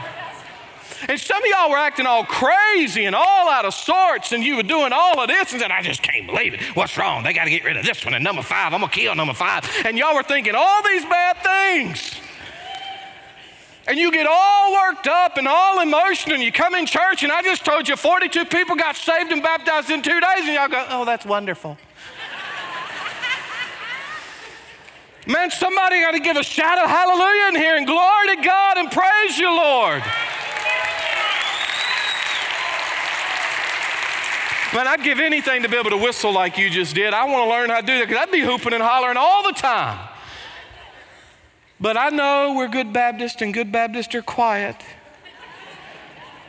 And 1.08 1.20
some 1.20 1.44
of 1.44 1.50
y'all 1.50 1.70
were 1.70 1.78
acting 1.78 2.06
all 2.06 2.24
crazy 2.24 3.06
and 3.06 3.16
all 3.16 3.50
out 3.50 3.66
of 3.66 3.74
sorts, 3.74 4.32
and 4.32 4.44
you 4.44 4.56
were 4.56 4.64
doing 4.64 4.92
all 4.94 5.20
of 5.20 5.28
this, 5.28 5.52
and 5.52 5.62
said, 5.62 5.72
I 5.72 5.82
just 5.82 6.02
can't 6.02 6.28
believe 6.28 6.54
it. 6.54 6.62
What's 6.76 6.98
wrong? 6.98 7.24
They 7.24 7.34
got 7.34 7.46
to 7.46 7.50
get 7.50 7.64
rid 7.64 7.76
of 7.78 7.86
this 7.86 8.06
one 8.06 8.14
and 8.14 8.24
number 8.24 8.42
five. 8.42 8.74
I'm 8.74 8.80
going 8.80 8.92
to 8.92 8.96
kill 8.98 9.16
number 9.16 9.34
five. 9.34 9.70
And 9.86 9.98
y'all 9.98 10.16
were 10.16 10.24
thinking 10.24 10.56
all 10.56 10.84
these 10.84 11.04
bad 11.04 11.38
things. 11.44 12.20
And 13.86 14.00
you 14.00 14.12
get 14.12 14.26
all 14.30 14.74
worked 14.74 15.08
up 15.08 15.38
and 15.38 15.48
all 15.48 15.82
emotional, 15.82 16.36
and 16.36 16.44
you 16.44 16.54
come 16.54 16.74
in 16.74 16.86
church, 16.86 17.24
and 17.24 17.32
I 17.32 17.42
just 17.42 17.66
told 17.66 17.90
you 17.90 17.98
42 17.98 18.46
people 18.46 18.78
got 18.78 18.96
saved 18.96 19.32
and 19.32 19.44
baptized 19.44 19.90
in 19.90 20.02
two 20.02 20.22
days, 20.22 20.46
and 20.46 20.54
y'all 20.54 20.70
go, 20.70 20.86
oh, 20.90 21.04
that's 21.04 21.26
wonderful. 21.26 21.78
Man, 25.26 25.52
somebody 25.52 26.02
got 26.02 26.12
to 26.12 26.20
give 26.20 26.36
a 26.36 26.44
shout 26.44 26.78
of 26.80 26.90
hallelujah 26.90 27.48
in 27.50 27.56
here 27.56 27.78
and 27.78 27.88
glory 27.88 28.36
to 28.36 28.44
God 28.44 28.78
and 28.78 28.92
praise 28.92 29.38
you, 29.38 29.50
Lord. 29.50 30.04
Man, 34.74 34.88
I'd 34.88 35.04
give 35.04 35.20
anything 35.20 35.62
to 35.64 35.70
be 35.70 35.78
able 35.78 35.92
to 35.92 35.98
whistle 35.98 36.34
like 36.34 36.58
you 36.58 36.70
just 36.70 36.96
did. 36.96 37.14
I 37.14 37.26
want 37.26 37.46
to 37.46 37.50
learn 37.50 37.70
how 37.70 37.80
to 37.80 37.86
do 37.86 38.00
that 38.00 38.08
because 38.08 38.22
I'd 38.22 38.32
be 38.32 38.42
hooping 38.42 38.74
and 38.74 38.84
hollering 38.84 39.18
all 39.18 39.44
the 39.44 39.54
time. 39.54 40.10
But 41.80 41.96
I 41.96 42.10
know 42.10 42.56
we're 42.58 42.68
good 42.68 42.92
Baptists, 42.92 43.42
and 43.42 43.54
good 43.54 43.72
Baptists 43.72 44.16
are 44.16 44.22
quiet. 44.22 44.76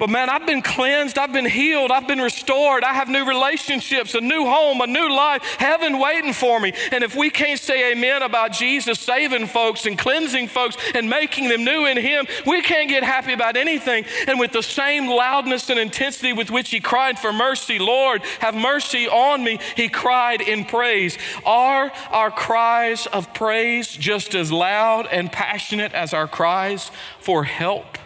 But 0.05 0.11
man, 0.11 0.29
I've 0.29 0.45
been 0.45 0.61
cleansed, 0.61 1.17
I've 1.17 1.33
been 1.33 1.47
healed, 1.47 1.91
I've 1.91 2.07
been 2.07 2.21
restored, 2.21 2.85
I 2.85 2.93
have 2.93 3.09
new 3.09 3.25
relationships, 3.25 4.15
a 4.15 4.21
new 4.21 4.45
home, 4.45 4.83
a 4.83 4.87
new 4.87 5.11
life, 5.11 5.43
heaven 5.59 5.99
waiting 5.99 6.35
for 6.35 6.61
me. 6.61 6.75
And 6.93 7.03
if 7.03 7.17
we 7.17 7.31
can't 7.31 7.59
say 7.59 7.91
amen 7.91 8.21
about 8.21 8.53
Jesus 8.53 9.01
saving 9.01 9.47
folks 9.47 9.87
and 9.87 9.97
cleansing 9.97 10.49
folks 10.49 10.77
and 10.95 11.09
making 11.09 11.49
them 11.49 11.65
new 11.65 11.87
in 11.87 11.97
Him, 11.97 12.27
we 12.47 12.61
can't 12.61 12.91
get 12.91 13.03
happy 13.03 13.33
about 13.33 13.57
anything. 13.57 14.05
And 14.29 14.39
with 14.39 14.53
the 14.53 14.63
same 14.63 15.07
loudness 15.07 15.71
and 15.71 15.81
intensity 15.81 16.35
with 16.35 16.51
which 16.51 16.69
He 16.69 16.81
cried 16.81 17.19
for 17.19 17.33
mercy, 17.33 17.79
Lord, 17.79 18.21
have 18.41 18.55
mercy 18.55 19.09
on 19.09 19.43
me, 19.43 19.59
He 19.75 19.89
cried 19.89 20.43
in 20.43 20.67
praise. 20.67 21.17
Are 21.47 21.91
our 22.11 22.31
cries 22.31 23.07
of 23.07 23.33
praise 23.33 23.89
just 23.89 24.35
as 24.35 24.53
loud 24.53 25.07
and 25.11 25.33
passionate 25.33 25.95
as 25.95 26.13
our 26.13 26.29
cries 26.29 26.91
for 27.21 27.45
help? 27.45 27.97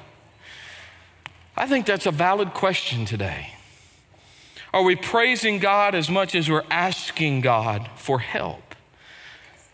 I 1.59 1.67
think 1.67 1.87
that's 1.87 2.07
a 2.07 2.13
valid 2.13 2.55
question 2.55 3.05
today. 3.05 3.49
Are 4.73 4.85
we 4.85 4.95
praising 4.95 5.59
God 5.59 5.97
as 5.97 6.09
much 6.09 6.37
as 6.37 6.49
we're 6.49 6.63
asking 6.71 7.41
God 7.41 7.91
for 7.97 8.21
help? 8.21 8.77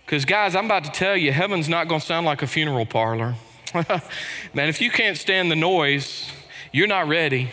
Because, 0.06 0.24
guys, 0.24 0.56
I'm 0.56 0.64
about 0.64 0.84
to 0.84 0.90
tell 0.90 1.14
you, 1.14 1.30
heaven's 1.30 1.68
not 1.68 1.86
going 1.88 2.00
to 2.00 2.06
sound 2.06 2.24
like 2.24 2.40
a 2.40 2.46
funeral 2.46 2.86
parlor. 2.86 3.34
Man, 3.74 4.68
if 4.68 4.80
you 4.80 4.90
can't 4.90 5.18
stand 5.18 5.50
the 5.50 5.56
noise, 5.56 6.32
you're 6.72 6.86
not 6.86 7.06
ready. 7.06 7.50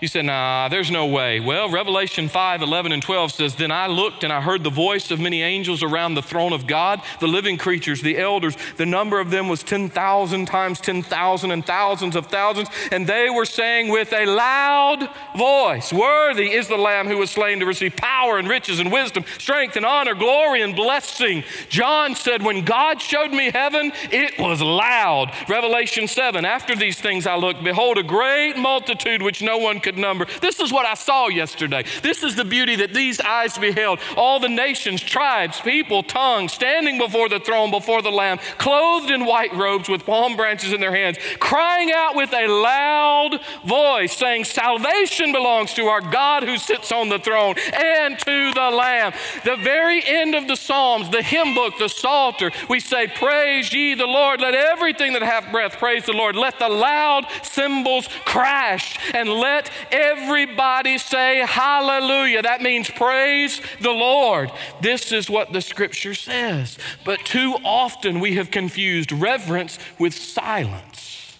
You 0.00 0.06
said, 0.06 0.26
nah, 0.26 0.68
there's 0.68 0.92
no 0.92 1.06
way. 1.06 1.40
Well, 1.40 1.68
Revelation 1.68 2.28
5 2.28 2.62
11 2.62 2.92
and 2.92 3.02
12 3.02 3.32
says, 3.32 3.56
Then 3.56 3.72
I 3.72 3.88
looked 3.88 4.22
and 4.22 4.32
I 4.32 4.40
heard 4.40 4.62
the 4.62 4.70
voice 4.70 5.10
of 5.10 5.18
many 5.18 5.42
angels 5.42 5.82
around 5.82 6.14
the 6.14 6.22
throne 6.22 6.52
of 6.52 6.68
God, 6.68 7.02
the 7.18 7.26
living 7.26 7.58
creatures, 7.58 8.00
the 8.00 8.16
elders. 8.16 8.56
The 8.76 8.86
number 8.86 9.18
of 9.18 9.30
them 9.30 9.48
was 9.48 9.64
10,000 9.64 10.46
times 10.46 10.80
10,000 10.80 11.50
and 11.50 11.66
thousands 11.66 12.14
of 12.14 12.26
thousands. 12.26 12.68
And 12.92 13.08
they 13.08 13.28
were 13.28 13.44
saying 13.44 13.88
with 13.88 14.12
a 14.12 14.24
loud 14.24 15.08
voice, 15.36 15.92
Worthy 15.92 16.52
is 16.52 16.68
the 16.68 16.76
Lamb 16.76 17.08
who 17.08 17.18
was 17.18 17.32
slain 17.32 17.58
to 17.58 17.66
receive 17.66 17.96
power 17.96 18.38
and 18.38 18.48
riches 18.48 18.78
and 18.78 18.92
wisdom, 18.92 19.24
strength 19.38 19.74
and 19.74 19.84
honor, 19.84 20.14
glory 20.14 20.62
and 20.62 20.76
blessing. 20.76 21.42
John 21.70 22.14
said, 22.14 22.44
When 22.44 22.64
God 22.64 23.02
showed 23.02 23.32
me 23.32 23.50
heaven, 23.50 23.90
it 24.12 24.38
was 24.38 24.62
loud. 24.62 25.32
Revelation 25.48 26.06
7 26.06 26.44
After 26.44 26.76
these 26.76 27.00
things 27.00 27.26
I 27.26 27.34
looked, 27.34 27.64
behold, 27.64 27.98
a 27.98 28.04
great 28.04 28.56
multitude 28.56 29.22
which 29.22 29.42
no 29.42 29.58
one 29.58 29.80
could 29.88 29.98
number. 29.98 30.26
This 30.42 30.60
is 30.60 30.70
what 30.70 30.84
I 30.84 30.94
saw 30.94 31.28
yesterday. 31.28 31.84
This 32.02 32.22
is 32.22 32.36
the 32.36 32.44
beauty 32.44 32.76
that 32.76 32.92
these 32.92 33.20
eyes 33.20 33.56
beheld. 33.56 34.00
All 34.16 34.38
the 34.38 34.48
nations, 34.48 35.00
tribes, 35.00 35.60
people, 35.60 36.02
tongues, 36.02 36.52
standing 36.52 36.98
before 36.98 37.30
the 37.30 37.40
throne, 37.40 37.70
before 37.70 38.02
the 38.02 38.10
Lamb, 38.10 38.38
clothed 38.58 39.10
in 39.10 39.24
white 39.24 39.54
robes 39.54 39.88
with 39.88 40.04
palm 40.04 40.36
branches 40.36 40.74
in 40.74 40.80
their 40.80 40.94
hands, 40.94 41.16
crying 41.40 41.90
out 41.90 42.14
with 42.14 42.32
a 42.34 42.46
loud 42.48 43.40
voice, 43.64 44.14
saying, 44.14 44.44
Salvation 44.44 45.32
belongs 45.32 45.72
to 45.74 45.86
our 45.86 46.02
God 46.02 46.42
who 46.42 46.58
sits 46.58 46.92
on 46.92 47.08
the 47.08 47.18
throne 47.18 47.54
and 47.72 48.18
to 48.18 48.52
the 48.52 48.70
Lamb. 48.70 49.14
The 49.44 49.56
very 49.56 50.02
end 50.04 50.34
of 50.34 50.46
the 50.48 50.56
Psalms, 50.56 51.08
the 51.08 51.22
hymn 51.22 51.54
book, 51.54 51.78
the 51.78 51.88
Psalter, 51.88 52.50
we 52.68 52.80
say, 52.80 53.06
Praise 53.06 53.72
ye 53.72 53.94
the 53.94 54.06
Lord. 54.06 54.42
Let 54.42 54.54
everything 54.54 55.14
that 55.14 55.22
hath 55.22 55.50
breath 55.50 55.78
praise 55.78 56.04
the 56.04 56.12
Lord. 56.12 56.36
Let 56.36 56.58
the 56.58 56.68
loud 56.68 57.24
cymbals 57.42 58.08
crash 58.26 58.98
and 59.14 59.30
let 59.30 59.70
everybody 59.90 60.98
say 60.98 61.38
hallelujah. 61.46 62.42
That 62.42 62.62
means 62.62 62.90
praise 62.90 63.60
the 63.80 63.90
Lord. 63.90 64.50
This 64.80 65.12
is 65.12 65.30
what 65.30 65.52
the 65.52 65.60
scripture 65.60 66.14
says. 66.14 66.78
But 67.04 67.20
too 67.24 67.56
often 67.64 68.20
we 68.20 68.34
have 68.36 68.50
confused 68.50 69.12
reverence 69.12 69.78
with 69.98 70.14
silence. 70.14 71.38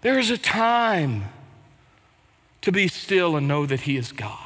There 0.00 0.18
is 0.18 0.30
a 0.30 0.38
time 0.38 1.24
to 2.62 2.72
be 2.72 2.88
still 2.88 3.36
and 3.36 3.48
know 3.48 3.66
that 3.66 3.82
He 3.82 3.96
is 3.96 4.12
God. 4.12 4.38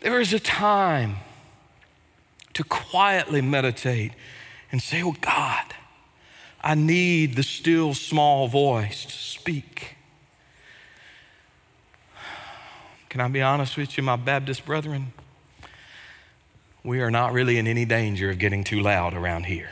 There 0.00 0.20
is 0.20 0.32
a 0.32 0.40
time 0.40 1.16
to 2.54 2.64
quietly 2.64 3.42
meditate 3.42 4.12
and 4.70 4.82
say, 4.82 5.02
Oh 5.02 5.16
God, 5.20 5.74
I 6.60 6.74
need 6.74 7.36
the 7.36 7.42
still 7.42 7.94
small 7.94 8.48
voice 8.48 9.04
to 9.04 9.12
speak. 9.12 9.96
Can 13.18 13.24
I 13.24 13.28
be 13.30 13.42
honest 13.42 13.76
with 13.76 13.96
you, 13.96 14.04
my 14.04 14.14
Baptist 14.14 14.64
brethren? 14.64 15.12
We 16.84 17.00
are 17.00 17.10
not 17.10 17.32
really 17.32 17.58
in 17.58 17.66
any 17.66 17.84
danger 17.84 18.30
of 18.30 18.38
getting 18.38 18.62
too 18.62 18.80
loud 18.80 19.12
around 19.12 19.46
here. 19.46 19.70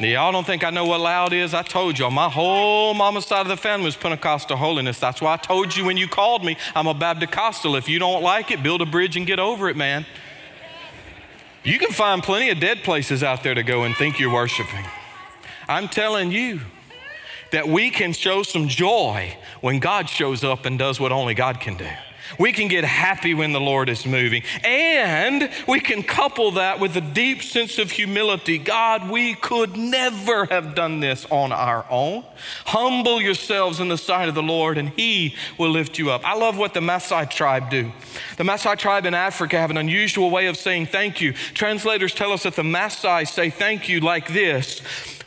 Now, 0.00 0.06
y'all 0.06 0.32
don't 0.32 0.46
think 0.46 0.64
I 0.64 0.70
know 0.70 0.86
what 0.86 1.02
loud 1.02 1.34
is? 1.34 1.52
I 1.52 1.60
told 1.60 1.98
y'all, 1.98 2.10
my 2.10 2.30
whole 2.30 2.94
mama's 2.94 3.26
side 3.26 3.42
of 3.42 3.48
the 3.48 3.58
family 3.58 3.84
was 3.84 3.94
Pentecostal 3.94 4.56
holiness. 4.56 4.98
That's 4.98 5.20
why 5.20 5.34
I 5.34 5.36
told 5.36 5.76
you 5.76 5.84
when 5.84 5.98
you 5.98 6.08
called 6.08 6.42
me, 6.42 6.56
I'm 6.74 6.86
a 6.86 6.94
Baptist. 6.94 7.66
If 7.66 7.90
you 7.90 7.98
don't 7.98 8.22
like 8.22 8.50
it, 8.50 8.62
build 8.62 8.80
a 8.80 8.86
bridge 8.86 9.18
and 9.18 9.26
get 9.26 9.38
over 9.38 9.68
it, 9.68 9.76
man. 9.76 10.06
You 11.62 11.78
can 11.78 11.90
find 11.90 12.22
plenty 12.22 12.48
of 12.48 12.58
dead 12.58 12.84
places 12.84 13.22
out 13.22 13.42
there 13.42 13.52
to 13.52 13.62
go 13.62 13.82
and 13.82 13.94
think 13.94 14.18
you're 14.18 14.32
worshiping. 14.32 14.86
I'm 15.68 15.88
telling 15.88 16.32
you, 16.32 16.62
that 17.52 17.68
we 17.68 17.90
can 17.90 18.12
show 18.12 18.42
some 18.42 18.68
joy 18.68 19.36
when 19.60 19.78
God 19.78 20.08
shows 20.08 20.44
up 20.44 20.64
and 20.64 20.78
does 20.78 21.00
what 21.00 21.12
only 21.12 21.34
God 21.34 21.60
can 21.60 21.76
do. 21.76 21.88
We 22.38 22.52
can 22.52 22.68
get 22.68 22.84
happy 22.84 23.34
when 23.34 23.52
the 23.52 23.60
Lord 23.60 23.88
is 23.88 24.04
moving. 24.06 24.42
And 24.64 25.50
we 25.66 25.80
can 25.80 26.02
couple 26.02 26.52
that 26.52 26.80
with 26.80 26.96
a 26.96 27.00
deep 27.00 27.42
sense 27.42 27.78
of 27.78 27.90
humility. 27.90 28.58
God, 28.58 29.10
we 29.10 29.34
could 29.34 29.76
never 29.76 30.46
have 30.46 30.74
done 30.74 31.00
this 31.00 31.26
on 31.30 31.52
our 31.52 31.86
own. 31.88 32.24
Humble 32.66 33.20
yourselves 33.20 33.80
in 33.80 33.88
the 33.88 33.98
sight 33.98 34.28
of 34.28 34.34
the 34.34 34.42
Lord, 34.42 34.78
and 34.78 34.90
He 34.90 35.34
will 35.58 35.70
lift 35.70 35.98
you 35.98 36.10
up. 36.10 36.24
I 36.24 36.34
love 36.34 36.58
what 36.58 36.74
the 36.74 36.80
Maasai 36.80 37.30
tribe 37.30 37.70
do. 37.70 37.92
The 38.36 38.44
Maasai 38.44 38.76
tribe 38.76 39.06
in 39.06 39.14
Africa 39.14 39.58
have 39.58 39.70
an 39.70 39.76
unusual 39.76 40.30
way 40.30 40.46
of 40.46 40.56
saying 40.56 40.86
thank 40.86 41.20
you. 41.20 41.32
Translators 41.32 42.14
tell 42.14 42.32
us 42.32 42.42
that 42.42 42.56
the 42.56 42.62
Maasai 42.62 43.26
say 43.28 43.50
thank 43.50 43.88
you 43.88 44.00
like 44.00 44.28
this 44.28 44.82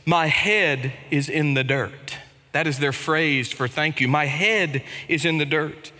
My 0.09 0.25
head 0.25 0.91
is 1.11 1.29
in 1.29 1.53
the 1.53 1.63
dirt. 1.63 2.17
That 2.51 2.65
is 2.65 2.79
their 2.79 2.91
phrase 2.91 3.53
for 3.53 3.67
thank 3.67 4.01
you. 4.01 4.07
My 4.07 4.25
head 4.25 4.81
is 5.07 5.23
in 5.23 5.37
the 5.37 5.45
dirt. 5.45 5.91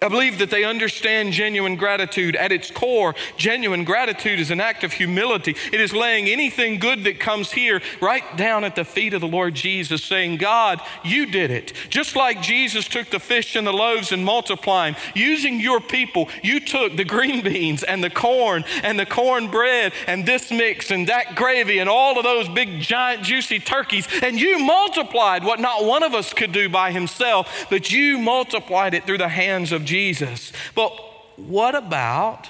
I 0.00 0.06
believe 0.06 0.38
that 0.38 0.50
they 0.50 0.62
understand 0.62 1.32
genuine 1.32 1.74
gratitude. 1.74 2.36
At 2.36 2.52
its 2.52 2.70
core, 2.70 3.16
genuine 3.36 3.82
gratitude 3.82 4.38
is 4.38 4.52
an 4.52 4.60
act 4.60 4.84
of 4.84 4.92
humility. 4.92 5.56
It 5.72 5.80
is 5.80 5.92
laying 5.92 6.28
anything 6.28 6.78
good 6.78 7.02
that 7.02 7.18
comes 7.18 7.50
here 7.50 7.82
right 8.00 8.36
down 8.36 8.62
at 8.62 8.76
the 8.76 8.84
feet 8.84 9.12
of 9.12 9.20
the 9.20 9.26
Lord 9.26 9.56
Jesus, 9.56 10.04
saying, 10.04 10.36
God, 10.36 10.80
you 11.02 11.26
did 11.26 11.50
it. 11.50 11.72
Just 11.88 12.14
like 12.14 12.42
Jesus 12.42 12.86
took 12.86 13.10
the 13.10 13.18
fish 13.18 13.56
and 13.56 13.66
the 13.66 13.72
loaves 13.72 14.12
and 14.12 14.24
multiplying, 14.24 14.94
using 15.16 15.58
your 15.58 15.80
people, 15.80 16.28
you 16.44 16.60
took 16.60 16.96
the 16.96 17.04
green 17.04 17.42
beans 17.42 17.82
and 17.82 18.02
the 18.02 18.08
corn 18.08 18.64
and 18.84 19.00
the 19.00 19.06
cornbread 19.06 19.92
and 20.06 20.24
this 20.24 20.52
mix 20.52 20.92
and 20.92 21.08
that 21.08 21.34
gravy 21.34 21.80
and 21.80 21.90
all 21.90 22.16
of 22.16 22.22
those 22.22 22.48
big, 22.48 22.80
giant, 22.80 23.24
juicy 23.24 23.58
turkeys, 23.58 24.06
and 24.22 24.40
you 24.40 24.60
multiplied 24.60 25.42
what 25.42 25.58
not 25.58 25.84
one 25.84 26.04
of 26.04 26.14
us 26.14 26.32
could 26.32 26.52
do 26.52 26.68
by 26.68 26.92
himself, 26.92 27.66
but 27.68 27.90
you 27.90 28.16
multiplied 28.16 28.94
it 28.94 29.04
through 29.04 29.18
the 29.18 29.28
hands 29.28 29.72
of 29.72 29.87
Jesus. 29.88 30.52
But 30.74 30.90
what 31.36 31.74
about 31.74 32.48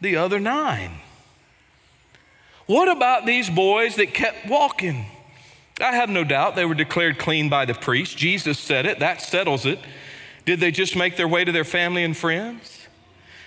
the 0.00 0.16
other 0.16 0.40
nine? 0.40 1.00
What 2.66 2.88
about 2.88 3.26
these 3.26 3.50
boys 3.50 3.96
that 3.96 4.14
kept 4.14 4.46
walking? 4.46 5.06
I 5.80 5.92
have 5.92 6.08
no 6.08 6.24
doubt 6.24 6.56
they 6.56 6.64
were 6.64 6.74
declared 6.74 7.18
clean 7.18 7.48
by 7.48 7.64
the 7.64 7.74
priest. 7.74 8.16
Jesus 8.16 8.58
said 8.58 8.86
it, 8.86 8.98
that 9.00 9.20
settles 9.22 9.66
it. 9.66 9.78
Did 10.44 10.60
they 10.60 10.70
just 10.70 10.96
make 10.96 11.16
their 11.16 11.28
way 11.28 11.44
to 11.44 11.52
their 11.52 11.64
family 11.64 12.04
and 12.04 12.16
friends? 12.16 12.86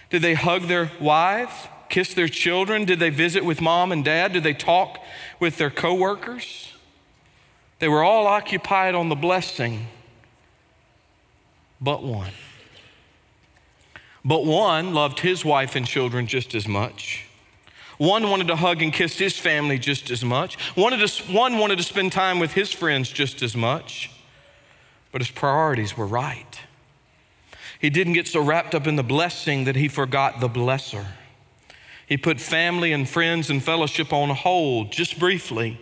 Did 0.09 0.21
they 0.21 0.33
hug 0.33 0.63
their 0.63 0.91
wives, 0.99 1.53
kiss 1.89 2.13
their 2.13 2.27
children? 2.27 2.85
Did 2.85 2.99
they 2.99 3.09
visit 3.09 3.45
with 3.45 3.61
mom 3.61 3.91
and 3.91 4.03
dad? 4.03 4.33
Did 4.33 4.43
they 4.43 4.53
talk 4.53 4.99
with 5.39 5.57
their 5.57 5.71
coworkers? 5.71 6.73
They 7.79 7.87
were 7.87 8.03
all 8.03 8.27
occupied 8.27 8.95
on 8.95 9.09
the 9.09 9.15
blessing 9.15 9.87
but 11.83 12.01
one. 12.01 12.31
But 14.25 14.45
one 14.45 14.93
loved 14.93 15.19
his 15.19 15.43
wife 15.43 15.75
and 15.75 15.85
children 15.85 16.27
just 16.27 16.55
as 16.55 16.67
much. 16.67 17.25
One 17.97 18.29
wanted 18.29 18.47
to 18.47 18.55
hug 18.55 18.81
and 18.81 18.91
kiss 18.91 19.17
his 19.17 19.37
family 19.37 19.77
just 19.77 20.09
as 20.09 20.23
much. 20.23 20.55
One 20.75 20.91
wanted, 20.91 21.07
to, 21.07 21.31
one 21.31 21.57
wanted 21.57 21.77
to 21.77 21.83
spend 21.83 22.11
time 22.11 22.39
with 22.39 22.53
his 22.53 22.71
friends 22.71 23.09
just 23.09 23.41
as 23.41 23.55
much. 23.55 24.09
But 25.11 25.21
his 25.21 25.31
priorities 25.31 25.95
were 25.95 26.07
right. 26.07 26.59
He 27.79 27.89
didn't 27.89 28.13
get 28.13 28.27
so 28.27 28.41
wrapped 28.41 28.73
up 28.73 28.87
in 28.87 28.95
the 28.95 29.03
blessing 29.03 29.65
that 29.65 29.75
he 29.75 29.87
forgot 29.87 30.39
the 30.39 30.49
blesser. 30.49 31.05
He 32.07 32.17
put 32.17 32.39
family 32.39 32.93
and 32.93 33.07
friends 33.07 33.49
and 33.49 33.61
fellowship 33.61 34.11
on 34.13 34.29
hold 34.29 34.91
just 34.91 35.19
briefly 35.19 35.79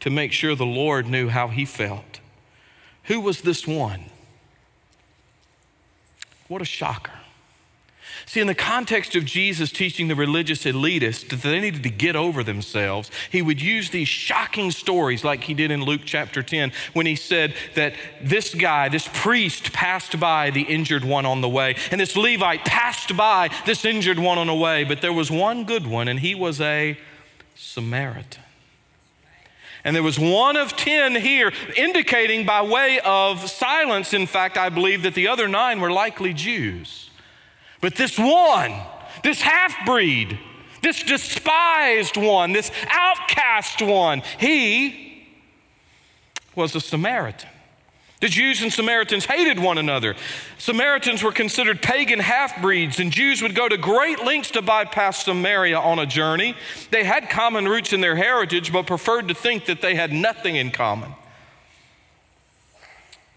to 0.00 0.10
make 0.10 0.32
sure 0.32 0.54
the 0.54 0.66
Lord 0.66 1.06
knew 1.06 1.28
how 1.28 1.48
he 1.48 1.64
felt. 1.64 2.20
Who 3.04 3.20
was 3.20 3.42
this 3.42 3.66
one? 3.66 4.06
What 6.48 6.62
a 6.62 6.64
shocker. 6.64 7.12
See, 8.24 8.40
in 8.40 8.46
the 8.46 8.54
context 8.54 9.14
of 9.14 9.24
Jesus 9.24 9.70
teaching 9.70 10.08
the 10.08 10.14
religious 10.14 10.64
elitists 10.64 11.28
that 11.28 11.42
they 11.42 11.60
needed 11.60 11.82
to 11.84 11.90
get 11.90 12.16
over 12.16 12.42
themselves, 12.42 13.10
he 13.30 13.42
would 13.42 13.62
use 13.62 13.90
these 13.90 14.08
shocking 14.08 14.70
stories 14.70 15.22
like 15.22 15.44
he 15.44 15.54
did 15.54 15.70
in 15.70 15.84
Luke 15.84 16.00
chapter 16.04 16.42
10 16.42 16.72
when 16.92 17.06
he 17.06 17.14
said 17.14 17.54
that 17.74 17.94
this 18.20 18.54
guy, 18.54 18.88
this 18.88 19.08
priest, 19.12 19.72
passed 19.72 20.18
by 20.18 20.50
the 20.50 20.62
injured 20.62 21.04
one 21.04 21.26
on 21.26 21.40
the 21.40 21.48
way, 21.48 21.76
and 21.90 22.00
this 22.00 22.16
Levite 22.16 22.64
passed 22.64 23.16
by 23.16 23.50
this 23.64 23.84
injured 23.84 24.18
one 24.18 24.38
on 24.38 24.48
the 24.48 24.54
way, 24.54 24.82
but 24.82 25.00
there 25.00 25.12
was 25.12 25.30
one 25.30 25.64
good 25.64 25.86
one, 25.86 26.08
and 26.08 26.18
he 26.20 26.34
was 26.34 26.60
a 26.60 26.98
Samaritan. 27.54 28.42
And 29.84 29.94
there 29.94 30.02
was 30.02 30.18
one 30.18 30.56
of 30.56 30.76
10 30.76 31.14
here, 31.14 31.52
indicating 31.76 32.44
by 32.44 32.62
way 32.62 32.98
of 33.04 33.48
silence, 33.48 34.12
in 34.12 34.26
fact, 34.26 34.58
I 34.58 34.68
believe 34.68 35.04
that 35.04 35.14
the 35.14 35.28
other 35.28 35.46
nine 35.46 35.80
were 35.80 35.92
likely 35.92 36.34
Jews. 36.34 37.05
But 37.80 37.94
this 37.96 38.18
one, 38.18 38.72
this 39.22 39.40
half 39.40 39.86
breed, 39.86 40.38
this 40.82 41.02
despised 41.02 42.16
one, 42.16 42.52
this 42.52 42.70
outcast 42.88 43.82
one, 43.82 44.22
he 44.38 45.26
was 46.54 46.74
a 46.74 46.80
Samaritan. 46.80 47.50
The 48.20 48.28
Jews 48.28 48.62
and 48.62 48.72
Samaritans 48.72 49.26
hated 49.26 49.58
one 49.58 49.76
another. 49.76 50.16
Samaritans 50.56 51.22
were 51.22 51.32
considered 51.32 51.82
pagan 51.82 52.18
half 52.18 52.62
breeds, 52.62 52.98
and 52.98 53.12
Jews 53.12 53.42
would 53.42 53.54
go 53.54 53.68
to 53.68 53.76
great 53.76 54.24
lengths 54.24 54.52
to 54.52 54.62
bypass 54.62 55.24
Samaria 55.24 55.78
on 55.78 55.98
a 55.98 56.06
journey. 56.06 56.56
They 56.90 57.04
had 57.04 57.28
common 57.28 57.68
roots 57.68 57.92
in 57.92 58.00
their 58.00 58.16
heritage, 58.16 58.72
but 58.72 58.86
preferred 58.86 59.28
to 59.28 59.34
think 59.34 59.66
that 59.66 59.82
they 59.82 59.94
had 59.94 60.14
nothing 60.14 60.56
in 60.56 60.70
common. 60.70 61.14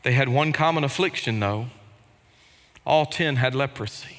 They 0.03 0.13
had 0.13 0.29
one 0.29 0.53
common 0.53 0.85
affliction, 0.85 1.41
though. 1.41 1.67
All 2.85 3.05
ten 3.05 3.35
had 3.35 3.53
leprosy. 3.53 4.18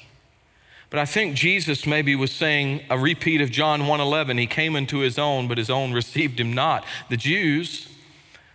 But 0.91 0.99
I 0.99 1.05
think 1.05 1.35
Jesus 1.35 1.87
maybe 1.87 2.15
was 2.15 2.31
saying 2.31 2.83
a 2.89 2.99
repeat 2.99 3.41
of 3.41 3.49
John 3.49 3.81
1:11. 3.87 4.37
He 4.37 4.45
came 4.45 4.75
into 4.75 4.99
his 4.99 5.17
own, 5.17 5.47
but 5.47 5.57
his 5.57 5.71
own 5.71 5.91
received 6.01 6.39
him 6.39 6.53
not. 6.53 6.85
The 7.09 7.17
Jews 7.17 7.87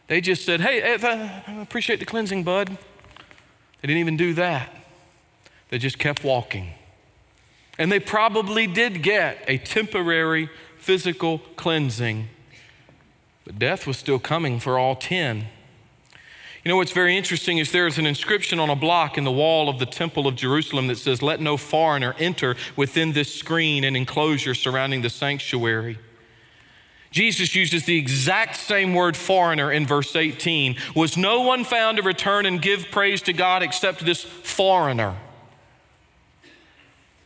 they 0.07 0.20
just 0.20 0.44
said, 0.44 0.61
Hey, 0.61 0.83
I 0.83 1.61
appreciate 1.61 1.99
the 1.99 2.07
cleansing, 2.07 2.44
bud. 2.44 2.68
They 2.68 3.88
didn't 3.88 3.99
even 3.99 4.16
do 4.16 4.35
that. 4.35 4.72
They 5.68 5.79
just 5.79 5.99
kept 5.99 6.22
walking. 6.22 6.70
And 7.79 7.90
they 7.90 8.01
probably 8.01 8.66
did 8.66 9.03
get 9.03 9.44
a 9.49 9.59
temporary 9.59 10.49
physical 10.79 11.38
cleansing, 11.57 12.29
but 13.44 13.59
death 13.59 13.87
was 13.87 13.99
still 13.99 14.18
coming 14.18 14.61
for 14.61 14.79
all 14.79 14.94
10. 14.94 15.46
You 16.66 16.70
know 16.70 16.79
what's 16.79 16.90
very 16.90 17.16
interesting 17.16 17.59
is 17.59 17.70
there's 17.70 17.96
an 17.96 18.07
inscription 18.07 18.59
on 18.59 18.70
a 18.70 18.74
block 18.74 19.16
in 19.16 19.22
the 19.22 19.31
wall 19.31 19.68
of 19.68 19.79
the 19.79 19.87
Temple 19.87 20.26
of 20.26 20.35
Jerusalem 20.35 20.88
that 20.88 20.98
says, 20.98 21.22
Let 21.22 21.40
no 21.40 21.57
foreigner 21.57 22.16
enter 22.18 22.57
within 22.74 23.12
this 23.12 23.33
screen 23.33 23.85
and 23.85 23.96
enclosure 23.96 24.52
surrounding 24.52 25.00
the 25.00 25.09
sanctuary. 25.09 25.96
Jesus 27.12 27.55
uses 27.55 27.85
the 27.85 27.96
exact 27.96 28.57
same 28.57 28.94
word 28.94 29.16
foreigner 29.16 29.70
in 29.70 29.87
verse 29.87 30.16
18. 30.16 30.74
Was 30.96 31.16
no 31.16 31.42
one 31.42 31.62
found 31.62 31.98
to 31.98 32.02
return 32.02 32.46
and 32.46 32.61
give 32.61 32.90
praise 32.90 33.22
to 33.22 33.33
God 33.33 33.62
except 33.62 34.05
this 34.05 34.24
foreigner? 34.24 35.14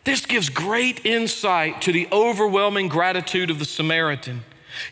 This 0.05 0.27
gives 0.27 0.51
great 0.51 1.07
insight 1.07 1.81
to 1.81 1.93
the 1.93 2.09
overwhelming 2.13 2.89
gratitude 2.89 3.49
of 3.49 3.59
the 3.59 3.65
Samaritan. 3.65 4.43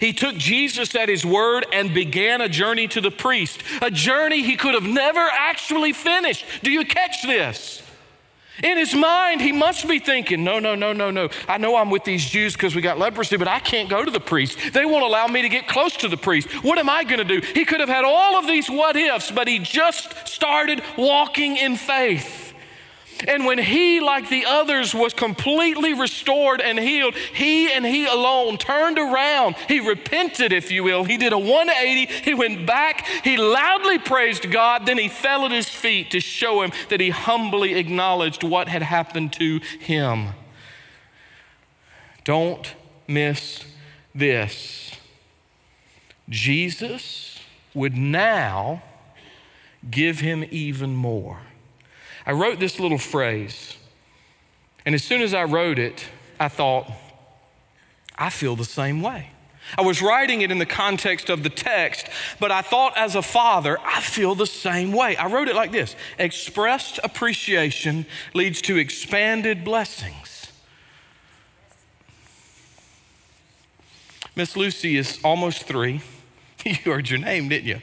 He 0.01 0.13
took 0.13 0.37
Jesus 0.37 0.95
at 0.95 1.09
his 1.09 1.25
word 1.25 1.67
and 1.73 1.95
began 1.95 2.41
a 2.41 2.49
journey 2.49 2.89
to 2.89 3.01
the 3.01 3.11
priest, 3.11 3.63
a 3.83 3.91
journey 3.91 4.43
he 4.43 4.57
could 4.57 4.75
have 4.75 4.85
never 4.85 5.21
actually 5.21 5.93
finished. 5.93 6.45
Do 6.63 6.71
you 6.71 6.85
catch 6.85 7.23
this? 7.23 7.83
In 8.63 8.77
his 8.77 8.93
mind, 8.93 9.41
he 9.41 9.53
must 9.53 9.87
be 9.87 10.01
thinking, 10.01 10.43
no, 10.43 10.59
no, 10.59 10.75
no, 10.75 10.93
no, 10.93 11.13
no. 11.13 11.29
I 11.47 11.59
know 11.59 11.77
I'm 11.77 11.91
with 11.91 12.03
these 12.03 12.29
Jews 12.29 12.55
because 12.55 12.75
we 12.75 12.83
got 12.83 12.99
leprosy, 12.99 13.37
but 13.37 13.47
I 13.47 13.61
can't 13.61 13.89
go 13.89 14.05
to 14.05 14.11
the 14.11 14.19
priest. 14.19 14.73
They 14.73 14.85
won't 14.85 15.05
allow 15.05 15.29
me 15.29 15.43
to 15.43 15.49
get 15.49 15.69
close 15.69 15.97
to 15.99 16.09
the 16.09 16.17
priest. 16.17 16.49
What 16.65 16.77
am 16.79 16.91
I 16.91 17.05
going 17.05 17.19
to 17.19 17.41
do? 17.41 17.47
He 17.55 17.65
could 17.65 17.79
have 17.79 17.89
had 17.89 18.05
all 18.05 18.37
of 18.37 18.49
these 18.49 18.69
what 18.69 18.97
ifs, 18.97 19.31
but 19.31 19.47
he 19.47 19.61
just 19.61 20.27
started 20.27 20.83
walking 20.97 21.57
in 21.57 21.77
faith. 21.77 22.48
And 23.27 23.45
when 23.45 23.59
he, 23.59 24.01
like 24.01 24.29
the 24.29 24.45
others, 24.47 24.95
was 24.95 25.13
completely 25.13 25.93
restored 25.95 26.61
and 26.61 26.79
healed, 26.79 27.15
he 27.17 27.71
and 27.73 27.85
he 27.85 28.07
alone 28.07 28.59
turned 28.59 28.99
around. 28.99 29.57
He 29.67 29.81
repented, 29.81 30.53
if 30.53 30.71
you 30.71 30.85
will. 30.85 31.05
He 31.05 31.17
did 31.17 31.33
a 31.33 31.39
180. 31.39 32.07
He 32.07 32.35
went 32.35 32.67
back. 32.67 33.07
He 33.25 33.37
loudly 33.37 33.99
praised 33.99 34.51
God. 34.51 34.87
Then 34.87 34.99
he 34.99 35.09
fell 35.09 35.45
at 35.45 35.51
his 35.51 35.69
feet 35.69 36.11
to 36.13 36.21
show 36.21 36.63
him 36.63 36.73
that 36.91 37.01
he 37.01 37.11
humbly 37.11 37.75
acknowledged 37.75 38.45
what 38.45 38.69
had 38.69 38.83
happened 38.83 39.33
to 39.35 39.61
him. 39.81 40.29
Don't 42.25 42.75
miss 43.07 43.65
this. 44.15 44.93
Jesus 46.29 47.41
would 47.75 47.97
now 47.97 48.83
give 49.91 50.21
him 50.21 50.45
even 50.51 50.95
more. 50.95 51.41
I 52.29 52.33
wrote 52.33 52.61
this 52.61 52.79
little 52.79 52.99
phrase, 52.99 53.75
and 54.85 54.95
as 54.95 55.03
soon 55.03 55.23
as 55.23 55.33
I 55.33 55.45
wrote 55.45 55.79
it, 55.79 56.05
I 56.39 56.49
thought, 56.49 56.87
I 58.19 58.29
feel 58.29 58.55
the 58.55 58.67
same 58.67 59.01
way. 59.01 59.31
I 59.79 59.81
was 59.81 60.03
writing 60.03 60.43
it 60.43 60.51
in 60.51 60.59
the 60.59 60.67
context 60.67 61.31
of 61.31 61.43
the 61.43 61.49
text, 61.49 62.07
but 62.39 62.53
I 62.53 62.61
thought 62.61 62.99
as 62.99 63.15
a 63.15 63.23
father, 63.23 63.79
I 63.83 64.03
feel 64.03 64.35
the 64.35 64.47
same 64.47 64.93
way. 64.93 65.17
I 65.17 65.27
wrote 65.27 65.49
it 65.49 65.57
like 65.57 65.73
this 65.73 65.97
Expressed 66.19 67.01
appreciation 67.03 68.05
leads 68.35 68.61
to 68.63 68.77
expanded 68.77 69.65
blessings. 69.65 70.53
Miss 74.37 74.55
Lucy 74.55 74.99
is 74.99 75.19
almost 75.25 75.65
three. 75.65 76.03
You 76.65 76.93
heard 76.93 77.09
your 77.09 77.21
name, 77.21 77.49
didn't 77.49 77.67
you? 77.67 77.81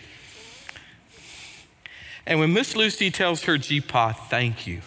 And 2.28 2.40
when 2.40 2.54
Miss 2.54 2.76
Lucy 2.76 3.12
tells 3.12 3.44
her 3.44 3.58
GPA, 3.58 4.16
thank 4.16 4.66
you. 4.66 4.82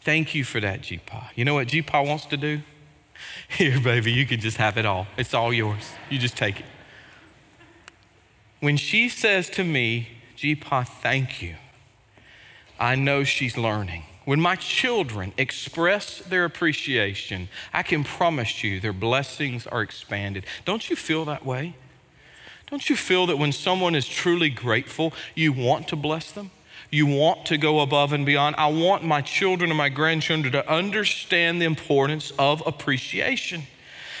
Thank 0.00 0.34
you 0.34 0.44
for 0.44 0.60
that, 0.60 0.82
GPA. 0.82 1.28
You 1.34 1.44
know 1.44 1.54
what 1.54 1.68
GPA 1.68 2.06
wants 2.06 2.26
to 2.26 2.36
do? 2.36 2.60
Here, 3.48 3.80
baby, 3.80 4.12
you 4.12 4.26
can 4.26 4.40
just 4.40 4.56
have 4.56 4.76
it 4.76 4.86
all. 4.86 5.06
It's 5.16 5.34
all 5.34 5.52
yours. 5.52 5.92
You 6.10 6.18
just 6.18 6.36
take 6.36 6.60
it. 6.60 6.66
When 8.60 8.76
she 8.76 9.08
says 9.08 9.50
to 9.50 9.64
me, 9.64 10.08
GPA, 10.36 10.86
thank 10.86 11.42
you, 11.42 11.56
I 12.78 12.94
know 12.94 13.24
she's 13.24 13.56
learning. 13.56 14.04
When 14.24 14.40
my 14.40 14.56
children 14.56 15.32
express 15.38 16.18
their 16.18 16.44
appreciation, 16.44 17.48
I 17.72 17.82
can 17.84 18.02
promise 18.02 18.64
you 18.64 18.80
their 18.80 18.92
blessings 18.92 19.66
are 19.68 19.82
expanded. 19.82 20.44
Don't 20.64 20.90
you 20.90 20.96
feel 20.96 21.24
that 21.26 21.46
way? 21.46 21.76
Don't 22.68 22.90
you 22.90 22.96
feel 22.96 23.26
that 23.26 23.38
when 23.38 23.52
someone 23.52 23.94
is 23.94 24.08
truly 24.08 24.50
grateful, 24.50 25.12
you 25.34 25.52
want 25.52 25.88
to 25.88 25.96
bless 25.96 26.32
them? 26.32 26.50
You 26.90 27.06
want 27.06 27.46
to 27.46 27.58
go 27.58 27.80
above 27.80 28.12
and 28.12 28.26
beyond. 28.26 28.56
I 28.56 28.68
want 28.68 29.04
my 29.04 29.20
children 29.20 29.70
and 29.70 29.78
my 29.78 29.88
grandchildren 29.88 30.52
to 30.52 30.68
understand 30.70 31.60
the 31.60 31.66
importance 31.66 32.32
of 32.38 32.62
appreciation. 32.66 33.64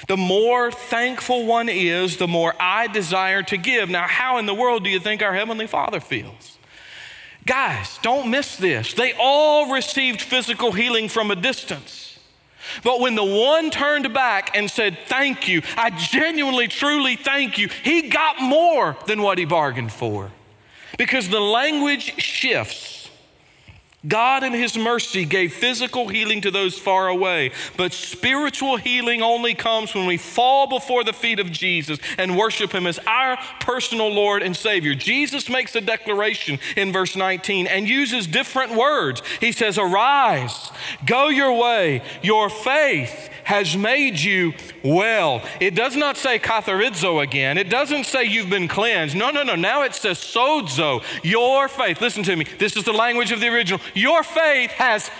The 0.08 0.16
more 0.16 0.70
thankful 0.70 1.46
one 1.46 1.68
is, 1.68 2.18
the 2.18 2.28
more 2.28 2.54
I 2.60 2.86
desire 2.86 3.42
to 3.44 3.56
give. 3.56 3.88
Now, 3.88 4.06
how 4.06 4.38
in 4.38 4.46
the 4.46 4.54
world 4.54 4.84
do 4.84 4.90
you 4.90 5.00
think 5.00 5.22
our 5.22 5.34
Heavenly 5.34 5.66
Father 5.66 6.00
feels? 6.00 6.58
Guys, 7.44 7.98
don't 8.02 8.30
miss 8.30 8.56
this. 8.56 8.94
They 8.94 9.14
all 9.18 9.72
received 9.72 10.20
physical 10.20 10.72
healing 10.72 11.08
from 11.08 11.30
a 11.30 11.36
distance. 11.36 12.05
But 12.82 13.00
when 13.00 13.14
the 13.14 13.24
one 13.24 13.70
turned 13.70 14.12
back 14.12 14.56
and 14.56 14.70
said, 14.70 14.98
Thank 15.06 15.48
you, 15.48 15.62
I 15.76 15.90
genuinely, 15.90 16.68
truly 16.68 17.16
thank 17.16 17.58
you, 17.58 17.68
he 17.82 18.08
got 18.08 18.40
more 18.40 18.96
than 19.06 19.22
what 19.22 19.38
he 19.38 19.44
bargained 19.44 19.92
for. 19.92 20.30
Because 20.98 21.28
the 21.28 21.40
language 21.40 22.20
shifts. 22.20 22.95
God, 24.06 24.44
in 24.44 24.52
His 24.52 24.76
mercy, 24.76 25.24
gave 25.24 25.52
physical 25.52 26.08
healing 26.08 26.40
to 26.42 26.50
those 26.50 26.78
far 26.78 27.08
away, 27.08 27.52
but 27.76 27.92
spiritual 27.92 28.76
healing 28.76 29.22
only 29.22 29.54
comes 29.54 29.94
when 29.94 30.06
we 30.06 30.16
fall 30.16 30.66
before 30.66 31.04
the 31.04 31.12
feet 31.12 31.40
of 31.40 31.50
Jesus 31.50 31.98
and 32.18 32.36
worship 32.36 32.72
Him 32.72 32.86
as 32.86 32.98
our 33.06 33.36
personal 33.60 34.08
Lord 34.08 34.42
and 34.42 34.56
Savior. 34.56 34.94
Jesus 34.94 35.48
makes 35.48 35.74
a 35.74 35.80
declaration 35.80 36.58
in 36.76 36.92
verse 36.92 37.16
19 37.16 37.66
and 37.66 37.88
uses 37.88 38.26
different 38.26 38.74
words. 38.74 39.22
He 39.40 39.52
says, 39.52 39.78
Arise, 39.78 40.70
go 41.04 41.28
your 41.28 41.52
way, 41.52 42.02
your 42.22 42.48
faith 42.50 43.30
has 43.46 43.76
made 43.76 44.18
you 44.18 44.52
well. 44.82 45.40
It 45.60 45.76
does 45.76 45.94
not 45.94 46.16
say 46.16 46.40
katharizo 46.40 47.22
again. 47.22 47.58
It 47.58 47.70
doesn't 47.70 48.04
say 48.04 48.24
you've 48.24 48.50
been 48.50 48.66
cleansed. 48.66 49.14
No, 49.14 49.30
no, 49.30 49.44
no. 49.44 49.54
Now 49.54 49.82
it 49.82 49.94
says 49.94 50.18
sozo, 50.18 51.02
your 51.22 51.68
faith. 51.68 52.00
Listen 52.00 52.24
to 52.24 52.34
me. 52.34 52.44
This 52.58 52.76
is 52.76 52.82
the 52.82 52.92
language 52.92 53.30
of 53.30 53.38
the 53.40 53.46
original. 53.46 53.80
Your 53.96 54.22
faith 54.22 54.72
has 54.72 55.10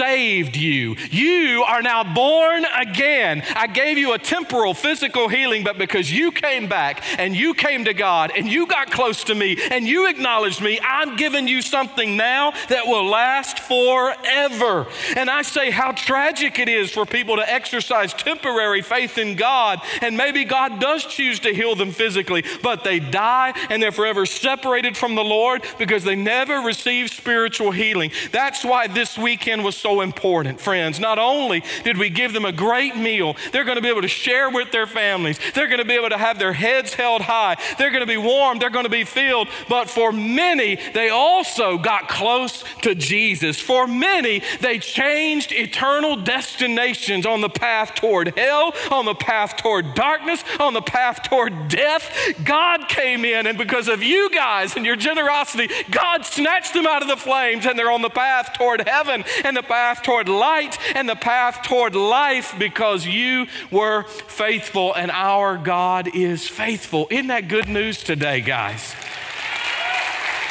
saved 0.00 0.56
you. 0.56 0.96
You 1.10 1.62
are 1.68 1.82
now 1.82 2.14
born 2.14 2.64
again. 2.64 3.42
I 3.54 3.66
gave 3.66 3.98
you 3.98 4.14
a 4.14 4.18
temporal 4.18 4.72
physical 4.72 5.28
healing, 5.28 5.62
but 5.62 5.76
because 5.76 6.10
you 6.10 6.32
came 6.32 6.68
back 6.68 7.02
and 7.18 7.36
you 7.36 7.52
came 7.52 7.84
to 7.84 7.92
God 7.92 8.32
and 8.34 8.50
you 8.50 8.66
got 8.66 8.90
close 8.90 9.24
to 9.24 9.34
me 9.34 9.58
and 9.70 9.86
you 9.86 10.08
acknowledged 10.08 10.62
me, 10.62 10.80
I'm 10.82 11.16
giving 11.16 11.46
you 11.46 11.60
something 11.60 12.16
now 12.16 12.52
that 12.70 12.86
will 12.86 13.04
last 13.04 13.58
forever. 13.58 14.86
And 15.16 15.28
I 15.28 15.42
say 15.42 15.70
how 15.70 15.92
tragic 15.92 16.58
it 16.58 16.70
is 16.70 16.90
for 16.90 17.04
people 17.04 17.36
to 17.36 17.52
exercise 17.52 18.14
temporary 18.14 18.80
faith 18.80 19.18
in 19.18 19.36
God, 19.36 19.82
and 20.00 20.16
maybe 20.16 20.46
God 20.46 20.80
does 20.80 21.04
choose 21.04 21.40
to 21.40 21.52
heal 21.52 21.74
them 21.74 21.90
physically, 21.90 22.42
but 22.62 22.84
they 22.84 23.00
die 23.00 23.52
and 23.68 23.82
they're 23.82 23.92
forever 23.92 24.24
separated 24.24 24.96
from 24.96 25.14
the 25.14 25.24
Lord 25.24 25.62
because 25.78 26.04
they 26.04 26.16
never 26.16 26.60
received 26.60 27.12
spiritual 27.12 27.70
healing. 27.70 28.12
That's 28.32 28.64
why 28.64 28.86
this 28.86 29.18
weekend 29.18 29.62
was 29.62 29.76
so 29.76 29.89
so 29.90 30.02
important, 30.02 30.60
friends. 30.60 31.00
Not 31.00 31.18
only 31.18 31.64
did 31.82 31.98
we 31.98 32.10
give 32.10 32.32
them 32.32 32.44
a 32.44 32.52
great 32.52 32.96
meal, 32.96 33.34
they're 33.50 33.64
going 33.64 33.76
to 33.76 33.82
be 33.82 33.88
able 33.88 34.02
to 34.02 34.08
share 34.08 34.48
with 34.48 34.70
their 34.70 34.86
families, 34.86 35.38
they're 35.54 35.66
going 35.66 35.80
to 35.80 35.84
be 35.84 35.94
able 35.94 36.10
to 36.10 36.18
have 36.18 36.38
their 36.38 36.52
heads 36.52 36.94
held 36.94 37.22
high, 37.22 37.56
they're 37.76 37.90
going 37.90 38.02
to 38.02 38.06
be 38.06 38.16
warm, 38.16 38.58
they're 38.58 38.70
going 38.70 38.84
to 38.84 38.90
be 38.90 39.04
filled. 39.04 39.48
But 39.68 39.90
for 39.90 40.12
many, 40.12 40.78
they 40.94 41.08
also 41.08 41.76
got 41.76 42.08
close 42.08 42.62
to 42.82 42.94
Jesus. 42.94 43.58
For 43.58 43.88
many, 43.88 44.42
they 44.60 44.78
changed 44.78 45.52
eternal 45.52 46.16
destinations 46.16 47.26
on 47.26 47.40
the 47.40 47.48
path 47.48 47.96
toward 47.96 48.38
hell, 48.38 48.72
on 48.92 49.06
the 49.06 49.14
path 49.14 49.56
toward 49.56 49.94
darkness, 49.94 50.44
on 50.60 50.72
the 50.72 50.82
path 50.82 51.22
toward 51.24 51.68
death. 51.68 52.12
God 52.44 52.88
came 52.88 53.24
in, 53.24 53.48
and 53.48 53.58
because 53.58 53.88
of 53.88 54.02
you 54.02 54.30
guys 54.30 54.76
and 54.76 54.86
your 54.86 54.96
generosity, 54.96 55.68
God 55.90 56.24
snatched 56.24 56.74
them 56.74 56.86
out 56.86 57.02
of 57.02 57.08
the 57.08 57.16
flames, 57.16 57.66
and 57.66 57.76
they're 57.76 57.90
on 57.90 58.02
the 58.02 58.10
path 58.10 58.52
toward 58.52 58.86
heaven 58.86 59.24
and 59.44 59.56
the 59.56 59.62
path 59.70 60.02
toward 60.02 60.28
light 60.28 60.76
and 60.96 61.08
the 61.08 61.14
path 61.14 61.62
toward 61.62 61.94
life 61.94 62.54
because 62.58 63.06
you 63.06 63.46
were 63.70 64.02
faithful 64.02 64.92
and 64.94 65.12
our 65.12 65.56
God 65.56 66.14
is 66.14 66.48
faithful. 66.48 67.06
Isn't 67.08 67.28
that 67.28 67.46
good 67.46 67.68
news 67.68 68.02
today, 68.02 68.40
guys? 68.40 68.94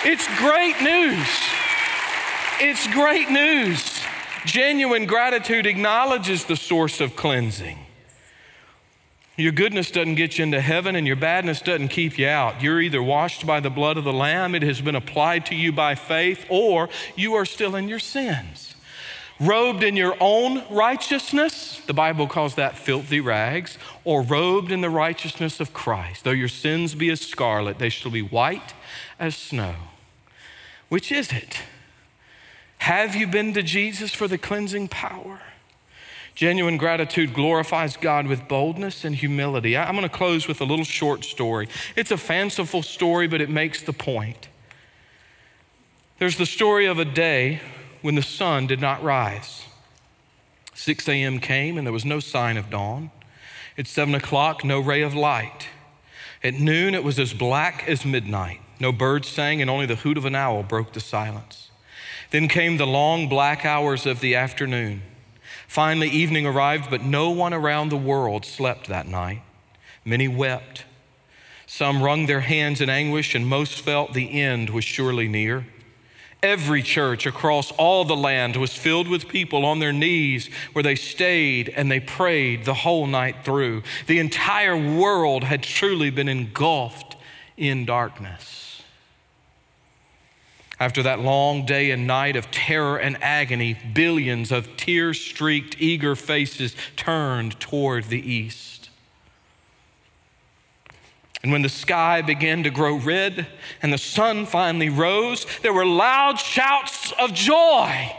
It's 0.05 0.25
great 0.37 0.81
news. 0.81 1.27
It's 2.61 2.87
great 2.87 3.29
news. 3.29 4.01
Genuine 4.45 5.05
gratitude 5.05 5.65
acknowledges 5.65 6.45
the 6.45 6.55
source 6.55 7.01
of 7.01 7.17
cleansing. 7.17 7.77
Your 9.35 9.51
goodness 9.51 9.91
doesn't 9.91 10.15
get 10.15 10.37
you 10.37 10.43
into 10.43 10.59
heaven, 10.59 10.95
and 10.95 11.07
your 11.07 11.15
badness 11.15 11.61
doesn't 11.61 11.89
keep 11.89 12.17
you 12.17 12.27
out. 12.27 12.61
You're 12.61 12.81
either 12.81 13.01
washed 13.01 13.45
by 13.45 13.61
the 13.61 13.69
blood 13.69 13.97
of 13.97 14.03
the 14.03 14.11
Lamb, 14.13 14.53
it 14.55 14.63
has 14.63 14.81
been 14.81 14.95
applied 14.95 15.45
to 15.47 15.55
you 15.55 15.71
by 15.71 15.95
faith, 15.95 16.45
or 16.49 16.89
you 17.15 17.35
are 17.35 17.45
still 17.45 17.75
in 17.75 17.87
your 17.87 17.99
sins 17.99 18.75
robed 19.39 19.83
in 19.83 19.95
your 19.95 20.15
own 20.19 20.63
righteousness, 20.69 21.81
the 21.87 21.93
Bible 21.93 22.27
calls 22.27 22.55
that 22.55 22.77
filthy 22.77 23.19
rags, 23.19 23.77
or 24.03 24.21
robed 24.21 24.71
in 24.71 24.81
the 24.81 24.89
righteousness 24.89 25.59
of 25.59 25.73
Christ. 25.73 26.23
Though 26.23 26.31
your 26.31 26.47
sins 26.47 26.95
be 26.95 27.09
as 27.09 27.21
scarlet, 27.21 27.79
they 27.79 27.89
shall 27.89 28.11
be 28.11 28.21
white 28.21 28.73
as 29.19 29.35
snow. 29.35 29.75
Which 30.89 31.11
is 31.11 31.31
it? 31.31 31.61
Have 32.79 33.15
you 33.15 33.27
been 33.27 33.53
to 33.53 33.63
Jesus 33.63 34.13
for 34.13 34.27
the 34.27 34.37
cleansing 34.37 34.87
power? 34.87 35.41
Genuine 36.33 36.77
gratitude 36.77 37.33
glorifies 37.33 37.97
God 37.97 38.25
with 38.25 38.47
boldness 38.47 39.03
and 39.03 39.13
humility. 39.15 39.75
I'm 39.75 39.95
going 39.95 40.07
to 40.07 40.09
close 40.09 40.47
with 40.47 40.61
a 40.61 40.63
little 40.63 40.85
short 40.85 41.25
story. 41.25 41.67
It's 41.97 42.11
a 42.11 42.17
fanciful 42.17 42.81
story, 42.81 43.27
but 43.27 43.41
it 43.41 43.49
makes 43.49 43.81
the 43.81 43.91
point. 43.91 44.47
There's 46.17 46.37
the 46.37 46.45
story 46.45 46.85
of 46.85 46.97
a 46.97 47.05
day 47.05 47.59
when 48.01 48.15
the 48.15 48.21
sun 48.21 48.67
did 48.67 48.79
not 48.79 49.03
rise. 49.03 49.65
6 50.73 51.09
a.m. 51.09 51.39
came 51.39 51.77
and 51.77 51.85
there 51.85 51.93
was 51.93 52.05
no 52.05 52.19
sign 52.19 52.57
of 52.57 52.69
dawn. 52.69 53.11
At 53.77 53.87
7 53.87 54.15
o'clock, 54.15 54.63
no 54.63 54.79
ray 54.79 55.01
of 55.01 55.13
light. 55.13 55.67
At 56.43 56.53
noon, 56.53 56.95
it 56.95 57.03
was 57.03 57.19
as 57.19 57.33
black 57.33 57.87
as 57.87 58.05
midnight. 58.05 58.61
No 58.79 58.91
birds 58.91 59.27
sang, 59.27 59.61
and 59.61 59.69
only 59.69 59.85
the 59.85 59.97
hoot 59.97 60.17
of 60.17 60.25
an 60.25 60.35
owl 60.35 60.63
broke 60.63 60.93
the 60.93 61.01
silence. 61.01 61.69
Then 62.31 62.47
came 62.47 62.77
the 62.77 62.87
long 62.87 63.27
black 63.27 63.65
hours 63.65 64.05
of 64.05 64.21
the 64.21 64.35
afternoon. 64.35 65.01
Finally, 65.67 66.09
evening 66.09 66.45
arrived, 66.45 66.89
but 66.89 67.03
no 67.03 67.29
one 67.29 67.53
around 67.53 67.89
the 67.89 67.97
world 67.97 68.45
slept 68.45 68.87
that 68.87 69.07
night. 69.07 69.41
Many 70.05 70.27
wept. 70.27 70.85
Some 71.67 72.01
wrung 72.01 72.25
their 72.25 72.39
hands 72.39 72.81
in 72.81 72.89
anguish, 72.89 73.35
and 73.35 73.45
most 73.45 73.81
felt 73.81 74.13
the 74.13 74.41
end 74.41 74.69
was 74.69 74.85
surely 74.85 75.27
near. 75.27 75.67
Every 76.41 76.81
church 76.81 77.25
across 77.25 77.71
all 77.71 78.05
the 78.05 78.15
land 78.15 78.55
was 78.55 78.73
filled 78.73 79.09
with 79.09 79.27
people 79.27 79.65
on 79.65 79.79
their 79.79 79.91
knees 79.91 80.49
where 80.71 80.83
they 80.83 80.95
stayed 80.95 81.67
and 81.69 81.91
they 81.91 81.99
prayed 81.99 82.63
the 82.63 82.73
whole 82.73 83.07
night 83.07 83.43
through. 83.43 83.83
The 84.07 84.19
entire 84.19 84.77
world 84.77 85.43
had 85.43 85.63
truly 85.63 86.09
been 86.09 86.29
engulfed 86.29 87.17
in 87.57 87.83
darkness. 87.83 88.81
After 90.79 91.03
that 91.03 91.19
long 91.19 91.65
day 91.65 91.91
and 91.91 92.07
night 92.07 92.37
of 92.37 92.49
terror 92.51 92.97
and 92.97 93.21
agony, 93.21 93.77
billions 93.93 94.49
of 94.49 94.77
tear 94.77 95.13
streaked, 95.13 95.75
eager 95.77 96.15
faces 96.15 96.73
turned 96.95 97.59
toward 97.59 98.05
the 98.05 98.31
east. 98.31 98.78
And 101.41 101.51
when 101.51 101.61
the 101.61 101.69
sky 101.69 102.21
began 102.21 102.63
to 102.63 102.69
grow 102.69 102.95
red 102.97 103.47
and 103.81 103.93
the 103.93 103.97
sun 103.97 104.45
finally 104.45 104.89
rose, 104.89 105.45
there 105.61 105.73
were 105.73 105.85
loud 105.85 106.37
shouts 106.37 107.13
of 107.13 107.33
joy. 107.33 108.11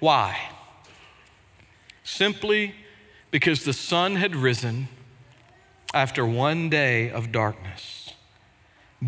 Why? 0.00 0.36
Simply 2.02 2.74
because 3.30 3.64
the 3.64 3.72
sun 3.72 4.16
had 4.16 4.34
risen 4.34 4.88
after 5.92 6.26
one 6.26 6.68
day 6.68 7.10
of 7.10 7.30
darkness. 7.30 8.12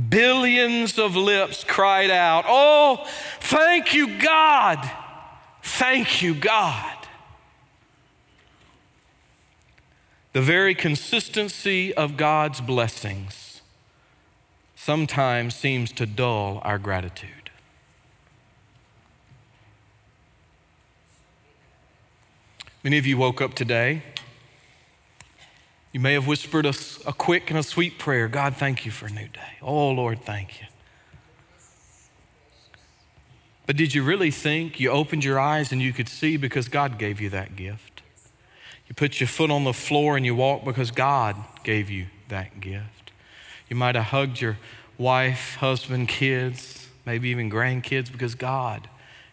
Billions 0.09 0.99
of 0.99 1.17
lips 1.17 1.65
cried 1.65 2.11
out, 2.11 2.45
Oh, 2.47 3.05
thank 3.41 3.95
you, 3.95 4.19
God! 4.19 4.79
Thank 5.63 6.23
you, 6.23 6.35
God. 6.35 7.06
The 10.37 10.43
very 10.43 10.75
consistency 10.75 11.95
of 11.95 12.19
God's 12.19 12.61
blessings 12.61 13.63
sometimes 14.75 15.55
seems 15.55 15.93
to 15.93 16.05
dull 16.05 16.61
our 16.63 16.77
gratitude. 16.77 17.49
Many 22.85 22.99
of 22.99 23.07
you 23.07 23.17
woke 23.17 23.41
up 23.41 23.55
today. 23.55 24.03
You 25.93 26.01
may 26.01 26.13
have 26.13 26.27
whispered 26.27 26.67
a, 26.67 26.75
a, 27.07 27.15
quick 27.15 27.49
and 27.49 27.59
a 27.59 27.63
sweet 27.63 27.99
prayer 27.99 28.29
God, 28.29 28.57
thank 28.57 28.85
you 28.85 28.93
for 28.93 29.07
a 29.07 29.11
new 29.11 29.29
day. 29.29 29.57
Oh, 29.63 29.89
Lord, 29.89 30.21
thank 30.21 30.61
you. 30.61 30.67
But 33.65 33.79
did 33.79 33.95
you 33.95 34.03
really 34.03 34.31
think 34.31 34.79
you 34.79 34.91
opened 34.91 35.25
your 35.25 35.41
eyes 35.41 35.73
and 35.73 35.81
you 35.81 35.95
could 35.95 36.11
see 36.11 36.37
because 36.37 36.69
God 36.69 36.99
gave 36.99 37.23
you 37.23 37.31
that 37.31 37.57
gift? 37.57 37.96
You 38.89 38.95
put 38.95 39.21
your 39.21 39.27
foot 39.27 39.51
on 39.51 39.65
the 39.65 39.73
floor 39.73 40.17
and 40.17 40.25
you 40.25 40.35
walk 40.35 40.65
because 40.65 40.91
God 40.91 41.37
gave 41.65 41.91
you 41.91 42.07
that 42.29 42.61
gift. 42.61 43.13
You 43.69 43.77
might 43.77 43.95
have 43.95 44.07
hugged 44.07 44.41
your 44.41 44.59
wife, 44.97 45.57
husband, 45.57 46.09
kids, 46.09 46.89
maybe 47.05 47.29
even 47.31 47.51
grandkids 47.51 48.11
because 48.11 48.35
God 48.35 48.89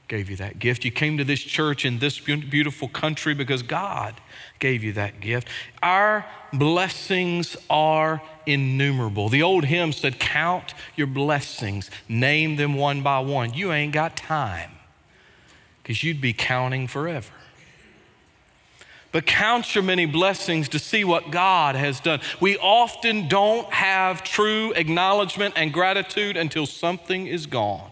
gave 0.08 0.30
you 0.30 0.36
that 0.36 0.60
gift. 0.60 0.84
You 0.86 0.92
came 0.92 1.18
to 1.18 1.24
this 1.24 1.40
church 1.40 1.86
in 1.86 2.00
this 2.00 2.20
beautiful 2.20 2.88
country 2.88 3.34
because 3.34 3.64
God 3.64 4.20
gave 4.60 4.84
you 4.84 4.94
that 4.94 5.20
gift. 5.20 5.48
Our 5.82 6.26
blessings 6.52 7.56
are 7.70 8.22
innumerable. 8.46 9.30
The 9.30 9.44
old 9.44 9.66
hymn 9.66 9.94
said, 9.94 10.20
Count 10.20 10.74
your 10.96 11.08
blessings, 11.08 11.90
name 12.10 12.58
them 12.58 12.76
one 12.76 13.02
by 13.02 13.20
one. 13.20 13.54
You 13.54 13.72
ain't 13.72 13.94
got 13.94 14.16
time 14.18 14.72
because 15.82 16.04
you'd 16.04 16.22
be 16.22 16.34
counting 16.34 16.88
forever. 16.88 17.32
But 19.14 19.28
count 19.28 19.76
your 19.76 19.84
many 19.84 20.08
blessings 20.08 20.68
to 20.70 20.80
see 20.80 21.04
what 21.04 21.32
God 21.32 21.76
has 21.76 22.00
done. 22.00 22.20
We 22.42 22.58
often 22.58 23.28
don't 23.28 23.72
have 23.72 24.24
true 24.24 24.74
acknowledgement 24.76 25.54
and 25.56 25.72
gratitude 25.72 26.36
until 26.36 26.66
something 26.66 27.28
is 27.28 27.46
gone. 27.46 27.92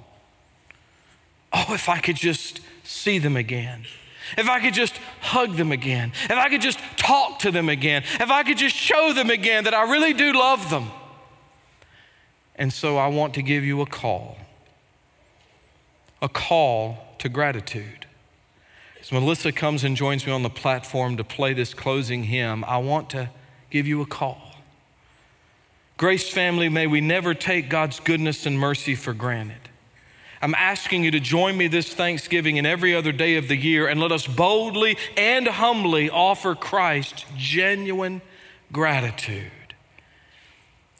Oh, 1.53 1.67
if 1.69 1.87
I 1.87 1.99
could 1.99 2.15
just 2.15 2.59
see 2.83 3.19
them 3.19 3.37
again. 3.37 3.85
If 4.35 4.49
I 4.49 4.59
could 4.59 4.73
just 4.73 4.97
hug 5.19 5.57
them 5.57 5.71
again. 5.71 6.11
If 6.23 6.31
I 6.31 6.49
could 6.49 6.61
just 6.61 6.79
talk 6.97 7.39
to 7.39 7.51
them 7.51 7.69
again. 7.69 8.03
If 8.19 8.31
I 8.31 8.41
could 8.41 8.57
just 8.57 8.75
show 8.75 9.13
them 9.13 9.29
again 9.29 9.65
that 9.65 9.75
I 9.75 9.83
really 9.91 10.13
do 10.13 10.33
love 10.33 10.71
them. 10.71 10.89
And 12.55 12.73
so 12.73 12.97
I 12.97 13.07
want 13.07 13.35
to 13.35 13.41
give 13.41 13.63
you 13.63 13.81
a 13.81 13.85
call 13.85 14.37
a 16.23 16.29
call 16.29 17.15
to 17.17 17.29
gratitude. 17.29 18.00
Melissa 19.11 19.51
comes 19.51 19.83
and 19.83 19.97
joins 19.97 20.25
me 20.25 20.31
on 20.31 20.41
the 20.41 20.49
platform 20.49 21.17
to 21.17 21.23
play 21.23 21.53
this 21.53 21.73
closing 21.73 22.23
hymn, 22.23 22.63
I 22.63 22.77
want 22.77 23.09
to 23.11 23.29
give 23.69 23.85
you 23.85 24.01
a 24.01 24.05
call. 24.05 24.55
Grace 25.97 26.29
family, 26.29 26.69
may 26.69 26.87
we 26.87 27.01
never 27.01 27.33
take 27.33 27.69
God's 27.69 27.99
goodness 27.99 28.45
and 28.45 28.57
mercy 28.57 28.95
for 28.95 29.13
granted. 29.13 29.69
I'm 30.41 30.55
asking 30.55 31.03
you 31.03 31.11
to 31.11 31.19
join 31.19 31.55
me 31.55 31.67
this 31.67 31.93
Thanksgiving 31.93 32.57
and 32.57 32.65
every 32.65 32.95
other 32.95 33.11
day 33.11 33.35
of 33.35 33.47
the 33.47 33.55
year 33.55 33.87
and 33.87 33.99
let 33.99 34.11
us 34.11 34.25
boldly 34.25 34.97
and 35.15 35.47
humbly 35.47 36.09
offer 36.09 36.55
Christ 36.55 37.25
genuine 37.37 38.21
gratitude. 38.71 39.51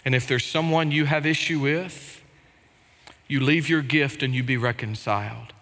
And 0.06 0.14
if 0.14 0.28
there's 0.28 0.46
someone 0.46 0.92
you 0.92 1.06
have 1.06 1.26
issue 1.26 1.60
with, 1.60 2.24
you 3.28 3.40
leave 3.40 3.70
your 3.70 3.82
gift 3.82 4.22
and 4.22 4.36
you 4.36 4.44
be 4.44 4.58
reconciled. 4.58 5.54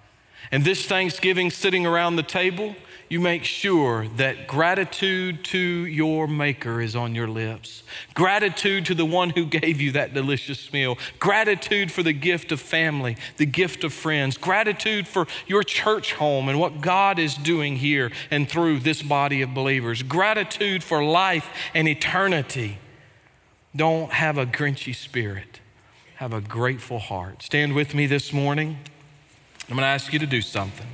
And 0.51 0.65
this 0.65 0.85
Thanksgiving, 0.85 1.51
sitting 1.51 1.85
around 1.85 2.15
the 2.15 2.23
table, 2.23 2.75
you 3.09 3.19
make 3.19 3.43
sure 3.43 4.07
that 4.17 4.47
gratitude 4.47 5.43
to 5.45 5.57
your 5.57 6.27
Maker 6.27 6.79
is 6.79 6.95
on 6.95 7.15
your 7.15 7.27
lips. 7.27 7.81
Gratitude 8.13 8.85
to 8.85 8.93
the 8.93 9.05
one 9.05 9.31
who 9.31 9.47
gave 9.47 9.81
you 9.81 9.91
that 9.93 10.13
delicious 10.13 10.71
meal. 10.71 10.95
Gratitude 11.17 11.91
for 11.91 12.03
the 12.03 12.13
gift 12.13 12.51
of 12.51 12.61
family, 12.61 13.17
the 13.37 13.47
gift 13.47 13.83
of 13.83 13.93
friends. 13.93 14.37
Gratitude 14.37 15.07
for 15.07 15.25
your 15.47 15.63
church 15.63 16.13
home 16.13 16.49
and 16.49 16.59
what 16.59 16.81
God 16.81 17.17
is 17.17 17.33
doing 17.33 17.77
here 17.77 18.11
and 18.29 18.47
through 18.47 18.79
this 18.79 19.01
body 19.01 19.41
of 19.41 19.55
believers. 19.55 20.03
Gratitude 20.03 20.83
for 20.83 21.03
life 21.03 21.49
and 21.73 21.87
eternity. 21.87 22.77
Don't 23.75 24.11
have 24.11 24.37
a 24.37 24.45
grinchy 24.45 24.95
spirit, 24.95 25.59
have 26.15 26.33
a 26.33 26.41
grateful 26.41 26.99
heart. 26.99 27.41
Stand 27.41 27.73
with 27.73 27.95
me 27.95 28.05
this 28.05 28.31
morning. 28.31 28.77
I'm 29.69 29.75
going 29.75 29.83
to 29.83 29.87
ask 29.87 30.11
you 30.11 30.19
to 30.19 30.25
do 30.25 30.41
something. 30.41 30.87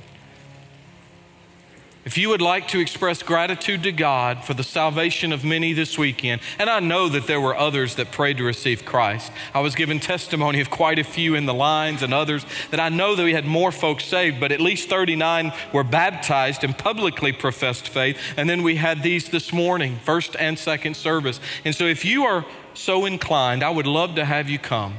If 2.06 2.16
you 2.16 2.28
would 2.28 2.40
like 2.40 2.68
to 2.68 2.78
express 2.78 3.20
gratitude 3.20 3.82
to 3.82 3.90
God 3.90 4.44
for 4.44 4.54
the 4.54 4.62
salvation 4.62 5.32
of 5.32 5.44
many 5.44 5.72
this 5.72 5.98
weekend, 5.98 6.40
and 6.56 6.70
I 6.70 6.78
know 6.78 7.08
that 7.08 7.26
there 7.26 7.40
were 7.40 7.56
others 7.56 7.96
that 7.96 8.12
prayed 8.12 8.36
to 8.36 8.44
receive 8.44 8.84
Christ. 8.84 9.32
I 9.52 9.58
was 9.58 9.74
given 9.74 9.98
testimony 9.98 10.60
of 10.60 10.70
quite 10.70 11.00
a 11.00 11.04
few 11.04 11.34
in 11.34 11.46
the 11.46 11.54
lines 11.54 12.04
and 12.04 12.14
others 12.14 12.46
that 12.70 12.78
I 12.78 12.90
know 12.90 13.16
that 13.16 13.24
we 13.24 13.32
had 13.32 13.44
more 13.44 13.72
folks 13.72 14.04
saved, 14.04 14.38
but 14.38 14.52
at 14.52 14.60
least 14.60 14.88
39 14.88 15.52
were 15.72 15.82
baptized 15.82 16.62
and 16.62 16.78
publicly 16.78 17.32
professed 17.32 17.88
faith. 17.88 18.16
And 18.36 18.48
then 18.48 18.62
we 18.62 18.76
had 18.76 19.02
these 19.02 19.30
this 19.30 19.52
morning, 19.52 19.98
first 20.04 20.36
and 20.38 20.56
second 20.56 20.96
service. 20.96 21.40
And 21.64 21.74
so 21.74 21.86
if 21.86 22.04
you 22.04 22.24
are 22.24 22.46
so 22.74 23.04
inclined, 23.04 23.64
I 23.64 23.70
would 23.70 23.88
love 23.88 24.14
to 24.14 24.24
have 24.24 24.48
you 24.48 24.60
come. 24.60 24.94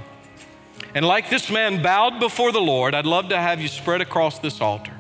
And 0.94 1.06
like 1.06 1.30
this 1.30 1.50
man 1.50 1.82
bowed 1.82 2.20
before 2.20 2.52
the 2.52 2.62
Lord, 2.62 2.96
I'd 2.96 3.06
love 3.06 3.30
to 3.30 3.38
have 3.38 3.62
you 3.62 3.68
spread 3.68 4.02
across 4.02 4.40
this 4.40 4.62
altar. 4.62 4.94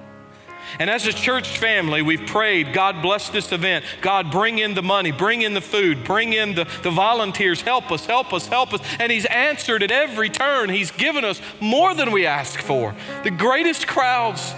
And 0.79 0.89
as 0.89 1.07
a 1.07 1.13
church 1.13 1.57
family, 1.57 2.01
we've 2.01 2.25
prayed, 2.27 2.73
God 2.73 3.01
bless 3.01 3.29
this 3.29 3.51
event. 3.51 3.85
God, 4.01 4.31
bring 4.31 4.59
in 4.59 4.73
the 4.73 4.83
money, 4.83 5.11
bring 5.11 5.41
in 5.41 5.53
the 5.53 5.61
food, 5.61 6.03
bring 6.03 6.33
in 6.33 6.55
the, 6.55 6.65
the 6.83 6.91
volunteers, 6.91 7.61
help 7.61 7.91
us, 7.91 8.05
help 8.05 8.33
us, 8.33 8.47
help 8.47 8.73
us. 8.73 8.81
And 8.99 9.11
He's 9.11 9.25
answered 9.25 9.81
at 9.81 9.91
every 9.91 10.29
turn. 10.29 10.69
He's 10.69 10.91
given 10.91 11.23
us 11.23 11.41
more 11.59 11.93
than 11.93 12.11
we 12.11 12.25
asked 12.25 12.61
for. 12.61 12.95
The 13.23 13.31
greatest 13.31 13.87
crowds 13.87 14.53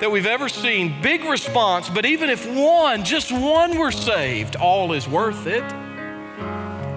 that 0.00 0.10
we've 0.10 0.26
ever 0.26 0.48
seen, 0.48 1.02
big 1.02 1.24
response, 1.24 1.88
but 1.88 2.06
even 2.06 2.30
if 2.30 2.48
one, 2.48 3.04
just 3.04 3.32
one 3.32 3.76
were 3.76 3.90
saved, 3.90 4.54
all 4.56 4.92
is 4.92 5.08
worth 5.08 5.46
it. 5.46 5.64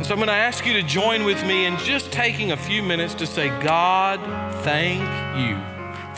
And 0.02 0.08
so 0.08 0.16
I'm 0.16 0.18
going 0.18 0.30
to 0.30 0.34
ask 0.34 0.66
you 0.66 0.74
to 0.74 0.82
join 0.82 1.26
with 1.26 1.46
me 1.46 1.68
in 1.68 1.78
just 1.78 2.12
taking 2.12 2.54
a 2.54 2.58
few 2.58 2.82
minutes 2.82 3.14
to 3.14 3.28
say, 3.28 3.50
God, 3.62 4.20
thank 4.64 5.00
you. 5.38 5.56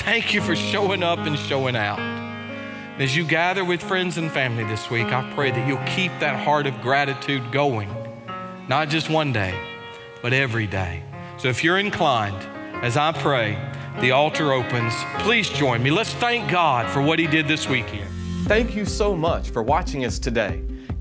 Thank 0.06 0.34
you 0.34 0.40
for 0.40 0.56
showing 0.56 1.04
up 1.04 1.20
and 1.20 1.38
showing 1.38 1.76
out. 1.76 2.00
As 2.98 3.14
you 3.14 3.26
gather 3.26 3.66
with 3.66 3.84
friends 3.84 4.18
and 4.18 4.32
family 4.32 4.64
this 4.64 4.90
week, 4.90 5.08
I 5.08 5.30
pray 5.36 5.52
that 5.52 5.68
you'll 5.68 5.86
keep 5.86 6.18
that 6.22 6.46
heart 6.46 6.66
of 6.66 6.80
gratitude 6.82 7.52
going, 7.52 7.94
not 8.70 8.88
just 8.88 9.10
one 9.10 9.34
day, 9.34 9.54
but 10.22 10.32
every 10.32 10.66
day. 10.66 11.04
So 11.38 11.50
if 11.50 11.62
you're 11.62 11.80
inclined, 11.80 12.42
as 12.86 12.96
I 12.96 13.12
pray, 13.12 13.58
the 14.00 14.12
altar 14.12 14.54
opens. 14.54 14.94
Please 15.18 15.50
join 15.50 15.84
me. 15.84 15.92
Let's 15.92 16.14
thank 16.14 16.50
God 16.50 16.90
for 16.90 17.02
what 17.02 17.20
He 17.20 17.28
did 17.28 17.50
this 17.50 17.68
weekend. 17.68 18.10
Thank 18.48 18.78
you 18.78 18.86
so 18.86 19.14
much 19.14 19.50
for 19.50 19.62
watching 19.62 20.06
us 20.06 20.20
today. 20.20 20.64